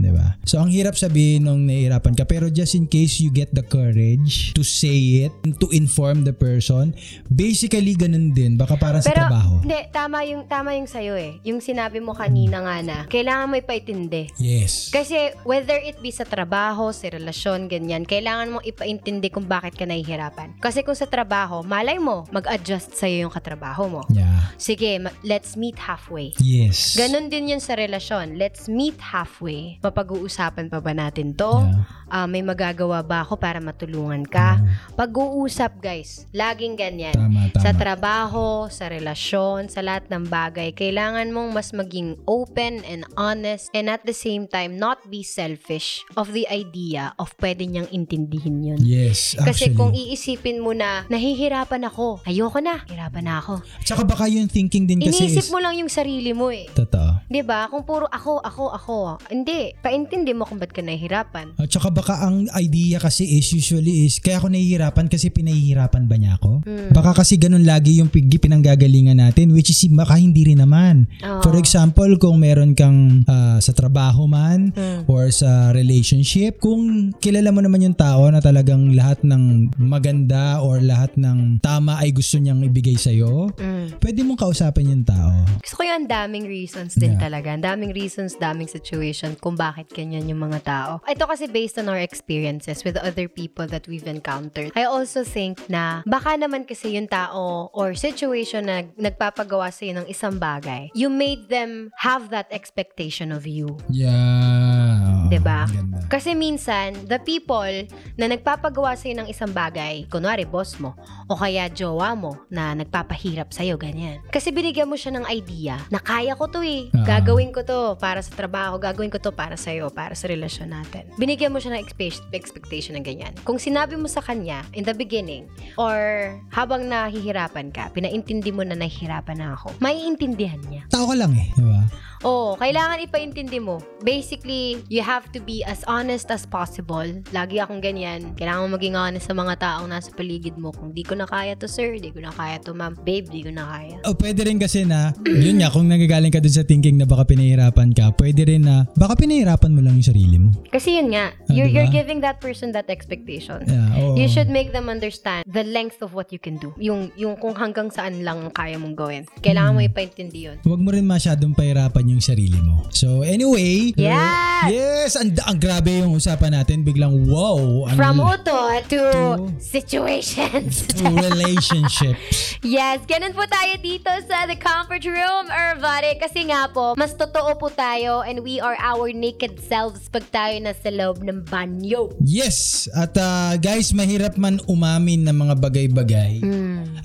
'Di 0.00 0.10
ba? 0.10 0.40
So 0.48 0.58
ang 0.58 0.72
hirap 0.72 0.96
sabihin 0.96 1.44
nung 1.44 1.68
nahihirapan 1.68 2.16
ka 2.16 2.24
pero 2.24 2.48
just 2.48 2.72
in 2.72 2.88
case 2.88 3.20
you 3.20 3.28
get 3.28 3.52
the 3.52 3.62
courage 3.62 4.56
to 4.56 4.64
say 4.64 5.28
it, 5.28 5.32
to 5.60 5.68
inform 5.70 6.24
the 6.24 6.32
person, 6.32 6.96
basically 7.28 7.92
ganun 7.94 8.32
din 8.32 8.56
baka 8.56 8.80
para 8.80 8.98
sa 9.04 9.12
Pero, 9.12 9.28
trabaho. 9.28 9.60
hindi, 9.60 9.80
tama 9.92 10.24
yung, 10.24 10.42
tama 10.48 10.72
yung 10.74 10.88
sa'yo 10.88 11.14
eh. 11.18 11.36
Yung 11.44 11.60
sinabi 11.60 12.00
mo 12.00 12.16
kanina 12.16 12.64
nga 12.64 12.76
na, 12.80 12.98
kailangan 13.06 13.50
mo 13.50 13.54
ipaitindi. 13.60 14.32
Yes. 14.40 14.88
Kasi 14.88 15.36
whether 15.44 15.76
it 15.76 16.00
be 16.00 16.08
sa 16.08 16.24
trabaho, 16.24 16.90
sa 16.94 17.12
relasyon, 17.12 17.68
ganyan, 17.68 18.08
kailangan 18.08 18.56
mong 18.56 18.64
ipaintindi 18.64 19.28
kung 19.28 19.44
bakit 19.44 19.76
ka 19.76 19.84
nahihirapan. 19.84 20.56
Kasi 20.62 20.80
kung 20.80 20.96
sa 20.96 21.06
trabaho, 21.06 21.60
malay 21.60 22.00
mo, 22.00 22.24
mag-adjust 22.32 22.96
sa'yo 22.96 23.28
yung 23.28 23.34
katrabaho 23.34 23.90
mo. 23.90 24.02
Yeah. 24.08 24.54
Sige, 24.56 25.02
let's 25.26 25.58
meet 25.58 25.76
halfway. 25.76 26.32
Yes. 26.40 26.96
Ganon 26.96 27.28
din 27.28 27.52
yun 27.52 27.62
sa 27.62 27.76
relasyon. 27.76 28.38
Let's 28.40 28.70
meet 28.70 28.96
halfway. 29.00 29.82
Mapag-uusapan 29.90 30.70
pa 30.70 30.78
ba 30.78 30.94
natin 30.94 31.34
to? 31.34 31.50
Yeah. 31.66 31.98
Ah, 32.10 32.26
may 32.26 32.42
magagawa 32.42 33.02
ba 33.02 33.26
ako 33.26 33.38
para 33.38 33.58
matulungan 33.58 34.22
ka? 34.22 34.58
Pag-uusap, 34.94 35.78
guys. 35.78 36.26
Laging 36.30 36.74
ganyan. 36.78 37.14
Tama, 37.14 37.50
tama. 37.54 37.62
Sa 37.62 37.70
trabaho, 37.74 38.70
sa 38.70 38.86
relasyon, 38.86 39.66
sa 39.70 39.82
lahat 39.82 40.06
ng 40.10 40.26
bagay, 40.26 40.70
kailangan 40.74 41.30
mong 41.30 41.50
mas 41.54 41.70
maging 41.74 42.18
open 42.26 42.86
and 42.86 43.02
honest 43.14 43.70
and 43.74 43.90
at 43.90 44.02
the 44.06 44.14
same 44.14 44.46
time, 44.46 44.78
not 44.78 45.02
be 45.10 45.26
selfish 45.26 46.02
of 46.14 46.30
the 46.34 46.46
idea 46.50 47.10
of 47.18 47.30
pwede 47.38 47.66
niyang 47.66 47.90
intindihin 47.90 48.62
yun. 48.62 48.80
Yes, 48.82 49.38
Kasi 49.38 49.70
actually. 49.70 49.78
kung 49.78 49.90
iisipin 49.94 50.62
mo 50.62 50.74
na, 50.74 51.06
nahihirapan 51.10 51.86
ako, 51.86 52.22
ayoko 52.26 52.58
na, 52.62 52.82
hirapan 52.86 53.26
na 53.26 53.42
ako. 53.42 53.62
Tsaka 53.82 54.02
baka 54.06 54.30
yung 54.30 54.46
thinking 54.46 54.86
din 54.86 55.02
kasi 55.02 55.26
Iniisip 55.26 55.46
is... 55.46 55.50
mo 55.50 55.58
lang 55.58 55.74
yung 55.78 55.90
sarili 55.90 56.30
mo 56.30 56.50
eh. 56.50 56.66
Totoo. 56.70 57.24
'Di 57.26 57.42
ba? 57.42 57.66
Kung 57.70 57.82
puro 57.82 58.06
ako, 58.10 58.42
ako, 58.42 58.64
ako. 58.74 58.98
Hindi. 59.30 59.74
Paintindi 59.80 60.32
mo 60.32 60.44
kung 60.44 60.60
ba't 60.60 60.70
ka 60.70 60.80
nahihirapan. 60.80 61.56
At 61.56 61.72
saka 61.72 61.88
baka 61.88 62.20
ang 62.20 62.44
idea 62.52 63.00
kasi 63.00 63.24
is 63.36 63.48
usually 63.50 64.04
is 64.04 64.20
kaya 64.20 64.36
ako 64.36 64.52
nahihirapan 64.52 65.08
kasi 65.08 65.32
pinahihirapan 65.32 66.04
ba 66.04 66.16
niya 66.16 66.36
ako? 66.36 66.60
Hmm. 66.64 66.92
Baka 66.92 67.16
kasi 67.16 67.36
ganun 67.36 67.64
lagi 67.64 67.96
yung 67.96 68.12
pinanggagalingan 68.12 69.16
natin 69.16 69.52
which 69.52 69.70
is 69.70 69.80
baka 69.88 70.16
hindi 70.16 70.44
rin 70.44 70.60
naman. 70.60 71.08
Oo. 71.24 71.40
For 71.40 71.56
example, 71.56 72.12
kung 72.16 72.40
meron 72.40 72.76
kang 72.76 73.24
ah, 73.24 73.56
sa 73.56 73.72
trabaho 73.72 74.26
man 74.26 74.72
Hmm. 74.76 75.08
or 75.08 75.32
sa 75.32 75.72
relationship, 75.72 76.60
kung 76.60 77.14
kilala 77.16 77.48
mo 77.48 77.64
naman 77.64 77.80
yung 77.80 77.96
tao 77.96 78.28
na 78.28 78.38
talagang 78.38 78.92
lahat 78.92 79.24
ng 79.24 79.72
maganda 79.80 80.60
or 80.60 80.80
lahat 80.80 81.16
ng 81.16 81.58
tama 81.60 81.96
ay 81.96 82.12
gusto 82.12 82.36
niyang 82.36 82.60
ibigay 82.60 82.94
sa'yo, 82.94 83.52
Mm. 83.56 83.96
pwede 83.98 84.20
mong 84.20 84.38
kausapin 84.38 84.92
yung 84.92 85.04
tao. 85.06 85.32
Gusto 85.58 85.80
ko 85.80 85.84
yung 85.86 86.04
daming 86.04 86.44
reasons 86.44 86.94
din 86.94 87.16
Yeah. 87.16 87.22
talaga. 87.22 87.48
Ang 87.54 87.64
daming 87.64 87.92
reasons, 87.92 88.36
daming 88.36 88.66
situation 88.66 89.36
kung 89.36 89.54
bakit 89.54 89.69
ganyan 89.90 90.26
yung 90.28 90.42
mga 90.42 90.60
tao. 90.64 90.92
Ito 91.06 91.24
kasi 91.26 91.46
based 91.46 91.78
on 91.78 91.88
our 91.88 92.00
experiences 92.00 92.82
with 92.82 92.98
other 93.00 93.26
people 93.30 93.66
that 93.70 93.86
we've 93.86 94.06
encountered. 94.06 94.74
I 94.74 94.86
also 94.86 95.22
think 95.22 95.62
na 95.70 96.02
baka 96.06 96.36
naman 96.36 96.66
kasi 96.66 96.96
yung 96.98 97.06
tao 97.06 97.70
or 97.74 97.94
situation 97.94 98.66
na 98.66 98.86
nagpapagawa 98.98 99.70
sa'yo 99.70 100.02
ng 100.02 100.06
isang 100.10 100.36
bagay, 100.40 100.90
you 100.94 101.08
made 101.08 101.48
them 101.48 101.94
have 101.98 102.30
that 102.34 102.50
expectation 102.50 103.30
of 103.30 103.46
you. 103.46 103.78
Yeah. 103.90 105.30
'Di 105.30 105.38
ba? 105.38 105.66
Kasi 106.10 106.34
minsan, 106.34 107.06
the 107.06 107.22
people 107.22 107.86
na 108.18 108.26
nagpapagawa 108.26 108.98
sa'yo 108.98 109.14
ng 109.22 109.28
isang 109.30 109.54
bagay, 109.54 110.10
kunwari 110.10 110.42
boss 110.42 110.74
mo, 110.82 110.98
o 111.30 111.38
kaya 111.38 111.70
jowa 111.70 112.18
mo 112.18 112.34
na 112.50 112.74
nagpapahirap 112.74 113.54
sa'yo, 113.54 113.78
ganyan. 113.78 114.18
Kasi 114.34 114.50
binigyan 114.50 114.90
mo 114.90 114.98
siya 114.98 115.14
ng 115.14 115.30
idea 115.30 115.78
na 115.86 116.02
kaya 116.02 116.34
ko 116.34 116.50
to 116.50 116.66
eh. 116.66 116.90
Ah. 116.90 117.06
Gagawin 117.16 117.54
ko 117.54 117.62
to 117.62 117.94
para 118.02 118.18
sa 118.26 118.34
trabaho, 118.34 118.74
gagawin 118.82 119.06
ko 119.06 119.22
to 119.22 119.30
para 119.30 119.54
sa'yo, 119.60 119.92
para 119.92 120.16
sa 120.16 120.32
relasyon 120.32 120.72
natin. 120.72 121.04
Binigyan 121.20 121.52
mo 121.52 121.60
siya 121.60 121.76
ng 121.76 121.84
expe- 121.84 122.24
expectation 122.32 122.96
ng 122.96 123.04
ganyan. 123.04 123.36
Kung 123.44 123.60
sinabi 123.60 124.00
mo 124.00 124.08
sa 124.08 124.24
kanya 124.24 124.64
in 124.72 124.88
the 124.88 124.96
beginning, 124.96 125.44
or 125.76 126.32
habang 126.48 126.88
nahihirapan 126.88 127.68
ka, 127.68 127.92
pinaintindi 127.92 128.48
mo 128.48 128.64
na 128.64 128.72
nahihirapan 128.72 129.36
na 129.36 129.52
ako, 129.52 129.76
maiintindihan 129.84 130.64
niya. 130.72 130.88
Tao 130.88 131.04
ka 131.04 131.12
lang 131.12 131.36
eh, 131.36 131.52
di 131.52 131.64
ba? 131.68 131.84
Oo, 132.20 132.52
kailangan 132.60 133.00
ipaintindi 133.00 133.56
mo. 133.64 133.80
Basically, 134.04 134.84
you 134.92 135.00
have 135.00 135.24
to 135.32 135.40
be 135.40 135.64
as 135.64 135.80
honest 135.88 136.28
as 136.28 136.44
possible. 136.44 137.08
Lagi 137.32 137.56
akong 137.64 137.80
ganyan. 137.80 138.36
Kailangan 138.36 138.68
mo 138.68 138.76
maging 138.76 138.92
honest 138.92 139.24
sa 139.24 139.32
mga 139.32 139.56
taong 139.56 139.88
nasa 139.88 140.12
paligid 140.12 140.60
mo. 140.60 140.68
Kung 140.68 140.92
di 140.92 141.00
ko 141.00 141.16
na 141.16 141.24
kaya 141.24 141.56
to, 141.56 141.64
sir. 141.64 141.96
Di 141.96 142.12
ko 142.12 142.20
na 142.20 142.28
kaya 142.28 142.60
to, 142.60 142.76
ma'am. 142.76 142.92
Babe, 143.08 143.24
di 143.24 143.40
ko 143.40 143.48
na 143.56 143.64
kaya. 143.72 143.96
O 144.04 144.12
pwede 144.12 144.44
rin 144.44 144.60
kasi 144.60 144.84
na, 144.84 145.16
yun 145.24 145.64
nga, 145.64 145.72
kung 145.72 145.88
nagagaling 145.88 146.28
ka 146.28 146.44
dun 146.44 146.52
sa 146.52 146.60
thinking 146.60 147.00
na 147.00 147.08
baka 147.08 147.24
pinahirapan 147.24 147.96
ka, 147.96 148.12
pwede 148.20 148.44
rin 148.44 148.68
na, 148.68 148.84
baka 149.00 149.16
pinahirapan 149.16 149.49
mo 149.58 149.82
lang 149.82 149.98
yung 149.98 150.06
sarili 150.06 150.38
mo. 150.38 150.54
Kasi 150.68 150.94
yun 150.94 151.10
nga, 151.10 151.34
Ah, 151.34 151.50
you're, 151.50 151.66
diba? 151.66 151.74
you're 151.82 151.90
giving 151.90 152.20
that 152.20 152.38
person 152.38 152.70
that 152.70 152.86
expectation. 152.86 153.58
Yeah, 153.66 153.98
oo. 153.98 154.14
You 154.14 154.26
should 154.26 154.46
make 154.46 154.70
them 154.70 154.86
understand 154.86 155.42
the 155.42 155.66
length 155.66 155.98
of 156.00 156.14
what 156.14 156.30
you 156.30 156.38
can 156.38 156.54
do. 156.56 156.70
Yung, 156.78 157.10
yung 157.14 157.34
kung 157.34 157.54
hanggang 157.54 157.90
saan 157.90 158.22
lang 158.22 158.46
kaya 158.50 158.76
mong 158.76 158.94
gawin. 158.94 159.22
Kailangan 159.40 159.74
mo 159.74 159.80
ipaintindi 159.80 160.40
yun. 160.46 160.56
Huwag 160.62 160.78
mo 160.78 160.90
rin 160.90 161.02
masyadong 161.02 161.50
pahirapan 161.50 162.04
yung 162.08 162.22
sarili 162.22 162.60
mo. 162.60 162.86
So 162.90 163.22
anyway, 163.22 163.90
Yes! 163.96 164.68
yes, 164.68 165.10
ang, 165.16 165.34
ang 165.42 165.58
grabe 165.58 165.90
yung 165.98 166.12
usapan 166.12 166.52
natin. 166.52 166.84
Biglang 166.84 167.26
wow. 167.26 167.88
Ang, 167.88 167.96
From 167.96 168.20
uto 168.20 168.58
to 168.86 169.00
To- 169.10 169.48
situations. 169.58 170.86
to 170.92 171.02
relationships. 171.10 172.38
Yes, 172.60 173.00
ganun 173.08 173.32
po 173.32 173.48
tayo 173.48 173.80
dito 173.80 174.12
sa 174.28 174.44
The 174.44 174.54
Comfort 174.54 175.00
Room, 175.02 175.48
Ervare. 175.48 176.20
Kasi 176.20 176.44
nga 176.44 176.68
po, 176.68 176.92
mas 176.92 177.16
totoo 177.16 177.56
po 177.56 177.72
tayo 177.72 178.20
and 178.20 178.44
we 178.44 178.60
are 178.60 178.76
our 178.76 179.08
naked 179.40 179.56
selves 179.64 180.12
pag 180.12 180.28
tayo 180.28 180.52
nasa 180.60 180.92
loob 180.92 181.24
ng 181.24 181.48
banyo. 181.48 182.12
Yes, 182.20 182.84
at 182.92 183.16
ah, 183.16 183.56
guys, 183.56 183.88
mahirap 183.96 184.36
man 184.36 184.60
umamin 184.68 185.24
ng 185.24 185.32
mga 185.32 185.54
bagay-bagay. 185.56 186.44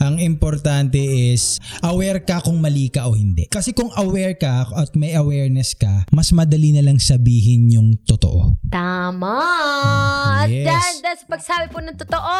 Ang 0.03 0.19
importante 0.19 0.99
is 0.99 1.63
aware 1.79 2.19
ka 2.19 2.43
kung 2.43 2.59
mali 2.59 2.91
ka 2.91 3.07
o 3.07 3.15
hindi. 3.15 3.47
Kasi 3.47 3.71
kung 3.71 3.87
aware 3.95 4.35
ka 4.35 4.67
at 4.75 4.91
may 4.99 5.15
awareness 5.15 5.71
ka, 5.79 6.03
mas 6.11 6.35
madali 6.35 6.75
na 6.75 6.83
lang 6.83 6.99
sabihin 6.99 7.71
yung 7.71 7.95
totoo. 8.03 8.59
Tama! 8.67 9.39
At 10.43 10.51
Yes. 10.51 10.67
dahil 10.67 10.95
sa 11.05 11.25
pagsabi 11.29 11.65
po 11.69 11.79
ng 11.79 11.95
totoo, 12.01 12.35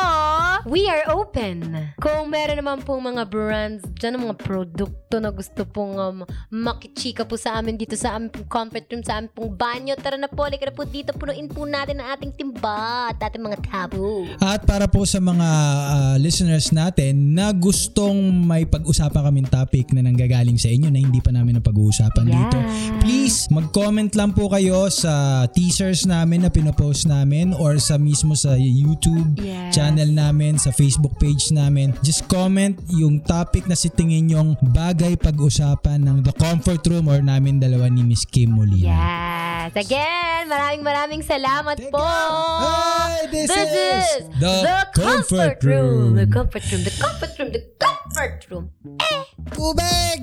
we 0.66 0.89
are 0.89 1.06
open. 1.14 1.62
Kung 2.02 2.34
meron 2.34 2.58
naman 2.58 2.82
pong 2.82 3.06
mga 3.06 3.24
brands, 3.30 3.86
dyan 3.96 4.18
mga 4.18 4.36
produkto 4.41 5.22
na 5.22 5.30
gusto 5.30 5.62
pong 5.70 5.96
um, 6.02 6.18
makichika 6.50 7.22
po 7.24 7.38
sa 7.38 7.62
amin 7.62 7.78
dito 7.78 7.93
sa 7.93 8.18
aming 8.18 8.34
pong 8.34 8.50
comfort 8.50 8.89
room, 8.89 9.06
sa 9.06 9.22
aming 9.22 9.34
pong 9.38 9.54
banyo, 9.54 9.84
tara 9.93 10.17
na 10.17 10.25
po, 10.25 10.41
halika 10.41 10.65
na 10.65 10.73
po 10.73 10.81
dito, 10.83 11.13
punuin 11.13 11.45
po 11.45 11.69
natin 11.69 12.01
ang 12.01 12.17
ating 12.17 12.33
timba 12.33 13.13
at 13.13 13.21
ating 13.21 13.45
mga 13.45 13.61
tabo. 13.61 14.25
At 14.41 14.65
para 14.65 14.89
po 14.89 15.05
sa 15.05 15.21
mga 15.21 15.49
ah, 15.86 16.15
listeners 16.17 16.73
natin 16.73 17.38
na 17.38 17.53
gustong 17.53 18.17
may 18.41 18.65
pag-usapan 18.65 19.29
kaming 19.29 19.45
topic 19.45 19.93
na 19.93 20.01
nanggagaling 20.01 20.57
sa 20.57 20.65
inyo 20.67 20.89
na 20.89 20.97
hindi 20.97 21.21
pa 21.21 21.29
namin 21.29 21.61
napag-uusapan 21.61 22.25
dito, 22.25 22.57
Yeah. 22.57 23.01
please 23.03 23.45
mag-comment 23.51 24.15
lang 24.15 24.31
po 24.31 24.47
kayo 24.47 24.88
sa 24.88 25.45
teasers 25.51 26.07
namin 26.07 26.41
na 26.41 26.49
pinopost 26.49 27.05
namin 27.05 27.51
or 27.53 27.75
sa 27.77 27.99
mismo 27.99 28.31
sa 28.33 28.55
YouTube 28.55 29.36
Yes. 29.38 29.75
channel 29.75 30.07
namin, 30.07 30.55
sa 30.55 30.71
Facebook 30.71 31.19
page 31.19 31.51
namin. 31.51 31.91
Just 31.99 32.25
comment 32.25 32.73
yung 32.88 33.19
topic 33.19 33.67
na 33.67 33.75
si 33.75 33.91
tingin 33.91 34.31
yung 34.31 34.55
bagay 34.71 35.19
pag-usapan 35.19 35.99
ng 35.99 36.17
The 36.23 36.31
Comfort 36.33 36.79
Room 36.88 37.11
or 37.11 37.19
namin 37.19 37.59
dalawa 37.59 37.91
ni 37.91 38.01
Miss 38.01 38.23
Kim 38.23 38.55
Molina. 38.55 38.88
Yes! 38.88 39.74
again, 39.76 40.47
maraming 40.47 40.84
maraming 40.84 41.21
salamat 41.23 41.78
Thank 41.78 41.91
po. 41.91 41.99
Hi, 41.99 43.28
this, 43.28 43.51
this 43.51 43.69
is, 43.71 43.76
is 43.76 44.30
the, 44.39 44.53
the 44.63 44.78
comfort, 44.95 45.59
comfort 45.59 45.63
room. 45.63 46.15
room. 46.15 46.15
The 46.15 46.28
comfort 46.28 46.63
room, 46.71 46.82
the 46.84 46.95
comfort 46.95 47.34
room, 47.39 47.49
the 47.51 47.63
comfort 47.78 48.38
room. 48.49 48.65
Eh. 48.99 49.23
Tubig! 49.51 50.19